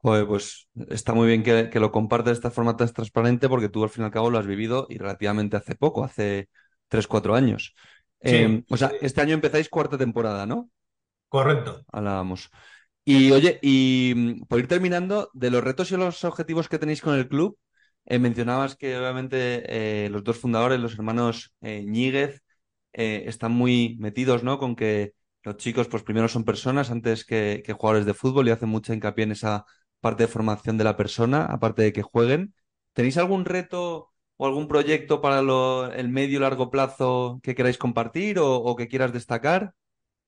pues 0.00 0.68
está 0.88 1.14
muy 1.14 1.26
bien 1.26 1.42
que, 1.42 1.80
lo 1.80 1.92
compartas 1.92 2.26
de 2.26 2.32
esta 2.34 2.50
forma 2.50 2.76
tan 2.76 2.88
transparente 2.88 3.48
porque 3.48 3.68
tú 3.68 3.82
al 3.82 3.90
fin 3.90 4.02
y 4.02 4.06
al 4.06 4.12
cabo 4.12 4.30
lo 4.30 4.38
has 4.38 4.46
vivido 4.46 4.86
y 4.88 4.98
relativamente 4.98 5.56
hace 5.56 5.74
poco, 5.74 6.04
hace 6.04 6.48
3, 6.88 7.06
4 7.06 7.34
años. 7.34 7.74
Em, 8.20 8.64
o 8.70 8.76
sea, 8.76 8.92
este 9.00 9.20
año 9.20 9.34
empezáis 9.34 9.68
cuarta 9.68 9.98
temporada, 9.98 10.46
¿no? 10.46 10.70
Correcto. 11.28 11.84
Hablábamos. 11.92 12.50
Y 13.04 13.30
oye, 13.30 13.58
y 13.62 14.14
mm, 14.16 14.46
por 14.46 14.58
ir 14.58 14.66
terminando, 14.66 15.30
de 15.32 15.50
los 15.50 15.62
retos 15.62 15.92
y 15.92 15.96
los 15.96 16.24
objetivos 16.24 16.68
que 16.68 16.78
tenéis 16.78 17.00
con 17.00 17.14
el 17.14 17.28
club, 17.28 17.58
eh, 18.04 18.18
mencionabas 18.18 18.76
que 18.76 18.96
obviamente 18.96 19.64
eh, 19.68 20.08
los 20.10 20.24
dos 20.24 20.38
fundadores, 20.38 20.80
los 20.80 20.94
hermanos 20.94 21.52
eh, 22.98 23.24
están 23.28 23.52
muy 23.52 23.98
metidos, 24.00 24.42
¿no? 24.42 24.58
Con 24.58 24.74
que 24.74 25.12
los 25.42 25.58
chicos, 25.58 25.86
pues 25.86 26.02
primero 26.02 26.28
son 26.28 26.44
personas 26.44 26.90
antes 26.90 27.26
que, 27.26 27.62
jugadores 27.78 28.06
de 28.06 28.14
fútbol 28.14 28.48
y 28.48 28.52
hacen 28.52 28.70
mucha 28.70 28.94
hincapié 28.94 29.24
en 29.24 29.32
esa 29.32 29.66
parte 30.00 30.22
de 30.22 30.28
formación 30.28 30.78
de 30.78 30.84
la 30.84 30.96
persona, 30.96 31.44
aparte 31.44 31.82
de 31.82 31.92
que 31.92 32.00
jueguen. 32.00 32.54
¿Tenéis 32.94 33.18
algún 33.18 33.44
reto 33.44 34.12
o 34.38 34.46
algún 34.46 34.66
proyecto 34.66 35.20
para 35.20 35.40
el 35.40 36.08
medio 36.08 36.38
y 36.38 36.40
largo 36.40 36.70
plazo 36.70 37.38
que 37.42 37.54
queráis 37.54 37.76
compartir 37.76 38.38
o, 38.40 38.74
que 38.76 38.88
quieras 38.88 39.12
destacar? 39.12 39.74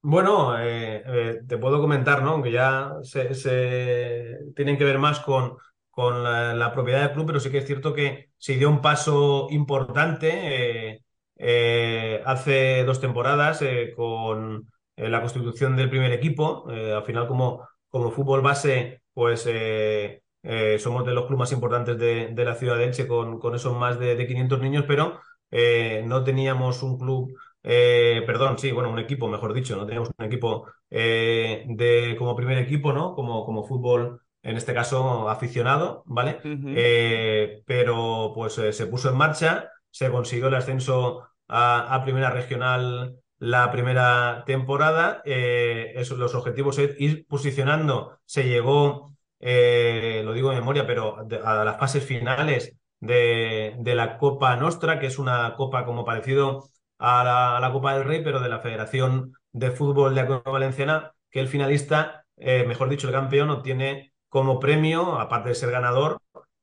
Bueno, 0.02 0.54
te 0.58 1.56
puedo 1.56 1.80
comentar, 1.80 2.22
¿no? 2.22 2.32
Aunque 2.32 2.52
ya 2.52 2.92
se, 3.02 4.36
tienen 4.54 4.76
que 4.76 4.84
ver 4.84 4.98
más 4.98 5.20
con, 5.20 5.56
con 5.90 6.22
la, 6.22 6.70
propiedad 6.74 7.00
del 7.00 7.12
club, 7.12 7.26
pero 7.26 7.40
sí 7.40 7.50
que 7.50 7.58
es 7.58 7.66
cierto 7.66 7.94
que 7.94 8.30
se 8.36 8.56
dio 8.56 8.68
un 8.68 8.82
paso 8.82 9.48
importante 9.50 10.90
eh, 10.92 11.02
eh, 11.38 12.22
hace 12.24 12.84
dos 12.84 13.00
temporadas 13.00 13.62
eh, 13.62 13.92
con 13.96 14.68
la 14.96 15.20
constitución 15.20 15.76
del 15.76 15.90
primer 15.90 16.12
equipo. 16.12 16.68
al 16.68 17.04
final, 17.04 17.28
como, 17.28 17.68
como 17.88 18.10
fútbol 18.10 18.42
base, 18.42 19.02
pues 19.14 19.42
somos 19.42 21.06
de 21.06 21.14
los 21.14 21.26
clubes 21.26 21.38
más 21.38 21.52
importantes 21.52 21.98
de, 21.98 22.44
la 22.44 22.54
ciudad 22.56 22.76
de 22.76 22.84
Elche 22.84 23.06
con, 23.06 23.38
con 23.38 23.54
esos 23.54 23.76
más 23.76 23.98
de, 24.00 24.26
500 24.26 24.60
niños, 24.60 24.84
pero 24.88 25.20
no 26.04 26.24
teníamos 26.24 26.82
un 26.82 26.98
club 26.98 27.32
perdón, 27.62 28.58
sí, 28.58 28.72
bueno, 28.72 28.90
un 28.90 28.98
equipo, 28.98 29.28
mejor 29.28 29.54
dicho, 29.54 29.76
no 29.76 29.86
teníamos 29.86 30.10
un 30.18 30.24
equipo 30.24 30.66
de 30.90 32.16
como 32.18 32.34
primer 32.34 32.58
equipo, 32.58 32.92
¿no? 32.92 33.14
Como, 33.14 33.44
como 33.44 33.64
fútbol 33.64 34.20
en 34.42 34.56
este 34.56 34.74
caso 34.74 35.28
aficionado, 35.28 36.02
¿vale? 36.06 36.38
Eh, 36.44 37.62
pero 37.66 38.32
pues 38.34 38.56
eh, 38.58 38.72
se 38.72 38.86
puso 38.86 39.10
en 39.10 39.16
marcha, 39.16 39.70
se 39.90 40.10
consiguió 40.10 40.48
el 40.48 40.54
ascenso 40.54 41.28
a, 41.48 42.00
primera 42.04 42.30
regional 42.30 43.16
la 43.38 43.70
primera 43.70 44.42
temporada, 44.46 45.22
eh, 45.24 45.94
los 46.16 46.34
objetivos 46.34 46.78
es 46.78 47.00
ir 47.00 47.24
posicionando, 47.28 48.18
se 48.24 48.48
llegó, 48.48 49.14
lo 49.40 50.32
digo 50.32 50.50
en 50.50 50.58
memoria, 50.58 50.86
pero 50.86 51.18
a 51.44 51.64
las 51.64 51.78
fases 51.78 52.04
finales 52.04 52.76
de, 53.00 53.76
la 53.84 54.18
Copa 54.18 54.56
Nostra, 54.56 54.98
que 54.98 55.06
es 55.06 55.18
una 55.20 55.54
copa 55.54 55.84
como 55.84 56.04
parecido 56.04 56.68
a 56.98 57.60
la, 57.60 57.72
Copa 57.72 57.94
del 57.94 58.04
Rey, 58.04 58.22
pero 58.24 58.40
de 58.40 58.48
la 58.48 58.58
Federación 58.58 59.34
de 59.52 59.70
Fútbol 59.70 60.16
de 60.16 60.24
la 60.24 60.42
Valenciana, 60.44 61.12
que 61.30 61.38
el 61.40 61.48
finalista, 61.48 62.26
mejor 62.36 62.88
dicho, 62.88 63.06
el 63.06 63.14
campeón 63.14 63.50
obtiene 63.50 64.12
como 64.28 64.58
premio, 64.58 65.18
aparte 65.18 65.50
de 65.50 65.54
ser 65.54 65.70
ganador, 65.70 66.18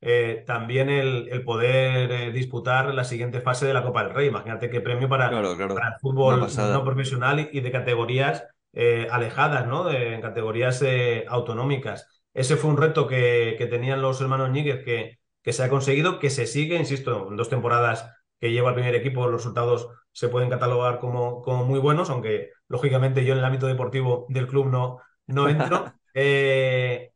eh, 0.07 0.43
también 0.45 0.87
el, 0.87 1.41
poder 1.43 2.11
eh, 2.11 2.31
disputar 2.31 2.93
la 2.93 3.03
siguiente 3.03 3.41
fase 3.41 3.65
de 3.65 3.73
la 3.73 3.81
Copa 3.81 4.03
del 4.03 4.13
Rey. 4.13 4.27
Imagínate 4.27 4.69
qué 4.69 4.79
premio 4.79 5.09
para, 5.09 5.31
para 5.31 5.87
el 5.87 5.99
fútbol 5.99 6.41
no 6.41 6.83
profesional 6.83 7.49
y, 7.51 7.59
de 7.59 7.71
categorías 7.71 8.45
eh, 8.73 9.07
alejadas, 9.09 9.65
¿no? 9.65 9.83
De, 9.85 10.19
categorías 10.21 10.85
autonómicas. 11.27 12.07
Ese 12.35 12.55
fue 12.55 12.69
un 12.69 12.77
reto 12.77 13.07
que, 13.07 13.55
que 13.57 13.65
tenían 13.65 14.03
los 14.03 14.21
hermanos 14.21 14.51
Níguez 14.51 14.85
que, 14.85 15.17
que 15.41 15.53
se 15.53 15.63
ha 15.63 15.69
conseguido, 15.69 16.19
que 16.19 16.29
se 16.29 16.45
sigue, 16.45 16.77
insisto, 16.77 17.27
en 17.27 17.35
dos 17.35 17.49
temporadas 17.49 18.07
que 18.39 18.51
lleva 18.51 18.69
el 18.69 18.75
primer 18.75 18.93
equipo, 18.93 19.25
los 19.25 19.41
resultados 19.41 19.89
se 20.11 20.29
pueden 20.29 20.51
catalogar 20.51 20.99
como, 20.99 21.41
como 21.41 21.65
muy 21.65 21.79
buenos, 21.79 22.11
aunque 22.11 22.51
lógicamente 22.67 23.25
yo 23.25 23.33
en 23.33 23.39
el 23.39 23.45
ámbito 23.45 23.65
deportivo 23.65 24.27
del 24.29 24.45
club 24.45 24.67
no, 24.67 24.99
no 25.25 25.49
entro. 25.49 25.91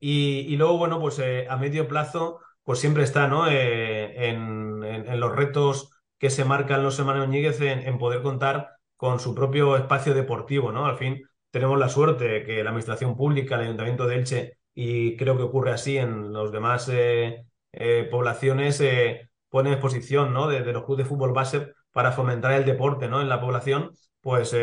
Y, 0.01 0.57
luego, 0.57 0.77
bueno, 0.77 0.99
pues 0.99 1.21
a 1.49 1.55
medio 1.55 1.87
plazo, 1.87 2.41
pues 2.63 2.79
siempre 2.79 3.03
está, 3.03 3.27
¿no? 3.27 3.47
Eh, 3.47 4.29
en, 4.29 5.19
los 5.19 5.35
retos 5.35 5.91
que 6.17 6.29
se 6.29 6.45
marcan 6.45 6.83
los 6.83 6.99
hermanos 6.99 7.27
Ñíguez 7.29 7.59
en, 7.61 7.97
poder 7.97 8.21
contar 8.21 8.69
con 8.95 9.19
su 9.19 9.33
propio 9.35 9.75
espacio 9.77 10.13
deportivo, 10.13 10.71
¿no? 10.71 10.85
Al 10.85 10.97
fin 10.97 11.21
tenemos 11.51 11.79
la 11.79 11.89
suerte 11.89 12.43
que 12.43 12.63
la 12.63 12.69
administración 12.69 13.15
pública, 13.17 13.55
el 13.55 13.61
Ayuntamiento 13.61 14.07
de 14.07 14.15
Elche, 14.15 14.57
y 14.73 15.17
creo 15.17 15.35
que 15.37 15.43
ocurre 15.43 15.71
así 15.71 15.97
en 15.97 16.31
los 16.33 16.51
demás 16.51 16.91
poblaciones, 18.11 18.83
pone 19.49 19.71
exposición, 19.71 20.33
¿no? 20.33 20.47
De, 20.47 20.59
los 20.71 20.83
clubes 20.83 21.05
de 21.05 21.09
fútbol 21.09 21.33
base 21.33 21.73
para 21.91 22.11
fomentar 22.11 22.51
el 22.53 22.65
deporte, 22.65 23.07
¿no? 23.07 23.21
En 23.21 23.29
la 23.29 23.41
población, 23.41 23.91
pues 24.21 24.53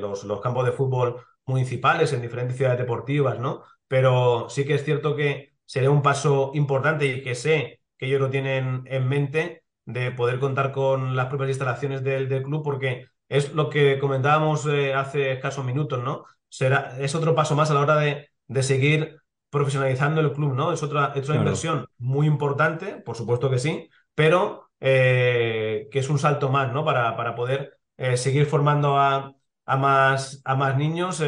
los, 0.00 0.24
los 0.24 0.40
campos 0.40 0.66
de 0.66 0.72
fútbol 0.72 1.22
municipales 1.46 2.12
en 2.12 2.22
diferentes 2.22 2.56
ciudades 2.56 2.78
deportivas, 2.78 3.38
¿no? 3.38 3.62
pero 3.88 4.48
sí 4.48 4.64
que 4.64 4.74
es 4.74 4.84
cierto 4.84 5.16
que 5.16 5.55
sería 5.66 5.90
un 5.90 6.02
paso 6.02 6.52
importante 6.54 7.06
y 7.06 7.22
que 7.22 7.34
sé 7.34 7.80
que 7.98 8.06
ellos 8.06 8.20
lo 8.20 8.30
tienen 8.30 8.84
en 8.86 9.08
mente 9.08 9.64
de 9.84 10.10
poder 10.12 10.38
contar 10.38 10.72
con 10.72 11.16
las 11.16 11.26
propias 11.26 11.50
instalaciones 11.50 12.02
del, 12.02 12.28
club 12.42 12.62
porque 12.64 13.06
es 13.28 13.52
lo 13.52 13.70
que 13.70 13.98
comentábamos 13.98 14.66
eh, 14.66 14.94
hace 14.94 15.32
escasos 15.32 15.64
minutos, 15.64 16.02
¿no? 16.02 16.24
Será, 16.48 16.96
es 17.00 17.14
otro 17.14 17.34
paso 17.34 17.54
más 17.54 17.70
a 17.70 17.74
la 17.74 17.80
hora 17.80 17.96
de, 17.96 18.28
seguir 18.62 19.20
profesionalizando 19.50 20.20
el 20.20 20.32
club, 20.32 20.54
¿no? 20.54 20.72
Es 20.72 20.82
otra, 20.82 21.12
inversión 21.16 21.86
muy 21.98 22.26
importante, 22.26 22.96
por 22.96 23.16
supuesto 23.16 23.50
que 23.50 23.58
sí, 23.58 23.88
pero 24.14 24.70
eh, 24.80 25.88
que 25.90 25.98
es 25.98 26.08
un 26.08 26.18
salto 26.18 26.50
más, 26.50 26.72
¿no? 26.72 26.84
Para, 26.84 27.16
para 27.16 27.34
poder 27.34 27.78
eh, 27.96 28.16
seguir 28.16 28.46
formando 28.46 28.98
a, 28.98 29.34
a, 29.64 29.76
más, 29.76 30.40
a 30.44 30.54
más 30.54 30.76
niños 30.76 31.22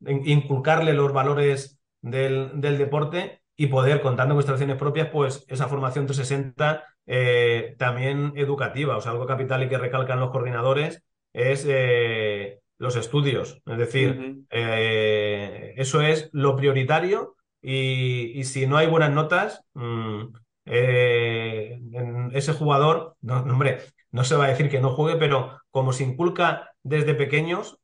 inculcarle 0.00 0.94
los 0.94 1.12
valores 1.12 1.78
del, 2.00 2.60
deporte 2.60 3.41
y 3.62 3.68
poder, 3.68 4.00
contando 4.00 4.34
con 4.34 4.40
instalaciones 4.40 4.76
propias, 4.76 5.08
pues 5.10 5.44
esa 5.46 5.68
formación 5.68 6.06
360 6.06 6.82
eh, 7.06 7.76
también 7.78 8.32
educativa. 8.34 8.96
O 8.96 9.00
sea, 9.00 9.12
algo 9.12 9.24
capital 9.24 9.62
y 9.62 9.68
que 9.68 9.78
recalcan 9.78 10.18
los 10.18 10.32
coordinadores 10.32 11.04
es 11.32 11.64
eh, 11.68 12.58
los 12.78 12.96
estudios. 12.96 13.62
Es 13.64 13.78
decir, 13.78 14.42
eh, 14.50 15.74
eso 15.76 16.00
es 16.00 16.28
lo 16.32 16.56
prioritario 16.56 17.36
y, 17.62 18.42
si 18.42 18.66
no 18.66 18.78
hay 18.78 18.88
buenas 18.88 19.12
notas, 19.12 19.64
mm, 19.74 20.22
ese 20.64 22.52
jugador, 22.58 23.14
no, 23.20 23.42
hombre, 23.42 23.78
no 24.10 24.24
se 24.24 24.34
va 24.34 24.46
a 24.46 24.48
decir 24.48 24.70
que 24.70 24.80
no 24.80 24.90
juegue, 24.90 25.20
pero 25.20 25.60
como 25.70 25.92
se 25.92 26.02
inculca 26.02 26.72
desde 26.82 27.14
pequeños, 27.14 27.78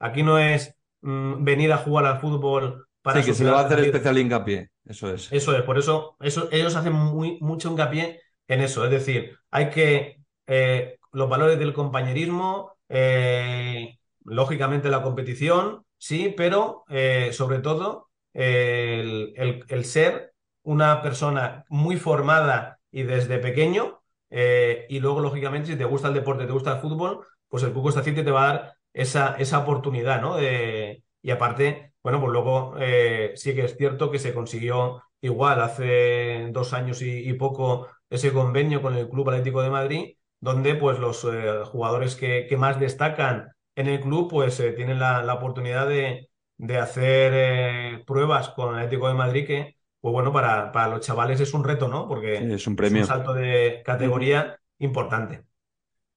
aquí 0.00 0.24
no 0.24 0.40
es 0.40 0.76
Mm, 1.06 1.44
venir 1.44 1.72
a 1.72 1.78
jugar 1.78 2.04
al 2.06 2.20
fútbol 2.20 2.85
para... 3.06 3.22
Sí, 3.22 3.28
que 3.28 3.34
se 3.34 3.44
le 3.44 3.52
va 3.52 3.60
a 3.60 3.66
hacer 3.66 3.78
especial 3.78 4.18
hincapié, 4.18 4.68
eso 4.84 5.14
es. 5.14 5.32
Eso 5.32 5.56
es, 5.56 5.62
por 5.62 5.78
eso, 5.78 6.16
eso 6.18 6.48
ellos 6.50 6.74
hacen 6.74 6.92
muy, 6.92 7.38
mucho 7.40 7.70
hincapié 7.70 8.20
en 8.48 8.60
eso, 8.60 8.84
es 8.84 8.90
decir, 8.90 9.38
hay 9.50 9.70
que... 9.70 10.18
Eh, 10.48 10.98
los 11.12 11.28
valores 11.28 11.58
del 11.58 11.72
compañerismo, 11.72 12.72
eh, 12.88 13.96
lógicamente 14.24 14.90
la 14.90 15.02
competición, 15.02 15.84
sí, 15.98 16.34
pero 16.36 16.84
eh, 16.88 17.30
sobre 17.32 17.60
todo 17.60 18.08
el, 18.34 19.32
el, 19.68 19.84
ser 19.84 20.32
una 20.62 21.00
persona 21.00 21.64
muy 21.68 21.96
formada 21.96 22.80
y 22.90 23.04
desde 23.04 23.38
pequeño, 23.38 24.02
y 24.30 24.98
luego, 24.98 25.20
lógicamente, 25.20 25.70
si 25.70 25.78
te 25.78 25.84
gusta 25.84 26.08
el 26.08 26.14
deporte, 26.14 26.44
te 26.44 26.52
gusta 26.52 26.74
el 26.74 26.80
fútbol, 26.80 27.24
pues 27.48 27.62
el 27.62 27.72
Cuco 27.72 27.88
Estaciente 27.88 28.24
te 28.24 28.30
va 28.30 28.42
a 28.42 28.52
dar 28.52 28.74
esa, 28.92 29.36
esa 29.38 29.60
oportunidad, 29.60 30.20
¿no? 30.20 30.36
y 30.40 31.30
aparte, 31.30 31.92
bueno, 32.06 32.20
pues 32.20 32.32
luego 32.32 32.76
eh, 32.78 33.32
sí 33.34 33.52
que 33.52 33.64
es 33.64 33.76
cierto 33.76 34.12
que 34.12 34.20
se 34.20 34.32
consiguió 34.32 35.02
igual 35.20 35.60
hace 35.60 36.50
dos 36.52 36.72
años 36.72 37.02
y, 37.02 37.32
poco 37.32 37.88
ese 38.08 38.32
convenio 38.32 38.80
con 38.80 38.94
el 38.94 39.08
Club 39.08 39.30
Atlético 39.30 39.60
de 39.60 39.70
Madrid, 39.70 40.14
donde 40.38 40.76
pues 40.76 41.00
los 41.00 41.24
eh, 41.24 41.64
jugadores 41.64 42.14
que, 42.14 42.46
que, 42.48 42.56
más 42.56 42.78
destacan 42.78 43.48
en 43.74 43.88
el 43.88 43.98
club 43.98 44.30
pues 44.30 44.60
eh, 44.60 44.70
tienen 44.70 45.00
la, 45.00 45.24
la, 45.24 45.34
oportunidad 45.34 45.88
de, 45.88 46.28
de 46.58 46.78
hacer 46.78 48.04
pruebas 48.04 48.50
con 48.50 48.76
el 48.76 48.84
Atlético 48.84 49.08
de 49.08 49.14
Madrid 49.14 49.44
que, 49.44 49.76
pues 50.00 50.12
bueno, 50.12 50.32
para, 50.32 50.70
para 50.70 50.86
los 50.86 51.00
chavales 51.00 51.40
es 51.40 51.54
un 51.54 51.64
reto, 51.64 51.88
¿no? 51.88 52.06
Porque 52.06 52.36
es 52.36 52.68
un 52.68 52.76
premio. 52.76 53.02
Es 53.02 53.08
un 53.08 53.16
salto 53.16 53.34
de 53.34 53.82
categoría 53.84 54.56
importante. 54.78 55.42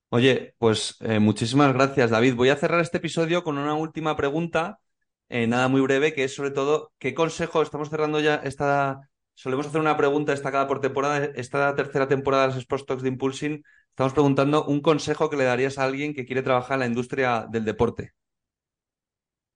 Oye, 0.09 0.53
pues 0.59 0.97
eh, 1.01 1.17
muchísimas 1.17 1.73
gracias, 1.73 2.11
David. 2.11 2.35
Voy 2.35 2.49
a 2.49 2.57
cerrar 2.57 2.79
este 2.79 2.97
episodio 2.97 3.43
con 3.43 3.57
una 3.57 3.73
última 3.73 4.15
pregunta, 4.15 4.77
eh, 5.29 5.47
nada 5.47 5.67
muy 5.67 5.81
breve, 5.81 6.13
que 6.13 6.23
es 6.23 6.35
sobre 6.35 6.51
todo, 6.51 6.91
¿qué 6.99 7.13
consejo 7.13 7.61
estamos 7.61 7.89
cerrando 7.89 8.19
ya 8.19 8.35
esta... 8.35 9.09
Solemos 9.33 9.67
hacer 9.67 9.79
una 9.79 9.95
pregunta 9.95 10.33
destacada 10.33 10.67
por 10.67 10.81
temporada. 10.81 11.23
Esta 11.35 11.73
tercera 11.73 12.09
temporada 12.09 12.43
de 12.43 12.47
los 12.49 12.57
Sports 12.57 12.85
Talks 12.85 13.03
de 13.03 13.09
Impulsing, 13.09 13.63
estamos 13.89 14.11
preguntando 14.11 14.65
un 14.65 14.81
consejo 14.81 15.29
que 15.29 15.37
le 15.37 15.45
darías 15.45 15.77
a 15.77 15.85
alguien 15.85 16.13
que 16.13 16.25
quiere 16.25 16.41
trabajar 16.41 16.75
en 16.75 16.79
la 16.81 16.85
industria 16.87 17.47
del 17.49 17.63
deporte. 17.63 18.11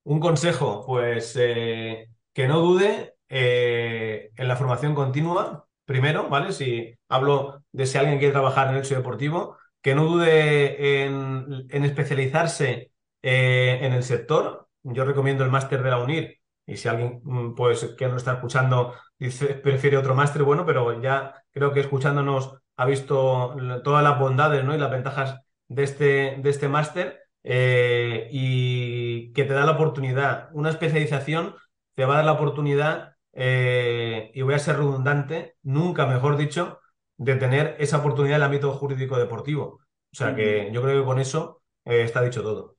Un 0.03 0.21
consejo, 0.21 0.85
pues 0.85 1.35
eh, 1.37 2.07
que 2.31 2.47
no 2.47 2.59
dude 2.59 3.15
en 3.27 4.47
la 4.47 4.55
formación 4.55 4.95
continua, 4.95 5.67
primero, 5.85 6.29
¿vale? 6.29 6.53
Si 6.53 6.93
hablo 7.09 7.63
de 7.71 7.85
si 7.85 7.97
alguien 7.97 8.19
quiere 8.19 8.31
trabajar 8.31 8.69
en 8.69 8.75
el 8.75 8.81
hecho 8.81 8.95
deportivo, 8.95 9.57
que 9.83 9.95
no 9.95 10.05
dude 10.05 11.03
en, 11.05 11.67
especializarse 11.69 12.91
eh, 13.21 13.79
en 13.81 13.93
el 13.93 14.03
sector. 14.03 14.69
Yo 14.83 15.05
recomiendo 15.05 15.43
el 15.43 15.51
máster 15.51 15.81
de 15.81 15.89
la 15.89 15.99
UNIR. 15.99 16.39
Y 16.65 16.77
si 16.77 16.87
alguien 16.87 17.21
mm, 17.23 17.55
pues, 17.55 17.95
que 17.97 18.07
nos 18.07 18.17
está 18.17 18.33
escuchando 18.33 18.93
dice, 19.17 19.47
prefiere 19.55 19.97
otro 19.97 20.15
máster, 20.15 20.43
bueno, 20.43 20.65
pero 20.65 21.01
ya 21.01 21.43
creo 21.51 21.73
que 21.73 21.81
escuchándonos 21.81 22.55
ha 22.75 22.85
visto 22.85 23.55
todas 23.83 24.03
las 24.03 24.19
bondades 24.19 24.63
¿no? 24.63 24.75
y 24.75 24.79
las 24.79 24.91
ventajas 24.91 25.39
de 25.67 25.83
este, 25.83 26.37
de 26.41 26.49
este 26.49 26.67
máster 26.67 27.21
eh, 27.43 28.27
y 28.31 29.31
que 29.33 29.43
te 29.43 29.53
da 29.53 29.65
la 29.65 29.73
oportunidad. 29.73 30.49
Una 30.53 30.69
especialización 30.69 31.55
te 31.95 32.05
va 32.05 32.13
a 32.13 32.17
dar 32.17 32.25
la 32.25 32.31
oportunidad, 32.33 33.15
eh, 33.33 34.31
y 34.33 34.41
voy 34.41 34.53
a 34.53 34.59
ser 34.59 34.77
redundante, 34.77 35.55
nunca 35.63 36.05
mejor 36.05 36.37
dicho, 36.37 36.79
de 37.17 37.35
tener 37.35 37.75
esa 37.79 37.97
oportunidad 37.97 38.37
en 38.37 38.41
el 38.41 38.45
ámbito 38.45 38.71
jurídico 38.73 39.17
deportivo. 39.17 39.81
O 40.11 40.15
sea 40.15 40.35
que 40.35 40.69
yo 40.71 40.81
creo 40.81 41.01
que 41.01 41.05
con 41.05 41.19
eso 41.19 41.61
eh, 41.85 42.03
está 42.03 42.21
dicho 42.21 42.43
todo. 42.43 42.75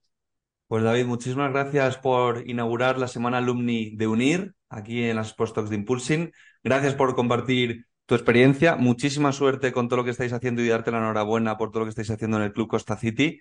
Pues 0.67 0.83
David, 0.83 1.05
muchísimas 1.05 1.53
gracias 1.53 1.99
por 1.99 2.49
inaugurar 2.49 2.99
la 2.99 3.09
semana 3.09 3.39
alumni 3.39 3.95
de 3.97 4.07
UNIR 4.07 4.55
aquí 4.69 5.05
en 5.05 5.17
las 5.17 5.29
Sports 5.29 5.69
de 5.69 5.77
Impulsing. 5.77 6.33
Gracias 6.63 6.95
por 6.95 7.15
compartir 7.15 7.87
tu 8.07 8.15
experiencia. 8.15 8.77
Muchísima 8.77 9.33
suerte 9.33 9.73
con 9.73 9.89
todo 9.89 9.99
lo 9.99 10.05
que 10.05 10.11
estáis 10.11 10.33
haciendo 10.33 10.63
y 10.63 10.69
darte 10.69 10.91
la 10.91 10.99
enhorabuena 10.99 11.57
por 11.57 11.71
todo 11.71 11.81
lo 11.81 11.87
que 11.87 11.91
estáis 11.91 12.11
haciendo 12.11 12.39
en 12.39 12.45
el 12.45 12.53
Club 12.53 12.69
Costa 12.69 12.97
City. 12.97 13.41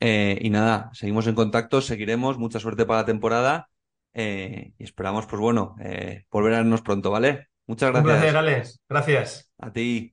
Eh, 0.00 0.38
y 0.40 0.50
nada, 0.50 0.90
seguimos 0.92 1.26
en 1.26 1.34
contacto, 1.34 1.80
seguiremos. 1.80 2.38
Mucha 2.38 2.58
suerte 2.58 2.86
para 2.86 3.00
la 3.00 3.06
temporada 3.06 3.68
eh, 4.14 4.72
y 4.78 4.84
esperamos, 4.84 5.26
pues 5.26 5.40
bueno, 5.40 5.76
volver 6.30 6.54
a 6.54 6.58
vernos 6.58 6.82
pronto, 6.82 7.10
¿vale? 7.10 7.48
Muchas 7.66 7.92
gracias. 7.92 8.14
Un 8.14 8.20
placer, 8.20 8.36
Alex. 8.36 8.80
Gracias. 8.88 9.52
A 9.58 9.72
ti. 9.72 10.12